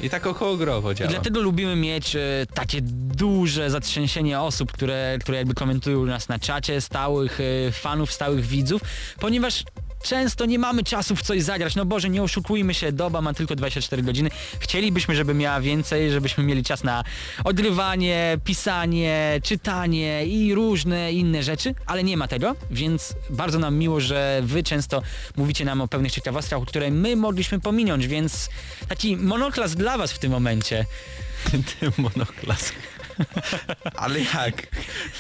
I 0.01 0.11
tak 0.11 0.27
okołogrowo 0.27 0.93
I 0.93 0.95
działa. 0.95 1.11
dlatego 1.11 1.41
lubimy 1.41 1.77
mieć 1.77 2.17
e, 2.17 2.21
takie 2.55 2.79
duże 2.83 3.71
zatrzęsienie 3.71 4.41
osób, 4.41 4.73
które, 4.73 5.19
które 5.21 5.39
jakby 5.39 5.55
komentują 5.55 6.05
nas 6.05 6.29
na 6.29 6.39
czacie, 6.39 6.81
stałych 6.81 7.39
e, 7.41 7.73
fanów, 7.73 8.13
stałych 8.13 8.47
widzów, 8.47 8.83
ponieważ 9.21 9.65
często 10.03 10.47
nie 10.47 10.59
mamy 10.59 10.85
czasu 10.85 11.17
w 11.17 11.23
coś 11.23 11.43
zagrać. 11.43 11.75
No 11.75 11.85
Boże, 11.85 12.11
nie 12.11 12.23
oszukujmy 12.23 12.75
się, 12.75 12.93
doba 12.93 13.21
ma 13.21 13.35
tylko 13.35 13.57
24 13.57 14.03
godziny. 14.03 14.31
Chcielibyśmy, 14.61 15.15
żeby 15.15 15.35
miała 15.35 15.61
więcej, 15.61 16.11
żebyśmy 16.11 16.45
mieli 16.45 16.65
czas 16.65 16.85
na 16.85 17.05
odgrywanie, 17.45 18.39
pisanie, 18.45 19.41
czytanie 19.43 20.27
i 20.27 20.55
różne 20.55 21.13
inne 21.13 21.43
rzeczy, 21.43 21.75
ale 21.87 22.05
nie 22.05 22.17
ma 22.17 22.29
tego, 22.29 22.57
więc 22.71 23.15
bardzo 23.31 23.59
nam 23.59 23.77
miło, 23.77 24.01
że 24.01 24.41
wy 24.45 24.63
często 24.63 25.03
mówicie 25.37 25.65
nam 25.65 25.81
o 25.81 25.89
pewnych 25.89 26.13
ciekawostkach, 26.13 26.63
które 26.67 26.91
my 26.91 27.17
mogliśmy 27.17 27.61
pominąć, 27.61 28.07
więc 28.07 28.49
taki 28.89 29.17
monoklas 29.17 29.75
dla 29.75 29.99
was 29.99 30.13
w 30.13 30.19
tym 30.19 30.33
momencie. 30.33 30.87
Ty 31.81 31.93
monoklask. 31.99 32.75
Ale 33.97 34.21
jak? 34.21 34.67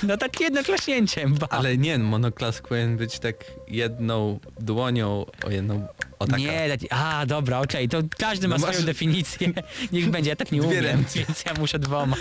No 0.03 0.16
tak 0.16 0.40
jedno 0.40 0.62
klaśnięciem, 0.62 1.34
ba. 1.34 1.47
Ale 1.51 1.76
nie, 1.76 1.99
monoklask 1.99 2.68
powinien 2.68 2.97
być 2.97 3.18
tak 3.18 3.36
jedną 3.68 4.40
dłonią 4.61 5.26
o 5.45 5.51
jedną... 5.51 5.86
O 6.22 6.26
taka. 6.26 6.38
Nie, 6.38 6.68
taki, 6.68 6.86
a 6.90 7.26
dobra, 7.26 7.60
okej, 7.60 7.88
to 7.88 7.98
każdy 8.18 8.48
ma 8.48 8.54
No 8.54 8.58
swoją 8.62 8.78
masz- 8.78 8.84
definicję. 8.86 9.52
Niech 9.92 10.10
będzie, 10.10 10.30
ja 10.30 10.36
tak 10.36 10.52
nie 10.52 10.60
Dwie 10.60 10.68
umiem, 10.68 10.84
ręce. 10.84 11.18
więc 11.18 11.44
ja 11.44 11.54
muszę 11.58 11.78
dwoma. 11.78 12.16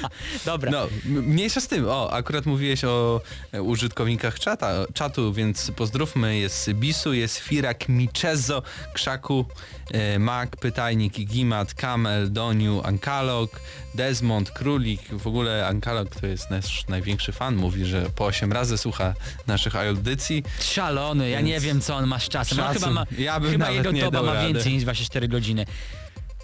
Dobra. 0.45 0.71
No, 0.71 0.83
m- 1.05 1.23
mniejsza 1.25 1.61
z 1.61 1.67
tym. 1.67 1.85
O, 1.87 2.11
akurat 2.13 2.45
mówiłeś 2.45 2.83
o 2.83 3.21
e, 3.51 3.61
użytkownikach 3.61 4.39
czata, 4.39 4.71
czatu, 4.93 5.33
więc 5.33 5.71
pozdrówmy. 5.75 6.37
Jest 6.37 6.73
Bisu, 6.73 7.13
jest 7.13 7.37
Firak, 7.37 7.89
Michezo, 7.89 8.63
Krzaku, 8.93 9.45
e, 9.91 10.19
Mac, 10.19 10.49
Pytajnik, 10.49 11.13
Gimat, 11.25 11.73
Kamel, 11.73 12.31
Doniu, 12.33 12.81
Ankalog, 12.85 13.59
Desmond, 13.95 14.51
Królik. 14.51 15.01
W 15.11 15.27
ogóle 15.27 15.67
Ankalog 15.67 16.15
to 16.15 16.27
jest 16.27 16.49
nasz 16.51 16.87
największy 16.87 17.31
fan. 17.31 17.55
Mówi, 17.55 17.85
że 17.85 18.01
po 18.15 18.25
8 18.25 18.51
razy 18.51 18.77
słucha 18.77 19.13
naszych 19.47 19.75
audycji. 19.75 20.43
Szalony, 20.59 21.29
ja 21.29 21.41
nie 21.41 21.51
Więc- 21.51 21.63
wiem 21.63 21.81
co 21.81 21.95
on 21.95 22.07
ma 22.07 22.19
z 22.19 22.29
czasem. 22.29 22.59
On 22.59 22.65
Szacun. 22.65 22.81
chyba 22.81 22.91
ma, 22.93 23.05
Ja 23.17 23.39
bym 23.39 23.51
chyba 23.51 23.65
nawet 23.65 23.77
jego 23.77 23.90
nie 23.91 24.01
doba 24.01 24.11
dał 24.17 24.25
ma 24.25 24.33
rady. 24.33 24.53
więcej 24.53 24.73
niż 24.73 24.83
24 24.83 25.27
godziny. 25.27 25.65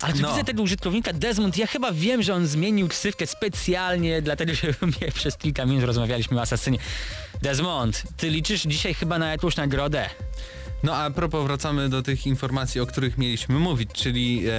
Ale 0.01 0.13
tu 0.13 0.19
No. 0.21 0.29
widzę 0.31 0.43
tego 0.43 0.63
użytkownika 0.63 1.13
Desmond, 1.13 1.57
ja 1.57 1.67
chyba 1.67 1.91
wiem, 1.91 2.23
że 2.23 2.35
on 2.35 2.47
zmienił 2.47 2.87
ksywkę 2.87 3.27
specjalnie, 3.27 4.21
dlatego 4.21 4.53
że 4.55 4.67
my 5.01 5.11
przez 5.11 5.37
kilka 5.37 5.65
minut 5.65 5.83
rozmawialiśmy 5.83 6.37
o 6.37 6.41
Asasynie. 6.41 6.77
Desmond, 7.41 8.03
ty 8.17 8.29
liczysz 8.29 8.61
dzisiaj 8.61 8.93
chyba 8.93 9.19
na 9.19 9.31
jakąś 9.31 9.55
nagrodę. 9.55 10.09
No 10.83 10.95
a 10.95 11.09
propos 11.11 11.47
wracamy 11.47 11.89
do 11.89 12.01
tych 12.01 12.27
informacji, 12.27 12.81
o 12.81 12.85
których 12.85 13.17
mieliśmy 13.17 13.59
mówić, 13.59 13.89
czyli 13.93 14.43
e, 14.47 14.51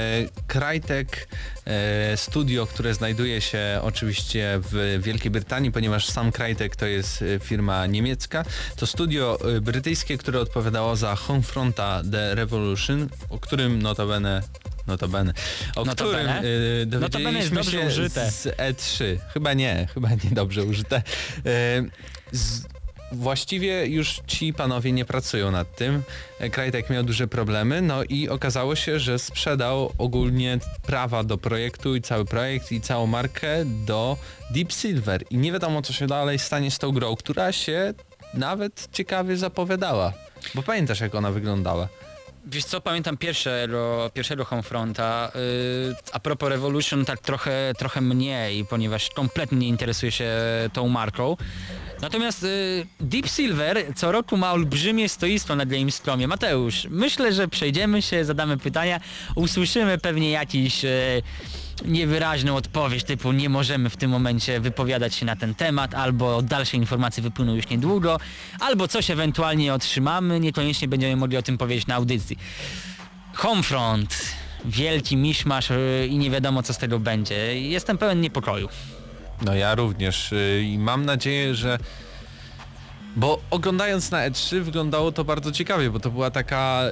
Crytek 0.47 1.29
e, 1.65 2.17
studio, 2.17 2.67
które 2.67 2.95
znajduje 2.95 3.41
się 3.41 3.81
oczywiście 3.83 4.61
w 4.63 5.01
Wielkiej 5.03 5.31
Brytanii, 5.31 5.73
ponieważ 5.73 6.07
sam 6.07 6.33
Crytek 6.33 6.77
to 6.77 6.87
jest 6.87 7.23
e, 7.23 7.39
firma 7.39 7.87
niemiecka. 7.87 8.45
To 8.77 8.87
studio 8.87 9.39
e, 9.57 9.61
brytyjskie, 9.61 10.19
które 10.19 10.41
odpowiadało 10.41 10.97
za 10.97 11.17
Homefronta 11.17 12.03
The 12.11 12.35
Revolution, 12.35 13.09
o 13.31 13.39
którym 13.39 13.83
notabene 13.83 14.43
Notabene. 14.89 15.33
O 15.77 15.85
Notabene? 15.85 16.35
którym 16.35 16.45
y, 16.45 16.87
dowiedzieliśmy 16.87 17.65
się 17.65 17.87
użyte. 17.87 18.31
z 18.31 18.47
E3. 18.47 19.19
Chyba 19.35 19.55
nie, 19.55 19.89
chyba 19.95 20.09
nie 20.11 20.31
dobrze 20.31 20.65
użyte. 20.65 20.97
E, 20.97 21.03
z, 22.33 22.63
właściwie 23.13 23.87
już 23.87 24.21
ci 24.27 24.53
panowie 24.53 24.93
nie 24.93 25.05
pracują 25.05 25.51
nad 25.51 25.77
tym. 25.77 26.03
E, 26.39 26.51
Krajtek 26.51 26.91
miał 26.91 27.03
duże 27.03 27.29
problemy, 27.29 27.83
no 27.83 28.05
i 28.05 28.29
okazało 28.29 28.77
się, 28.77 28.99
że 28.99 29.19
sprzedał 29.19 29.93
ogólnie 29.99 30.59
prawa 30.83 31.25
do 31.25 31.39
projektu 31.39 31.97
i 31.97 32.03
cały 32.03 32.25
projekt 32.25 32.73
i 32.73 32.81
całą 32.81 33.07
markę 33.07 33.65
do 33.65 34.17
Deep 34.51 34.73
Silver 34.73 35.25
i 35.31 35.37
nie 35.37 35.53
wiadomo 35.53 35.83
co 35.83 35.93
się 35.93 36.07
dalej 36.07 36.39
stanie 36.39 36.71
z 36.71 36.79
tą 36.79 36.93
grą, 36.93 37.17
która 37.17 37.53
się 37.53 37.95
nawet 38.35 38.89
ciekawie 38.93 39.37
zapowiadała. 39.37 40.13
Bo 40.55 40.63
pamiętasz 40.63 41.01
jak 41.01 41.15
ona 41.15 41.31
wyglądała? 41.31 41.89
Wiesz 42.47 42.65
co, 42.65 42.81
pamiętam 42.81 43.17
pierwszego, 43.17 44.11
pierwszego 44.15 44.45
Homefronta. 44.45 45.33
Yy, 45.35 45.97
a 46.13 46.21
propos 46.21 46.49
Revolution, 46.49 47.05
tak 47.05 47.21
trochę, 47.21 47.73
trochę 47.79 48.01
mniej, 48.01 48.65
ponieważ 48.65 49.11
kompletnie 49.11 49.59
nie 49.59 49.69
interesuję 49.69 50.13
się 50.13 50.31
tą 50.73 50.89
marką. 50.89 51.37
Natomiast 52.01 52.43
yy, 52.43 52.87
Deep 53.01 53.29
Silver 53.29 53.95
co 53.95 54.13
roku 54.13 54.37
ma 54.37 54.53
olbrzymie 54.53 55.09
stoisko 55.09 55.57
na 55.57 55.67
Gamescomie. 55.67 56.29
Mateusz, 56.29 56.87
myślę, 56.91 57.33
że 57.33 57.49
przejdziemy 57.49 58.03
się, 58.03 58.25
zadamy 58.25 58.57
pytania, 58.57 59.01
usłyszymy 59.35 59.99
pewnie 59.99 60.31
jakiś... 60.31 60.83
Yy, 60.83 61.23
niewyraźną 61.85 62.57
odpowiedź 62.57 63.05
typu 63.05 63.33
nie 63.33 63.49
możemy 63.49 63.91
w 63.91 63.97
tym 63.97 64.11
momencie 64.11 64.61
wypowiadać 64.61 65.15
się 65.15 65.27
na 65.27 65.37
ten 65.37 65.55
temat, 65.55 65.95
albo 65.95 66.43
dalsze 66.43 66.77
informacje 66.77 67.23
wypłyną 67.23 67.55
już 67.55 67.69
niedługo, 67.69 68.19
albo 68.61 68.89
coś 68.89 69.11
ewentualnie 69.11 69.75
otrzymamy, 69.75 70.41
niekoniecznie 70.41 70.89
będziemy 70.89 71.17
mogli 71.17 71.37
o 71.37 71.43
tym 71.43 71.59
powiedzieć 71.59 71.87
na 71.87 71.95
audycji. 71.95 72.39
Homefront, 73.35 74.17
wielki 74.65 75.17
miszmasz 75.17 75.71
yy, 75.71 76.07
i 76.07 76.19
nie 76.19 76.31
wiadomo 76.31 76.63
co 76.63 76.75
z 76.75 76.79
tego 76.79 76.99
będzie. 76.99 77.61
Jestem 77.61 77.99
pełen 77.99 78.21
niepokoju. 78.21 78.69
No 79.45 79.55
ja 79.55 79.75
również 79.75 80.33
y, 80.33 80.63
i 80.63 80.79
mam 80.79 81.05
nadzieję, 81.05 81.55
że 81.55 81.79
bo 83.17 83.41
oglądając 83.51 84.11
na 84.11 84.31
E3 84.31 84.61
wyglądało 84.61 85.13
to 85.13 85.25
bardzo 85.25 85.53
ciekawie, 85.53 85.91
bo 85.91 86.01
to 86.01 86.11
była 86.11 86.31
taka 86.31 86.83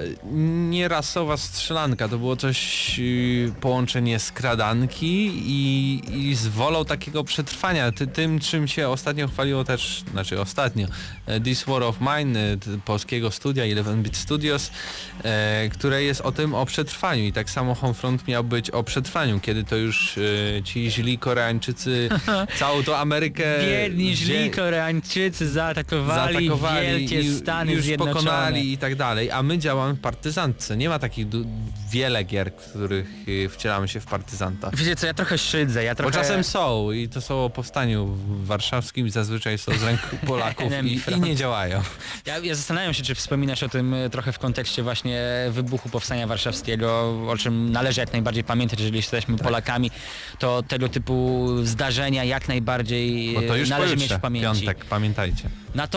nierasowa 0.71 1.37
strzelanka, 1.37 2.09
to 2.09 2.19
było 2.19 2.37
coś 2.37 2.99
y, 2.99 3.53
połączenie 3.61 4.19
skradanki 4.19 5.33
i, 5.47 6.03
i 6.13 6.35
z 6.35 6.47
wolą 6.47 6.85
takiego 6.85 7.25
przetrwania, 7.25 7.93
Ty, 7.93 8.07
tym 8.07 8.41
czym 8.41 8.69
się 8.69 8.89
ostatnio 8.89 9.29
chwaliło 9.29 9.65
też, 9.65 10.03
znaczy 10.13 10.41
ostatnio, 10.41 10.87
e, 11.27 11.41
This 11.41 11.65
War 11.65 11.83
of 11.83 11.97
Mine, 12.01 12.39
e, 12.41 12.57
polskiego 12.85 13.31
studia 13.31 13.65
11-bit 13.65 14.17
Studios, 14.17 14.71
e, 15.25 15.69
które 15.69 16.03
jest 16.03 16.21
o 16.21 16.33
tym 16.33 16.55
o 16.55 16.67
przetrwaniu. 16.67 17.25
I 17.25 17.33
tak 17.33 17.51
samo 17.51 17.75
Homefront 17.75 18.29
miał 18.29 18.45
być 18.45 18.71
o 18.71 18.83
przetrwaniu, 18.83 19.41
kiedy 19.41 19.65
to 19.65 19.77
już 19.77 20.19
ci 20.65 20.91
źli 20.91 21.19
Koreańczycy 21.19 22.09
całą 22.59 22.83
tą 22.83 22.97
Amerykę 22.97 23.45
Biedni, 23.67 24.17
źli 24.17 24.51
Koreańczycy 24.51 25.49
zaatakowali 25.49 26.06
Zaatakowali, 26.15 26.87
wielkie 26.87 27.21
i 27.21 27.35
Stany 27.35 27.73
już 27.73 27.85
Zjednoczone. 27.85 28.15
pokonali 28.21 28.73
i 28.73 28.79
tak 28.79 28.95
dalej, 28.95 29.31
a 29.31 29.43
my 29.43 29.59
działamy 29.59 29.95
w 29.95 30.01
partyzantce. 30.01 30.77
Nie 30.77 30.89
ma 30.89 30.99
takich 30.99 31.27
wiele 31.91 32.25
gier, 32.25 32.53
w 32.53 32.71
których 32.71 33.07
y, 33.29 33.49
wcielamy 33.49 33.89
się 33.89 34.01
w 34.01 34.07
partyzanta. 34.07 34.71
Wiecie 34.75 34.97
co, 34.97 35.07
ja 35.07 35.15
trochę 35.15 35.39
szydzę, 35.39 35.85
ja 35.85 35.95
trochę... 35.95 36.13
Bo 36.13 36.19
czasem 36.19 36.45
są 36.45 36.93
i 36.93 37.09
to 37.09 37.21
są 37.21 37.45
o 37.45 37.51
powstaniu 37.51 38.17
warszawskim 38.29 39.07
i 39.07 39.11
zazwyczaj 39.11 39.59
są 39.59 39.73
z 39.79 39.83
ręk 39.83 40.01
Polaków 40.27 40.73
i, 40.85 41.01
i 41.17 41.21
nie 41.21 41.37
działają. 41.37 41.83
Ja, 42.27 42.39
ja 42.39 42.55
zastanawiam 42.55 42.95
się, 42.95 43.03
czy 43.03 43.15
wspominasz 43.15 43.63
o 43.63 43.69
tym 43.69 43.95
e, 43.95 44.11
trochę 44.11 44.33
w 44.33 44.39
kontekście 44.39 44.83
właśnie 44.83 45.23
wybuchu 45.51 45.89
Powstania 45.89 46.27
Warszawskiego, 46.27 47.17
o 47.29 47.37
czym 47.37 47.73
należy 47.73 48.01
jak 48.01 48.13
najbardziej 48.13 48.45
pamiętać, 48.45 48.79
jeżeli 48.79 48.97
jesteśmy 48.97 49.37
Polakami, 49.37 49.91
to 50.39 50.63
tego 50.63 50.89
typu 50.89 51.47
zdarzenia 51.63 52.25
jak 52.25 52.49
najbardziej 52.49 53.35
Bo 53.35 53.43
to 53.43 53.57
już 53.57 53.69
należy 53.69 53.93
mieć 53.93 53.99
pojutrze, 53.99 54.19
w 54.19 54.21
pamięci. 54.21 54.47
piątek, 54.47 54.85
pamiętajcie. 54.85 55.49
Natomiast 55.75 55.96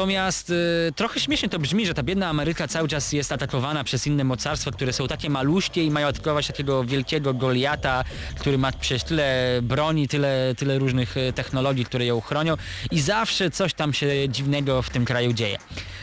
y, 0.49 0.91
trochę 0.95 1.19
śmiesznie 1.19 1.49
to 1.49 1.59
brzmi, 1.59 1.85
że 1.85 1.93
ta 1.93 2.03
biedna 2.03 2.29
Ameryka 2.29 2.67
cały 2.67 2.87
czas 2.87 3.13
jest 3.13 3.31
atakowana 3.31 3.83
przez 3.83 4.07
inne 4.07 4.23
mocarstwa, 4.23 4.71
które 4.71 4.93
są 4.93 5.07
takie 5.07 5.29
maluśkie 5.29 5.83
i 5.83 5.91
mają 5.91 6.07
atakować 6.07 6.47
takiego 6.47 6.83
wielkiego 6.83 7.33
Goliata, 7.33 8.03
który 8.39 8.57
ma 8.57 8.71
przecież 8.71 9.03
tyle 9.03 9.59
broni, 9.61 10.07
tyle, 10.07 10.55
tyle 10.57 10.79
różnych 10.79 11.17
y, 11.17 11.33
technologii, 11.33 11.85
które 11.85 12.05
ją 12.05 12.21
chronią 12.21 12.55
i 12.91 13.01
zawsze 13.01 13.51
coś 13.51 13.73
tam 13.73 13.93
się 13.93 14.29
dziwnego 14.29 14.81
w 14.81 14.89
tym 14.89 15.05
kraju 15.05 15.33
dzieje. 15.33 15.57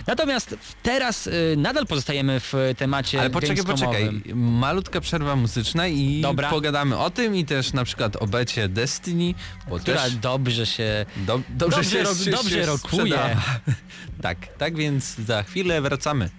Natomiast 0.06 0.56
teraz 0.82 1.26
y, 1.26 1.54
nadal 1.56 1.86
pozostajemy 1.86 2.40
w 2.40 2.54
temacie 2.78 3.20
Ale 3.20 3.30
poczekaj, 3.30 3.64
poczekaj. 3.64 4.22
Malutka 4.34 5.00
przerwa 5.00 5.36
muzyczna 5.36 5.88
i 5.88 6.20
Dobra. 6.20 6.50
pogadamy 6.50 6.98
o 6.98 7.10
tym 7.10 7.36
i 7.36 7.44
też 7.44 7.72
na 7.72 7.84
przykład 7.84 8.16
o 8.16 8.26
becie 8.26 8.68
Destiny, 8.68 9.34
bo 9.68 9.78
która 9.78 10.02
też 10.02 10.16
dobrze 10.16 10.66
się... 10.66 11.06
do, 11.16 11.40
dobrze, 11.48 11.76
dobrze 11.76 11.84
się, 11.90 12.02
ro- 12.02 12.14
się, 12.14 12.30
dobrze 12.30 12.50
się 12.60 12.66
rokuje. 12.66 13.18
tak, 14.22 14.38
tak 14.58 14.76
więc 14.76 15.14
za 15.14 15.42
chwilę 15.42 15.80
wracamy. 15.80 16.30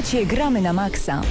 Słuchacie 0.00 0.26
Gramy 0.26 0.60
na 0.60 0.72
Maxa. 0.72 1.22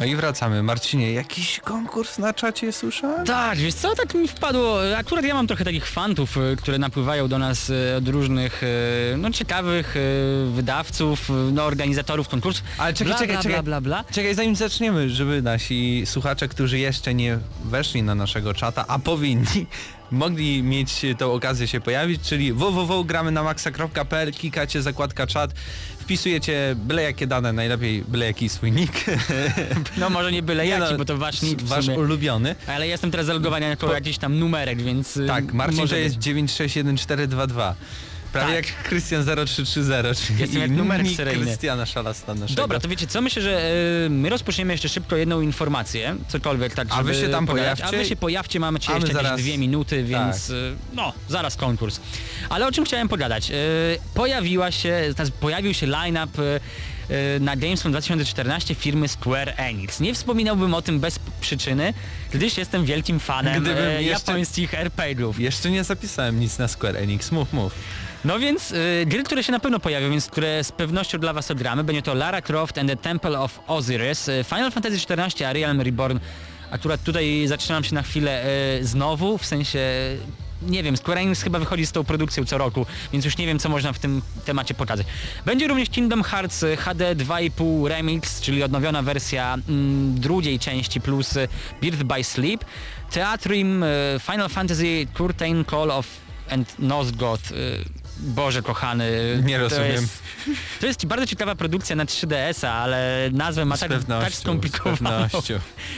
No 0.00 0.06
i 0.06 0.16
wracamy. 0.16 0.62
Marcinie, 0.62 1.12
jakiś 1.12 1.60
konkurs 1.60 2.18
na 2.18 2.34
czacie 2.34 2.72
słyszałem? 2.72 3.26
Tak, 3.26 3.58
wiesz 3.58 3.74
co, 3.74 3.94
tak 3.94 4.14
mi 4.14 4.28
wpadło, 4.28 4.78
akurat 4.96 5.24
ja 5.24 5.34
mam 5.34 5.46
trochę 5.46 5.64
takich 5.64 5.86
fantów, 5.86 6.36
y, 6.36 6.56
które 6.56 6.78
napływają 6.78 7.28
do 7.28 7.38
nas 7.38 7.70
y, 7.70 7.94
od 7.96 8.08
różnych, 8.08 8.62
y, 8.62 9.16
no 9.18 9.30
ciekawych 9.30 9.94
wydawców, 10.54 11.30
no 11.52 11.64
organizatorów 11.64 12.28
konkursów. 12.28 12.64
Ale 12.78 12.94
czekaj, 12.94 13.10
bla, 13.10 13.18
czekaj, 13.18 13.34
bla, 13.34 13.42
czekaj. 13.42 13.62
bla, 13.62 13.80
bla, 13.80 14.02
bla. 14.02 14.12
Czekaj, 14.12 14.34
zanim 14.34 14.56
zaczniemy, 14.56 15.10
żeby 15.10 15.42
nasi 15.42 16.02
słuchacze, 16.06 16.48
którzy 16.48 16.78
jeszcze 16.78 17.14
nie 17.14 17.38
weszli 17.64 18.02
na 18.02 18.14
naszego 18.14 18.54
czata, 18.54 18.84
a 18.88 18.98
powinni, 18.98 19.66
mogli 20.10 20.62
mieć 20.62 21.06
tą 21.18 21.32
okazję 21.32 21.68
się 21.68 21.80
pojawić, 21.80 22.22
czyli 22.22 22.52
www.gramy 22.52 23.30
na 23.30 23.42
maxa.pl, 23.42 24.32
klikacie 24.32 24.82
zakładka 24.82 25.26
czat, 25.26 25.50
wpisujecie 26.10 26.76
byle 26.76 27.02
jakie 27.02 27.26
dane, 27.26 27.52
najlepiej 27.52 28.04
byle 28.08 28.26
jaki 28.26 28.48
swój 28.48 28.72
nick. 28.72 29.04
No 30.00 30.10
może 30.10 30.32
nie 30.32 30.42
byle 30.42 30.66
jaki, 30.66 30.92
no, 30.92 30.98
bo 30.98 31.04
to 31.04 31.16
wasz 31.18 31.42
nick 31.42 31.62
Wasz 31.62 31.88
ulubiony. 31.88 32.54
Ale 32.66 32.86
ja 32.86 32.92
jestem 32.92 33.10
teraz 33.10 33.26
zalogowany 33.26 33.66
jako 33.68 33.94
jakiś 33.94 34.18
tam 34.18 34.38
numerek, 34.38 34.82
więc... 34.82 35.16
y, 35.16 35.26
Tak, 35.26 35.52
Marcin 35.52 35.88
to 35.88 35.96
jest 35.96 36.16
być. 36.16 36.24
961422. 36.26 37.74
Prawie 38.32 38.54
Tak. 38.56 38.66
jak 38.66 38.82
Krystian 38.82 39.24
0330, 39.46 40.26
czyli 40.26 40.40
Jestem 40.40 40.60
jak 40.60 40.70
nick 41.02 41.16
seryjny. 41.16 41.44
Krystiana 41.46 41.86
Szalasta 41.86 42.34
naszego. 42.34 42.62
Dobra, 42.62 42.80
to 42.80 42.88
wiecie 42.88 43.06
co, 43.06 43.20
myślę, 43.20 43.42
że 43.42 43.72
y, 44.06 44.10
my 44.10 44.28
rozpoczniemy 44.28 44.72
jeszcze 44.74 44.88
szybko 44.88 45.16
jedną 45.16 45.40
informację, 45.40 46.16
cokolwiek 46.28 46.74
tak, 46.74 46.88
A 46.90 47.02
wy 47.02 47.14
żeby 47.14 47.26
się 47.26 47.32
tam 47.32 47.46
pogadać. 47.46 47.78
pojawcie. 47.78 47.96
A 47.98 48.00
wy 48.02 48.08
się 48.08 48.16
pojawcie, 48.16 48.60
mamy 48.60 48.78
my 48.88 48.94
jeszcze 48.94 49.12
zaraz- 49.12 49.30
jakieś 49.30 49.44
dwie 49.46 49.58
minuty, 49.58 50.04
więc 50.04 50.46
Tak. 50.46 50.56
y, 50.56 50.74
no, 50.94 51.12
zaraz 51.28 51.56
konkurs. 51.56 52.00
Ale 52.48 52.66
o 52.66 52.72
czym 52.72 52.84
chciałem 52.84 53.08
pogadać? 53.08 53.50
Y, 53.50 53.54
pojawiła 54.14 54.70
się, 54.70 55.12
znaczy 55.14 55.30
pojawił 55.40 55.74
się 55.74 55.86
line-up 55.86 56.42
y, 56.42 56.60
y, 57.36 57.40
na 57.40 57.56
Gamescom 57.56 57.92
2014 57.92 58.74
firmy 58.74 59.08
Square 59.08 59.54
Enix. 59.56 60.00
Nie 60.00 60.14
wspominałbym 60.14 60.74
o 60.74 60.82
tym 60.82 61.00
bez 61.00 61.18
przyczyny, 61.40 61.94
gdyż 62.32 62.58
jestem 62.58 62.84
wielkim 62.84 63.20
fanem 63.20 63.62
Gdybym 63.62 63.84
y, 63.84 64.02
jeszcze- 64.02 64.32
japońskich 64.32 64.74
RPGów. 64.74 65.40
Jeszcze 65.40 65.70
nie 65.70 65.84
zapisałem 65.84 66.40
nic 66.40 66.58
na 66.58 66.68
Square 66.68 66.96
Enix, 66.96 67.32
mów, 67.32 67.52
mów. 67.52 67.72
No 68.24 68.38
więc 68.38 68.72
y, 68.72 69.04
gry, 69.06 69.22
które 69.22 69.44
się 69.44 69.52
na 69.52 69.60
pewno 69.60 69.80
pojawią, 69.80 70.10
więc 70.10 70.26
które 70.26 70.64
z 70.64 70.72
pewnością 70.72 71.18
dla 71.18 71.32
was 71.32 71.50
ogramy, 71.50 71.84
będzie 71.84 72.02
to 72.02 72.14
Lara 72.14 72.42
Croft 72.42 72.78
and 72.78 72.88
the 72.88 72.96
Temple 72.96 73.40
of 73.40 73.60
Osiris, 73.66 74.28
y, 74.28 74.44
Final 74.44 74.70
Fantasy 74.72 74.96
XIV, 74.96 75.46
A 75.46 75.52
Realm 75.52 75.80
Reborn. 75.80 76.18
Akurat 76.70 77.02
tutaj 77.02 77.46
zatrzymam 77.46 77.84
się 77.84 77.94
na 77.94 78.02
chwilę 78.02 78.44
y, 78.80 78.86
znowu, 78.86 79.38
w 79.38 79.46
sensie 79.46 79.80
nie 80.62 80.82
wiem, 80.82 80.96
Square 80.96 81.18
Enix 81.18 81.42
chyba 81.42 81.58
wychodzi 81.58 81.86
z 81.86 81.92
tą 81.92 82.04
produkcją 82.04 82.44
co 82.44 82.58
roku, 82.58 82.86
więc 83.12 83.24
już 83.24 83.36
nie 83.36 83.46
wiem 83.46 83.58
co 83.58 83.68
można 83.68 83.92
w 83.92 83.98
tym 83.98 84.22
temacie 84.44 84.74
pokazać. 84.74 85.06
Będzie 85.46 85.68
również 85.68 85.88
Kingdom 85.90 86.22
Hearts 86.22 86.62
y, 86.62 86.76
HD 86.76 87.16
2,5 87.16 87.88
Remix, 87.88 88.40
czyli 88.40 88.62
odnowiona 88.62 89.02
wersja 89.02 89.54
mm, 89.68 90.20
drugiej 90.20 90.58
części 90.58 91.00
plus 91.00 91.36
y, 91.36 91.48
Birth 91.80 92.02
by 92.02 92.24
Sleep, 92.24 92.64
Theatrium, 93.10 93.82
y, 93.82 93.86
Final 94.32 94.48
Fantasy 94.48 95.06
Curtain 95.14 95.64
Call 95.64 95.90
of 95.90 96.06
and 96.50 96.78
Nosgoth. 96.78 97.52
Boże 98.20 98.62
kochany. 98.62 99.10
Nie 99.44 99.58
rozumiem. 99.58 99.92
Jest, 99.92 100.22
to 100.80 100.86
jest 100.86 101.06
bardzo 101.06 101.26
ciekawa 101.26 101.54
produkcja 101.54 101.96
na 101.96 102.04
3DS-a, 102.04 102.72
ale 102.72 103.30
nazwę 103.32 103.64
ma 103.64 103.78
tak, 103.78 103.90
tak 104.04 104.34
skomplikowaną. 104.34 105.26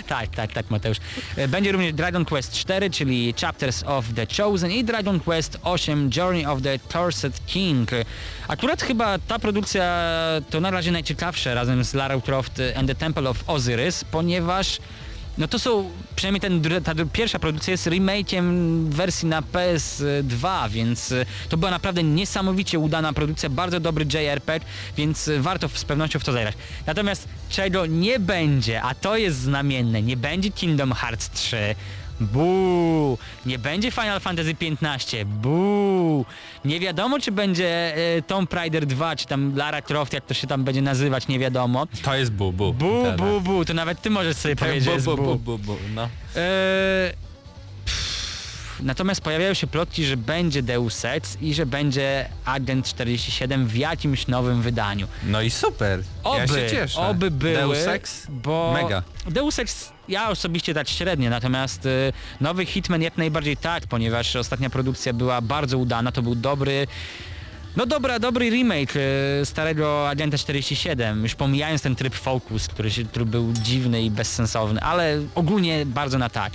Tak, 0.06 0.30
tak, 0.30 0.52
tak 0.52 0.70
Mateusz. 0.70 0.96
E, 1.36 1.48
Będzie 1.48 1.72
również 1.72 1.92
Dragon 1.92 2.24
Quest 2.24 2.52
4, 2.52 2.90
czyli 2.90 3.34
Chapters 3.40 3.82
of 3.86 4.04
the 4.14 4.26
Chosen 4.36 4.70
i 4.70 4.84
Dragon 4.84 5.20
Quest 5.20 5.58
8 5.62 6.10
Journey 6.16 6.46
of 6.46 6.62
the 6.62 6.78
Cursed 6.78 7.46
King. 7.46 7.90
Akurat 8.48 8.82
chyba 8.82 9.18
ta 9.18 9.38
produkcja 9.38 10.02
to 10.50 10.60
na 10.60 10.70
razie 10.70 10.92
najciekawsza 10.92 11.54
razem 11.54 11.84
z 11.84 11.94
Lara 11.94 12.20
Croft 12.20 12.62
and 12.76 12.88
the 12.88 12.94
Temple 12.94 13.30
of 13.30 13.44
Osiris, 13.46 14.04
ponieważ 14.04 14.78
no 15.38 15.48
to 15.48 15.58
są, 15.58 15.90
przynajmniej 16.16 16.40
ten, 16.40 16.82
ta 16.84 16.94
pierwsza 17.12 17.38
produkcja 17.38 17.70
jest 17.70 17.86
remake'iem 17.86 18.44
wersji 18.88 19.28
na 19.28 19.42
PS2, 19.42 20.70
więc 20.70 21.12
y, 21.12 21.26
to 21.48 21.56
była 21.56 21.70
naprawdę 21.70 22.02
niesamowicie 22.02 22.78
udana 22.78 23.12
produkcja, 23.12 23.48
bardzo 23.48 23.80
dobry 23.80 24.04
JRPG, 24.04 24.66
więc 24.96 25.28
y, 25.28 25.40
warto 25.40 25.68
z 25.68 25.84
pewnością 25.84 26.18
w 26.18 26.24
to 26.24 26.32
zagrać. 26.32 26.54
Natomiast 26.86 27.28
czego 27.48 27.86
nie 27.86 28.18
będzie, 28.18 28.82
a 28.82 28.94
to 28.94 29.16
jest 29.16 29.38
znamienne, 29.38 30.02
nie 30.02 30.16
będzie 30.16 30.50
Kingdom 30.50 30.92
Hearts 30.92 31.30
3, 31.30 31.74
Buu! 32.20 33.18
Nie 33.46 33.58
będzie 33.58 33.90
Final 33.90 34.20
Fantasy 34.20 34.54
15. 34.54 35.24
Buu! 35.24 36.24
Nie 36.64 36.80
wiadomo, 36.80 37.20
czy 37.20 37.32
będzie 37.32 37.94
e, 38.16 38.22
Tomb 38.22 38.52
Raider 38.52 38.86
2, 38.86 39.16
czy 39.16 39.26
tam 39.26 39.56
Lara 39.56 39.82
Croft, 39.82 40.12
jak 40.12 40.26
to 40.26 40.34
się 40.34 40.46
tam 40.46 40.64
będzie 40.64 40.82
nazywać, 40.82 41.28
nie 41.28 41.38
wiadomo. 41.38 41.86
To 42.02 42.14
jest 42.14 42.32
bu, 42.32 42.52
bu. 42.52 42.72
Bu, 42.74 43.02
Tak, 43.04 43.16
bu, 43.16 43.40
bu, 43.40 43.64
to 43.64 43.74
nawet 43.74 44.02
ty 44.02 44.10
możesz 44.10 44.36
sobie 44.36 44.56
tak. 44.56 44.68
powiedzieć, 44.68 44.84
że 44.84 44.90
jest 44.92 45.04
bu, 45.06 45.16
bu, 45.16 45.22
bu. 45.22 45.36
bu, 45.38 45.58
bu, 45.58 45.58
bu, 45.58 45.78
no. 45.94 46.08
Pff, 47.84 48.82
Natomiast 48.82 49.20
pojawiają 49.20 49.54
się 49.54 49.66
plotki, 49.66 50.04
że 50.04 50.16
będzie 50.16 50.62
Deus 50.62 51.04
Ex 51.04 51.36
i 51.40 51.54
że 51.54 51.66
będzie 51.66 52.28
Agent 52.44 52.86
47 52.86 53.66
w 53.66 53.76
jakimś 53.76 54.26
nowym 54.26 54.62
wydaniu. 54.62 55.06
No 55.26 55.42
i 55.42 55.50
super. 55.50 56.02
Oby, 56.24 56.38
ja 56.38 56.46
się 56.46 56.66
cieszę. 56.70 57.00
oby 57.00 57.30
były, 57.30 57.54
Deus 57.54 57.86
Ex? 57.86 58.26
bo 58.30 58.72
Mega. 58.82 59.02
Deus 59.30 59.58
Ex 59.58 59.91
ja 60.08 60.28
osobiście 60.30 60.74
tak 60.74 60.88
średnio, 60.88 61.30
natomiast 61.30 61.86
y, 61.86 62.12
nowy 62.40 62.66
Hitman 62.66 63.02
jak 63.02 63.16
najbardziej 63.16 63.56
tak, 63.56 63.86
ponieważ 63.86 64.36
ostatnia 64.36 64.70
produkcja 64.70 65.12
była 65.12 65.40
bardzo 65.40 65.78
udana, 65.78 66.12
to 66.12 66.22
był 66.22 66.34
dobry 66.34 66.86
no 67.76 67.86
dobra, 67.86 68.18
dobry 68.18 68.50
remake 68.50 68.96
y, 68.96 69.46
starego 69.46 70.08
Agenta 70.08 70.38
47, 70.38 71.22
już 71.22 71.34
pomijając 71.34 71.82
ten 71.82 71.96
tryb 71.96 72.14
Focus, 72.14 72.68
który, 72.68 72.90
który 72.90 73.24
był 73.24 73.52
dziwny 73.52 74.02
i 74.02 74.10
bezsensowny, 74.10 74.80
ale 74.80 75.22
ogólnie 75.34 75.86
bardzo 75.86 76.18
na 76.18 76.28
tak. 76.28 76.52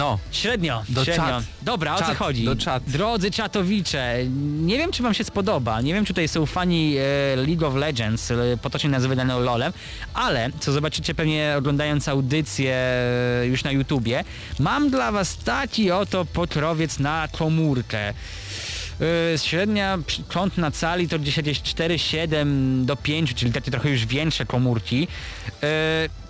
No, 0.00 0.18
Średnio, 0.32 0.82
Do 0.88 1.04
średnio. 1.04 1.24
czat. 1.26 1.44
Dobra, 1.62 1.94
o 1.94 1.98
co 1.98 2.04
Czat, 2.04 2.16
chodzi? 2.16 2.44
do 2.44 2.56
czat. 2.56 2.82
Drodzy 2.86 3.30
czatowicze, 3.30 4.14
nie 4.60 4.78
wiem 4.78 4.92
czy 4.92 5.02
wam 5.02 5.14
się 5.14 5.24
spodoba, 5.24 5.80
nie 5.80 5.94
wiem 5.94 6.04
czy 6.04 6.12
tutaj 6.12 6.28
są 6.28 6.46
fani 6.46 6.96
e, 6.96 7.36
League 7.36 7.66
of 7.66 7.74
Legends, 7.74 8.30
e, 8.30 8.36
potocznie 8.62 8.90
nazywanego 8.90 9.38
LoLem, 9.40 9.72
ale 10.14 10.50
co 10.60 10.72
zobaczycie 10.72 11.14
pewnie 11.14 11.54
oglądając 11.58 12.08
audycję 12.08 12.74
e, 12.74 13.46
już 13.46 13.64
na 13.64 13.72
YouTubie, 13.72 14.24
mam 14.58 14.90
dla 14.90 15.12
was 15.12 15.36
taki 15.36 15.90
oto 15.90 16.24
pokrowiec 16.24 16.98
na 16.98 17.28
komórkę. 17.38 18.14
Yy, 19.00 19.38
średnia 19.38 19.98
kąt 20.28 20.58
na 20.58 20.70
cali 20.70 21.08
to 21.08 21.18
gdzieś 21.18 21.36
jakieś 21.36 21.60
4,7 21.60 22.84
do 22.84 22.96
5, 22.96 23.34
czyli 23.34 23.52
takie 23.52 23.70
trochę 23.70 23.90
już 23.90 24.06
większe 24.06 24.46
komórki. 24.46 25.00
Yy, 25.00 25.68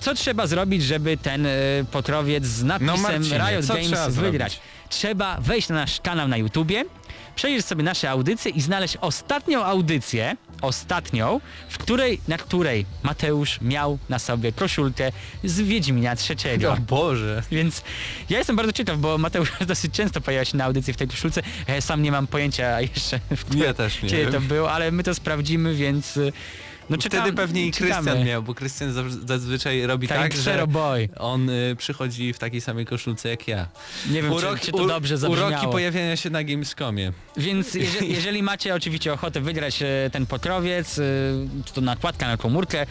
co 0.00 0.14
trzeba 0.14 0.46
zrobić, 0.46 0.82
żeby 0.82 1.16
ten 1.16 1.44
yy, 1.44 1.50
pokrowiec 1.92 2.44
z 2.44 2.62
napisem 2.62 3.00
Marcinie, 3.00 3.38
Riot 3.38 3.66
Games 3.66 4.14
wygrać? 4.14 4.60
Trzeba 4.88 5.40
wejść 5.40 5.68
na 5.68 5.74
nasz 5.74 6.00
kanał 6.00 6.28
na 6.28 6.36
YouTubie, 6.36 6.84
przejrzeć 7.36 7.66
sobie 7.66 7.82
nasze 7.82 8.10
audycje 8.10 8.50
i 8.50 8.60
znaleźć 8.60 8.96
ostatnią 9.00 9.64
audycję, 9.64 10.36
ostatnią, 10.62 11.40
w 11.68 11.78
której, 11.78 12.20
na 12.28 12.38
której 12.38 12.86
Mateusz 13.02 13.60
miał 13.60 13.98
na 14.08 14.18
sobie 14.18 14.52
koszulkę 14.52 15.12
z 15.44 15.60
Wiedźmina 15.60 16.16
trzeciego. 16.16 16.72
o 16.72 16.76
Boże. 16.76 17.42
Więc 17.50 17.82
ja 18.30 18.38
jestem 18.38 18.56
bardzo 18.56 18.72
ciekaw, 18.72 18.98
bo 18.98 19.18
Mateusz 19.18 19.52
dosyć 19.66 19.92
często 19.92 20.20
pojawia 20.20 20.44
się 20.44 20.56
na 20.56 20.64
audycji 20.64 20.92
w 20.92 20.96
tej 20.96 21.08
koszulce. 21.08 21.42
Ja 21.68 21.80
sam 21.80 22.02
nie 22.02 22.12
mam 22.12 22.26
pojęcia 22.26 22.80
jeszcze, 22.80 23.20
w 23.30 23.54
Ja 23.56 23.74
też 23.74 24.02
nie 24.02 24.08
kiedy 24.08 24.32
to 24.32 24.40
było, 24.40 24.72
ale 24.72 24.90
my 24.90 25.02
to 25.02 25.14
sprawdzimy, 25.14 25.74
więc 25.74 26.16
y, 26.16 26.32
no 26.90 26.98
czekam, 26.98 27.20
Wtedy 27.20 27.36
pewnie 27.36 27.66
i. 27.66 27.70
Krystian 27.70 28.24
miał, 28.24 28.42
bo 28.42 28.54
Krystian 28.54 28.92
zaz- 28.92 29.26
zazwyczaj 29.28 29.86
robi 29.86 30.08
Tak, 30.08 30.18
tak, 30.18 30.36
że 30.36 30.66
Boy. 30.66 31.08
on 31.18 31.50
y, 31.50 31.76
przychodzi 31.78 32.32
w 32.32 32.38
takiej 32.38 32.60
samej 32.60 32.86
koszulce 32.86 33.28
jak 33.28 33.48
ja. 33.48 33.68
Nie 34.10 34.22
wiem, 34.22 34.32
czy, 34.40 34.66
czy 34.66 34.72
to 34.72 34.86
dobrze 34.86 35.18
zabrzmiało. 35.18 35.48
Uroki 35.50 35.66
pojawiania 35.66 36.16
się 36.16 36.30
na 36.30 36.44
Gamescomie. 36.44 37.12
Więc 37.36 37.74
jeżeli, 37.74 38.12
jeżeli 38.16 38.42
macie 38.42 38.74
oczywiście 38.74 39.12
ochotę 39.12 39.40
wygrać 39.40 39.82
e, 39.82 40.10
ten 40.12 40.26
pokrowiec, 40.26 40.98
e, 40.98 41.02
czy 41.64 41.72
to 41.72 41.80
nakładka 41.80 42.26
na 42.28 42.36
komórkę, 42.36 42.86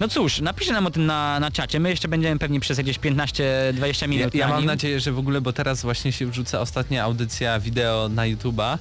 no 0.00 0.08
cóż, 0.08 0.40
napiszcie 0.40 0.72
nam 0.72 0.86
o 0.86 0.90
tym 0.90 1.06
na, 1.06 1.40
na 1.40 1.50
czacie. 1.50 1.80
My 1.80 1.90
jeszcze 1.90 2.08
będziemy 2.08 2.38
pewnie 2.38 2.60
przez 2.60 2.78
jakieś 2.78 2.98
15-20 2.98 4.02
Ja, 4.02 4.08
minut 4.08 4.34
ja 4.34 4.48
na 4.48 4.54
mam 4.54 4.64
nadzieję, 4.64 5.00
że 5.00 5.12
w 5.12 5.18
ogóle, 5.18 5.40
bo 5.40 5.52
teraz 5.52 5.82
właśnie 5.82 6.12
się 6.12 6.26
wrzuca 6.26 6.60
ostatnia 6.60 7.04
audycja 7.04 7.60
wideo 7.60 8.08
na 8.08 8.22
YouTube'a 8.22 8.78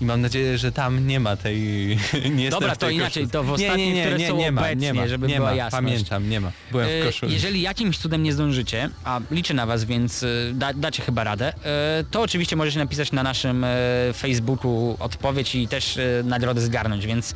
i 0.00 0.04
mam 0.04 0.20
nadzieję, 0.20 0.58
że 0.58 0.72
tam 0.72 1.06
nie 1.06 1.20
ma 1.20 1.36
tej... 1.36 1.58
nie 2.36 2.50
Dobra, 2.50 2.76
to 2.76 2.90
inaczej, 2.90 3.22
koszulce. 3.22 3.32
to 3.32 3.44
w 3.44 3.50
ostatnich, 3.52 3.78
nie, 3.78 3.86
nie, 3.86 3.94
nie, 3.94 4.02
które 4.02 4.18
nie, 4.18 4.28
są 4.28 4.36
nie 4.36 4.52
ma, 4.52 4.60
obecnie, 4.60 4.86
nie 4.86 4.94
ma, 4.94 5.08
żeby 5.08 5.26
nie 5.26 5.36
była 5.36 5.48
ma, 5.48 5.54
jasność. 5.54 5.84
Pamiętam, 5.84 6.28
nie 6.30 6.40
ma. 6.40 6.52
Byłem 6.70 6.88
w 6.88 6.90
E, 6.90 7.04
koszuli. 7.04 7.32
Jeżeli 7.32 7.62
jakimś 7.62 7.98
cudem 7.98 8.22
nie 8.22 8.32
zdążycie, 8.32 8.90
a 9.04 9.20
liczę 9.30 9.54
na 9.54 9.66
was, 9.66 9.84
więc 9.84 10.22
e, 10.22 10.26
da, 10.54 10.72
dacie 10.72 11.02
chyba 11.02 11.24
radę, 11.24 11.52
e, 11.64 12.04
to 12.10 12.22
oczywiście 12.22 12.56
możecie 12.56 12.78
napisać 12.78 13.12
na 13.12 13.22
naszym 13.22 13.66
Facebooku 14.14 14.96
odpowiedź 15.00 15.54
i 15.54 15.68
też 15.68 15.98
nagrodę 16.24 16.60
zgarnąć, 16.60 17.06
więc 17.06 17.34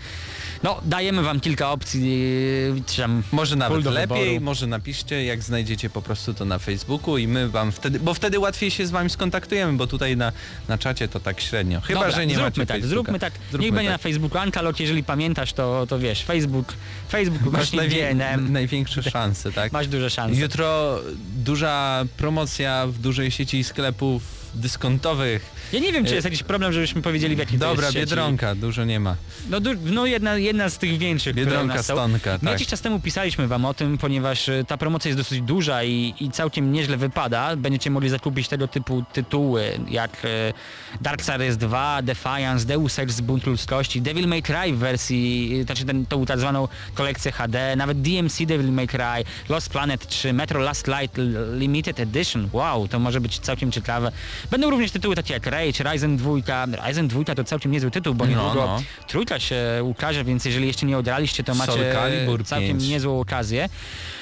no 0.63 0.81
dajemy 0.85 1.23
wam 1.23 1.41
kilka 1.41 1.71
opcji, 1.73 2.23
e, 2.79 2.83
czy 2.87 2.97
tam 2.97 3.23
Może 3.33 3.57
nawet 3.57 3.85
lepiej, 3.85 4.25
wyboru. 4.25 4.45
może 4.45 4.67
napiszcie, 4.67 5.25
jak 5.25 5.43
znajdziecie 5.43 5.91
po 5.91 6.03
prostu 6.03 6.35
to 6.35 6.45
na 6.45 6.59
Facebooku 6.59 7.19
i 7.19 7.29
my 7.29 7.49
wam 7.49 7.73
wtedy, 7.73 8.01
bo 8.01 8.15
wtedy 8.15 8.39
łatwiej 8.39 8.71
się 8.71 8.87
z 8.87 8.91
wami 8.91 9.11
skontaktujemy, 9.11 9.73
bo 9.73 9.87
tutaj 9.87 10.17
na, 10.17 10.33
na 10.69 10.79
czacie 10.79 11.09
to 11.09 11.21
tak 11.21 11.41
średnio. 11.41 11.81
Chyba, 11.81 12.01
Dobra, 12.01 12.17
że 12.17 12.27
nie 12.27 12.35
zróbmy 12.35 12.47
macie 12.51 12.67
tak, 12.67 12.69
Facebooka. 12.81 12.89
zróbmy 12.95 13.19
tak. 13.19 13.33
Zróbmy 13.51 13.65
Niech 13.67 13.75
będzie 13.75 13.91
na 13.91 13.95
tak. 13.99 14.03
Facebooku 14.03 14.39
Ankalot, 14.39 14.81
jeżeli 14.81 15.05
pamiętasz, 15.05 15.53
to, 15.53 15.87
to 15.89 15.99
wiesz, 15.99 16.25
Facebook, 16.25 16.75
Facebook 17.11 17.53
Masz 17.53 17.71
GNM, 17.71 18.53
największe 18.53 19.03
szanse, 19.13 19.53
tak? 19.53 19.73
masz 19.73 19.89
duże 19.89 20.11
szanse. 20.11 20.41
Jutro 20.41 21.01
duża 21.37 22.05
promocja 22.17 22.87
w 22.87 22.99
dużej 22.99 23.31
sieci 23.31 23.65
sklepów 23.65 24.23
dyskontowych. 24.55 25.60
Ja 25.73 25.81
nie 25.81 25.93
wiem, 25.93 26.05
czy 26.05 26.15
jest 26.15 26.25
jakiś 26.25 26.43
problem, 26.43 26.73
żebyśmy 26.73 27.03
powiedzieli 27.03 27.37
w 27.37 27.39
jakiej 27.39 27.59
to 27.59 27.67
Dobra, 27.67 27.87
jest 27.87 27.95
sieci. 27.95 28.07
Biedronka, 28.07 28.55
dużo 28.55 28.85
nie 28.85 29.01
ma. 29.01 29.17
No, 29.51 29.61
du- 29.61 29.75
no 29.85 30.07
jedna, 30.07 30.37
jedna 30.37 30.71
z 30.71 30.79
tych 30.79 30.99
większych, 30.99 31.35
Biedronka. 31.35 31.83
Stonka, 31.83 32.33
My 32.33 32.39
tak. 32.39 32.51
jakiś 32.51 32.67
czas 32.67 32.81
temu 32.81 33.01
pisaliśmy 33.01 33.49
wam 33.49 33.65
o 33.65 33.75
tym, 33.75 33.99
ponieważ 33.99 34.49
e, 34.49 34.65
ta 34.65 34.77
promocja 34.77 35.09
jest 35.09 35.19
dosyć 35.21 35.41
duża 35.41 35.85
i, 35.85 36.15
i 36.21 36.31
całkiem 36.31 36.73
nieźle 36.73 36.97
wypada. 36.97 37.57
Będziecie 37.57 37.91
mogli 37.91 38.09
zakupić 38.09 38.49
tego 38.49 38.69
typu 38.69 39.05
tytuły, 39.13 39.71
jak 39.91 40.25
e, 40.25 40.53
Darksiders 41.01 41.57
2, 41.57 42.03
Defiance, 42.03 42.67
Deus 42.67 42.99
Ex 42.99 43.21
Bunt 43.21 43.47
Ludzkości, 43.47 44.03
Devil 44.03 44.29
May 44.29 44.43
Cry 44.43 44.73
w 44.73 44.79
wersji, 44.79 45.59
e, 45.61 45.65
znaczy 45.65 45.85
ten, 45.85 46.07
tą 46.07 46.27
tak 46.27 46.39
zwaną 46.39 46.69
kolekcję 46.95 47.33
HD, 47.33 47.77
nawet 47.77 48.03
DMC 48.03 48.47
Devil 48.47 48.73
May 48.73 48.87
Cry, 48.89 49.25
Lost 49.49 49.69
Planet 49.71 50.07
3, 50.07 50.33
Metro 50.33 50.61
Last 50.61 50.87
Light 50.87 51.19
Limited 51.59 52.01
Edition. 52.01 52.49
Wow, 52.53 52.89
to 52.89 52.99
może 52.99 53.21
być 53.21 53.39
całkiem 53.39 53.73
ciekawe. 53.73 54.13
Będą 54.51 54.71
również 54.71 54.91
tytuły 54.91 55.17
takie 55.17 55.35
jak 55.35 55.47
Rage, 55.61 55.85
Ryzen 55.93 56.17
2. 56.17 56.31
Ryzen 56.87 57.09
2 57.09 57.35
to 57.35 57.45
całkiem 57.45 57.73
niezły 57.73 57.91
tytuł, 57.91 58.15
bo 58.15 58.25
No, 58.25 58.31
niedługo 58.31 58.67
no. 58.67 58.83
trójka 59.07 59.41
się 59.41 59.57
ukaże, 59.85 60.25
więc 60.25 60.45
jeżeli 60.45 60.67
jeszcze 60.67 60.87
nie 60.87 60.99
odraliście, 60.99 61.45
to 61.45 61.55
macie 61.55 61.73
Soul 61.73 62.45
całkiem 62.45 62.69
5. 62.79 62.89
niezłą 62.89 63.21
okazję. 63.21 63.69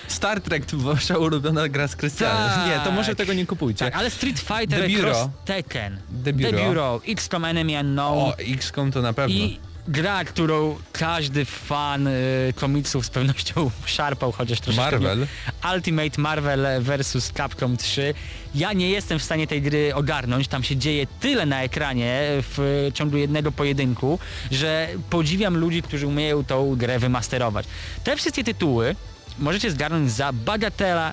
Star 0.09 0.41
Trek 0.41 0.67
to 0.67 0.77
wasza 0.77 1.19
ulubiona 1.19 1.69
gra 1.69 1.89
z 1.89 1.97
Krystianem. 1.97 2.51
Tak. 2.51 2.67
Nie, 2.69 2.85
to 2.85 2.91
może 2.91 3.15
tego 3.15 3.33
nie 3.35 3.47
kupujcie. 3.47 3.85
Tak, 3.85 3.95
ale 3.97 4.11
Street 4.11 4.39
Fighter 4.39 4.87
The. 4.91 5.01
Cross 5.01 5.29
Tekken, 5.45 6.01
The 6.25 6.33
Bureau. 6.33 6.65
Bureau, 6.69 7.01
XCOM 7.09 7.45
Enemy 7.45 7.81
Unknown 7.81 8.19
O, 8.19 8.35
XCOM 8.39 8.93
to 8.93 9.03
na 9.03 9.13
pewno. 9.13 9.35
i 9.37 9.59
gra, 9.89 10.25
którą 10.25 10.77
każdy 10.93 11.45
fan 11.45 12.07
y, 12.07 12.53
komiksów 12.57 13.07
z 13.07 13.11
pewnością 13.11 13.71
szarpał, 13.87 14.33
chociaż 14.33 14.61
troszeczkę 14.61 14.91
Marvel. 14.91 15.19
Nie. 15.19 15.75
Ultimate 15.75 16.21
Marvel 16.21 16.83
vs. 16.83 17.33
Capcom 17.37 17.77
3. 17.77 18.15
Ja 18.55 18.73
nie 18.73 18.91
jestem 18.91 19.19
w 19.19 19.23
stanie 19.23 19.47
tej 19.47 19.63
gry 19.63 19.95
ogarnąć, 19.95 20.49
tam 20.49 20.63
się 20.63 20.77
dzieje 20.77 21.07
tyle 21.21 21.47
na 21.47 21.63
ekranie 21.63 22.23
w 22.23 22.89
ciągu 22.95 23.17
jednego 23.17 23.53
pojedynku, 23.53 24.19
że 24.51 24.89
podziwiam 25.11 25.57
ludzi, 25.57 25.83
którzy 25.83 26.07
umieją 26.07 26.45
tą 26.45 26.77
grę 26.77 26.99
wymasterować. 26.99 27.67
Te 28.05 28.17
wszystkie 28.17 28.45
tytuły 28.45 28.97
możecie 29.39 29.71
zgarnąć 29.71 30.13
za 30.13 30.33
bagatela 30.33 31.13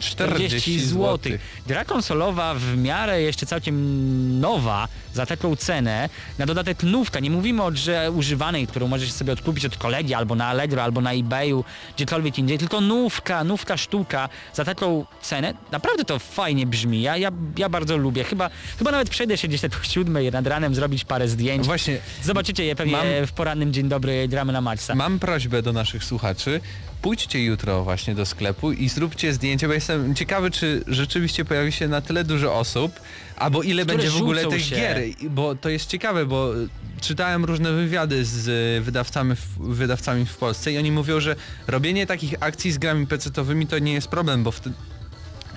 40 0.00 0.80
zł. 0.80 1.18
Gra 1.66 1.84
konsolowa 1.84 2.54
w 2.54 2.76
miarę 2.76 3.22
jeszcze 3.22 3.46
całkiem 3.46 4.40
nowa 4.40 4.88
za 5.14 5.26
taką 5.26 5.56
cenę. 5.56 6.08
Na 6.38 6.46
dodatek 6.46 6.82
nówka. 6.82 7.20
Nie 7.20 7.30
mówimy 7.30 7.62
o 7.62 7.70
grze 7.70 8.10
używanej, 8.10 8.66
którą 8.66 8.88
możesz 8.88 9.12
sobie 9.12 9.32
odkupić 9.32 9.64
od 9.64 9.76
kolegi 9.76 10.14
albo 10.14 10.34
na 10.34 10.46
Allegro, 10.46 10.82
albo 10.82 11.00
na 11.00 11.12
eBayu, 11.12 11.64
gdziekolwiek 11.96 12.38
indziej, 12.38 12.58
tylko 12.58 12.80
nówka, 12.80 13.44
nówka 13.44 13.76
sztuka 13.76 14.28
za 14.54 14.64
taką 14.64 15.06
cenę. 15.22 15.54
Naprawdę 15.72 16.04
to 16.04 16.18
fajnie 16.18 16.66
brzmi. 16.66 17.02
Ja, 17.02 17.16
ja, 17.16 17.30
ja 17.58 17.68
bardzo 17.68 17.96
lubię. 17.96 18.24
Chyba, 18.24 18.50
chyba 18.78 18.90
nawet 18.90 19.10
przejdę 19.10 19.36
się 19.36 19.48
gdzieś 19.48 19.60
tak 19.60 19.80
o 19.80 19.84
siódmej 19.84 20.30
nad 20.30 20.46
ranem, 20.46 20.74
zrobić 20.74 21.04
parę 21.04 21.28
zdjęć. 21.28 21.66
Właśnie, 21.66 21.98
Zobaczycie 22.22 22.64
je 22.64 22.76
pewnie 22.76 22.92
Mam- 22.92 23.26
w 23.26 23.32
porannym 23.32 23.72
Dzień 23.72 23.88
Dobry 23.88 24.28
gramy 24.28 24.52
na 24.52 24.60
Maxa. 24.60 24.94
mam 24.94 25.18
prośbę 25.18 25.62
do 25.62 25.72
naszych 25.72 26.04
słuchaczy. 26.04 26.60
Pójdźcie 27.02 27.44
jutro 27.44 27.84
właśnie 27.84 28.14
do 28.14 28.26
sklepu 28.26 28.72
i 28.72 28.88
zróbcie 28.88 29.32
zdjęcie, 29.32 29.68
bo 29.68 29.74
jestem 29.74 30.14
ciekawy, 30.14 30.50
czy 30.50 30.84
rzeczywiście 30.86 31.44
pojawi 31.44 31.72
się 31.72 31.88
na 31.88 32.00
tyle 32.00 32.24
dużo 32.24 32.54
osób, 32.54 33.00
albo 33.36 33.62
ile 33.62 33.82
Które 33.82 33.98
będzie 33.98 34.10
w 34.18 34.22
ogóle 34.22 34.46
tych 34.46 34.64
się. 34.64 34.76
gier. 34.76 35.02
Bo 35.30 35.54
to 35.54 35.68
jest 35.68 35.90
ciekawe, 35.90 36.26
bo 36.26 36.52
czytałem 37.00 37.44
różne 37.44 37.72
wywiady 37.72 38.24
z 38.24 38.48
y, 38.48 38.84
wydawcami 38.84 39.36
w, 39.36 39.58
wydawcami 39.58 40.26
w 40.26 40.36
Polsce 40.36 40.72
i 40.72 40.78
oni 40.78 40.92
mówią, 40.92 41.20
że 41.20 41.36
robienie 41.66 42.06
takich 42.06 42.34
akcji 42.40 42.72
z 42.72 42.78
grami 42.78 43.06
pecetowymi 43.06 43.66
to 43.66 43.78
nie 43.78 43.92
jest 43.92 44.08
problem, 44.08 44.42
bo 44.42 44.50
wtedy 44.50 44.76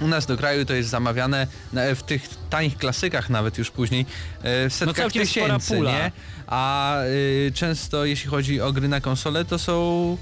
u 0.01 0.07
nas 0.07 0.25
do 0.25 0.37
kraju 0.37 0.65
to 0.65 0.73
jest 0.73 0.89
zamawiane 0.89 1.47
w 1.95 2.03
tych 2.03 2.21
tanich 2.49 2.77
klasykach 2.77 3.29
nawet 3.29 3.57
już 3.57 3.71
później 3.71 4.05
e, 4.43 4.69
w 4.69 4.73
setkach 4.73 5.05
No 5.05 5.21
tysięcy, 5.21 5.79
nie? 5.81 6.11
A 6.47 6.95
y, 7.03 7.51
często 7.55 8.05
jeśli 8.05 8.29
chodzi 8.29 8.61
o 8.61 8.73
gry 8.73 8.87
na 8.87 9.01
konsole 9.01 9.45
to 9.45 9.59
są 9.59 10.17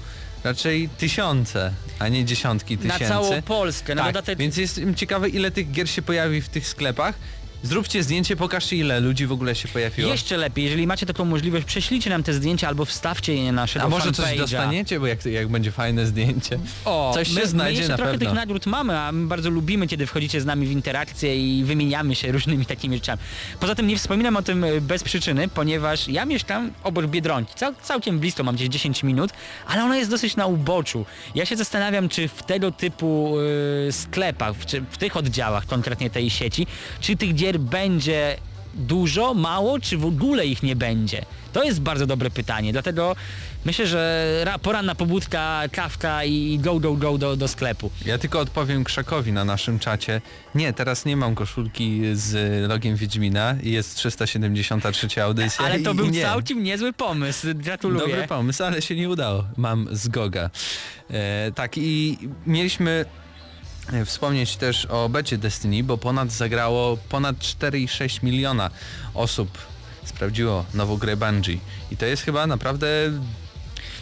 raczej 0.48 0.88
tysiące, 0.88 1.72
a 1.98 2.08
nie 2.08 2.24
dziesiątki 2.24 2.76
Na 2.76 2.82
tysięcy. 2.82 3.08
całą 3.14 3.42
Polskę. 3.42 3.94
Na 3.94 4.02
tak, 4.02 4.12
dodatek 4.12 4.38
więc 4.38 4.56
jestem 4.56 4.94
ciekawy 4.94 5.28
ile 5.28 5.50
tych 5.50 5.70
gier 5.70 5.88
się 5.90 6.02
pojawi 6.02 6.40
w 6.42 6.48
tych 6.48 6.68
sklepach. 6.68 7.14
Zróbcie 7.62 8.02
zdjęcie, 8.02 8.36
pokażcie 8.36 8.76
ile 8.76 9.00
ludzi 9.00 9.26
w 9.26 9.32
ogóle 9.32 9.54
się 9.54 9.68
pojawiło. 9.68 10.10
Jeszcze 10.10 10.36
lepiej, 10.36 10.64
jeżeli 10.64 10.86
macie 10.86 11.06
taką 11.06 11.24
możliwość, 11.24 11.64
prześlijcie 11.66 12.10
nam 12.10 12.22
te 12.22 12.32
zdjęcia 12.32 12.68
albo 12.68 12.84
wstawcie 12.84 13.34
je 13.34 13.52
na 13.52 13.62
naszego 13.62 13.84
a 13.86 13.88
może 13.88 14.12
coś 14.12 14.26
fanpage'a. 14.26 14.38
dostaniecie, 14.38 15.00
bo 15.00 15.06
jak, 15.06 15.24
jak 15.24 15.48
będzie 15.48 15.72
fajne 15.72 16.06
zdjęcie. 16.06 16.58
O, 16.84 17.10
Coś 17.14 17.30
my, 17.32 17.40
się 17.40 17.46
znajdzie 17.46 17.72
my 17.72 17.78
jeszcze 17.78 17.92
na 17.92 17.96
trochę 17.96 18.12
pewno. 18.12 18.26
tych 18.26 18.34
nagród 18.34 18.66
mamy, 18.66 18.98
a 18.98 19.12
my 19.12 19.26
bardzo 19.26 19.50
lubimy, 19.50 19.86
kiedy 19.86 20.06
wchodzicie 20.06 20.40
z 20.40 20.44
nami 20.44 20.66
w 20.66 20.70
interakcję 20.70 21.58
i 21.58 21.64
wymieniamy 21.64 22.14
się 22.14 22.32
różnymi 22.32 22.66
takimi 22.66 22.96
rzeczami. 22.96 23.22
Poza 23.60 23.74
tym 23.74 23.86
nie 23.86 23.96
wspominam 23.96 24.36
o 24.36 24.42
tym 24.42 24.64
e, 24.64 24.80
bez 24.80 25.02
przyczyny, 25.04 25.48
ponieważ 25.48 26.08
ja 26.08 26.24
mieszkam 26.24 26.70
obok 26.84 27.06
Biedronki, 27.06 27.54
cał, 27.54 27.74
całkiem 27.82 28.18
blisko, 28.18 28.44
mam 28.44 28.54
gdzieś 28.54 28.68
10 28.68 29.02
minut, 29.02 29.30
ale 29.66 29.84
ona 29.84 29.96
jest 29.96 30.10
dosyć 30.10 30.36
na 30.36 30.46
uboczu. 30.46 31.06
Ja 31.34 31.46
się 31.46 31.56
zastanawiam, 31.56 32.08
czy 32.08 32.28
w 32.28 32.42
tego 32.42 32.70
typu 32.72 33.34
e, 33.88 33.92
sklepach, 33.92 34.54
w, 34.54 34.66
czy 34.66 34.80
w 34.90 34.98
tych 34.98 35.16
oddziałach 35.16 35.66
konkretnie 35.66 36.10
tej 36.10 36.30
sieci, 36.30 36.66
czy 37.00 37.16
tych 37.16 37.34
gier 37.48 37.60
będzie 37.60 38.36
dużo, 38.74 39.34
mało, 39.34 39.80
czy 39.80 39.98
w 39.98 40.04
ogóle 40.06 40.46
ich 40.46 40.62
nie 40.62 40.76
będzie? 40.76 41.24
To 41.52 41.64
jest 41.64 41.80
bardzo 41.80 42.06
dobre 42.06 42.30
pytanie, 42.30 42.72
dlatego 42.72 43.16
myślę, 43.64 43.86
że 43.86 44.40
ra- 44.44 44.58
poranna 44.58 44.94
pobudka, 44.94 45.62
kawka 45.72 46.24
i 46.24 46.58
go, 46.58 46.80
go, 46.80 46.94
go 46.94 47.18
do, 47.18 47.36
do 47.36 47.48
sklepu. 47.48 47.90
Ja 48.06 48.18
tylko 48.18 48.40
odpowiem 48.40 48.84
Krzakowi 48.84 49.32
na 49.32 49.44
naszym 49.44 49.78
czacie. 49.78 50.20
Nie, 50.54 50.72
teraz 50.72 51.04
nie 51.04 51.16
mam 51.16 51.34
koszulki 51.34 52.00
z 52.12 52.68
logiem 52.68 52.96
Wiedźmina 52.96 53.56
i 53.62 53.70
jest 53.72 53.94
373 53.96 55.22
audycja. 55.22 55.64
Ale 55.64 55.80
to 55.80 55.94
był 55.94 56.06
nie. 56.06 56.22
całkiem 56.22 56.62
niezły 56.62 56.92
pomysł, 56.92 57.46
gratuluję. 57.54 58.00
Dobry 58.08 58.26
pomysł, 58.28 58.64
ale 58.64 58.82
się 58.82 58.96
nie 58.96 59.08
udało. 59.08 59.44
Mam 59.56 59.88
z 59.92 60.08
Goga. 60.08 60.50
E, 61.10 61.52
tak 61.54 61.78
i 61.78 62.18
mieliśmy 62.46 63.04
wspomnieć 64.04 64.56
też 64.56 64.86
o 64.86 65.08
becie 65.08 65.38
Destiny, 65.38 65.84
bo 65.84 65.98
ponad 65.98 66.32
zagrało 66.32 66.96
ponad 67.08 67.36
4,6 67.36 68.22
miliona 68.22 68.70
osób 69.14 69.58
sprawdziło 70.04 70.64
nową 70.74 70.96
grę 70.96 71.16
Bungie. 71.16 71.58
I 71.90 71.96
to 71.96 72.06
jest 72.06 72.22
chyba 72.22 72.46
naprawdę 72.46 72.86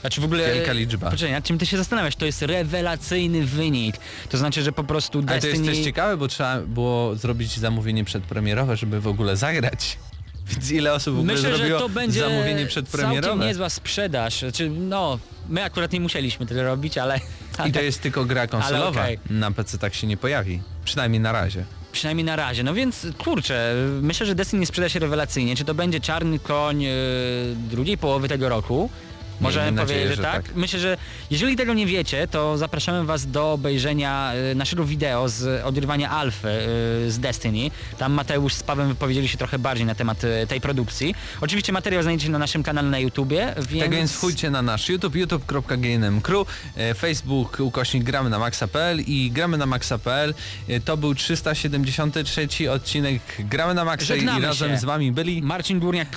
Znaczy 0.00 0.20
w 0.20 0.24
ogóle... 0.24 0.54
Wielka 0.54 0.72
liczba. 0.72 1.10
Poczekaj, 1.10 1.32
nad 1.32 1.44
czym 1.44 1.58
ty 1.58 1.66
się 1.66 1.76
zastanawiasz? 1.76 2.16
To 2.16 2.26
jest 2.26 2.42
rewelacyjny 2.42 3.46
wynik. 3.46 3.96
To 4.28 4.38
znaczy, 4.38 4.62
że 4.62 4.72
po 4.72 4.84
prostu 4.84 5.18
Ale 5.18 5.26
to 5.26 5.32
Destiny... 5.46 5.66
jest 5.66 5.78
też 5.78 5.84
ciekawe, 5.84 6.16
bo 6.16 6.28
trzeba 6.28 6.60
było 6.60 7.16
zrobić 7.16 7.58
zamówienie 7.58 8.04
przedpremierowe, 8.04 8.76
żeby 8.76 9.00
w 9.00 9.06
ogóle 9.06 9.36
zagrać. 9.36 9.98
Więc 10.48 10.70
ile 10.70 10.92
osób 10.92 11.14
w 11.14 11.18
ogóle 11.18 11.34
Myślę, 11.34 11.58
że 11.58 11.70
to 11.70 11.88
będzie 11.88 12.20
zamówienie 12.20 12.48
całkiem 12.48 12.68
przedpremierowe? 12.68 13.46
niezła 13.46 13.70
sprzedaż. 13.70 14.38
Znaczy, 14.38 14.70
no, 14.70 15.18
my 15.48 15.64
akurat 15.64 15.92
nie 15.92 16.00
musieliśmy 16.00 16.46
tego 16.46 16.62
robić, 16.62 16.98
ale... 16.98 17.20
I 17.66 17.72
to 17.72 17.80
jest 17.80 18.00
tylko 18.02 18.24
gra 18.24 18.46
konsolowa. 18.46 19.00
okej. 19.00 19.18
Na 19.30 19.50
PC 19.50 19.78
tak 19.78 19.94
się 19.94 20.06
nie 20.06 20.16
pojawi. 20.16 20.60
Przynajmniej 20.84 21.20
na 21.20 21.32
razie. 21.32 21.64
Przynajmniej 21.92 22.24
na 22.24 22.36
razie. 22.36 22.62
No 22.62 22.74
więc 22.74 23.06
kurczę, 23.18 23.74
myślę, 24.02 24.26
że 24.26 24.34
Destiny 24.34 24.66
sprzeda 24.66 24.88
się 24.88 24.98
rewelacyjnie. 24.98 25.56
Czy 25.56 25.64
to 25.64 25.74
będzie 25.74 26.00
czarny 26.00 26.38
koń 26.38 26.82
yy, 26.82 26.90
drugiej 27.70 27.98
połowy 27.98 28.28
tego 28.28 28.48
roku? 28.48 28.90
Możemy 29.40 29.64
Miejmy 29.64 29.80
powiedzieć, 29.82 29.96
nadzieję, 29.96 30.08
że 30.08 30.16
że 30.16 30.22
tak? 30.22 30.46
tak. 30.46 30.56
Myślę, 30.56 30.80
że 30.80 30.96
jeżeli 31.30 31.56
tego 31.56 31.74
nie 31.74 31.86
wiecie, 31.86 32.28
to 32.28 32.58
zapraszamy 32.58 33.04
Was 33.04 33.26
do 33.26 33.52
obejrzenia 33.52 34.32
y, 34.52 34.54
naszego 34.54 34.84
wideo 34.84 35.28
z 35.28 35.64
odgrywania 35.64 36.10
Alfy 36.10 36.48
y, 36.48 37.10
z 37.10 37.18
Destiny. 37.18 37.70
Tam 37.98 38.12
Mateusz 38.12 38.54
z 38.54 38.62
Pawem 38.62 38.88
wypowiedzieli 38.88 39.28
się 39.28 39.38
trochę 39.38 39.58
bardziej 39.58 39.86
na 39.86 39.94
temat 39.94 40.24
y, 40.24 40.46
tej 40.48 40.60
produkcji. 40.60 41.14
Oczywiście 41.40 41.72
materiał 41.72 42.02
znajdziecie 42.02 42.32
na 42.32 42.38
naszym 42.38 42.62
kanale 42.62 42.88
na 42.88 42.98
YouTubie, 42.98 43.54
więc... 43.68 43.84
Tak 43.84 43.90
więc 43.90 44.12
wchodźcie 44.12 44.50
na 44.50 44.62
nasz 44.62 44.88
YouTube, 44.88 45.16
youtube.gnm.crew, 45.16 46.48
e, 46.76 46.94
Facebook 46.94 47.60
ukośnik 47.60 48.04
gramy 48.04 48.30
na 48.30 48.38
maxa.pl 48.38 49.00
i 49.00 49.30
gramy 49.30 49.58
na 49.58 49.66
maxa.pl. 49.66 50.34
E, 50.68 50.80
To 50.80 50.96
był 50.96 51.14
373 51.14 52.70
odcinek 52.70 53.22
Gramy 53.38 53.74
na 53.74 53.84
Maxa 53.84 54.16
i 54.16 54.40
razem 54.40 54.76
z 54.76 54.84
wami 54.84 55.12
byli 55.12 55.42
Marcin 55.42 55.80
Górniak, 55.80 56.08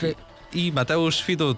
i 0.54 0.72
Mateusz 0.72 1.26
Widut 1.28 1.58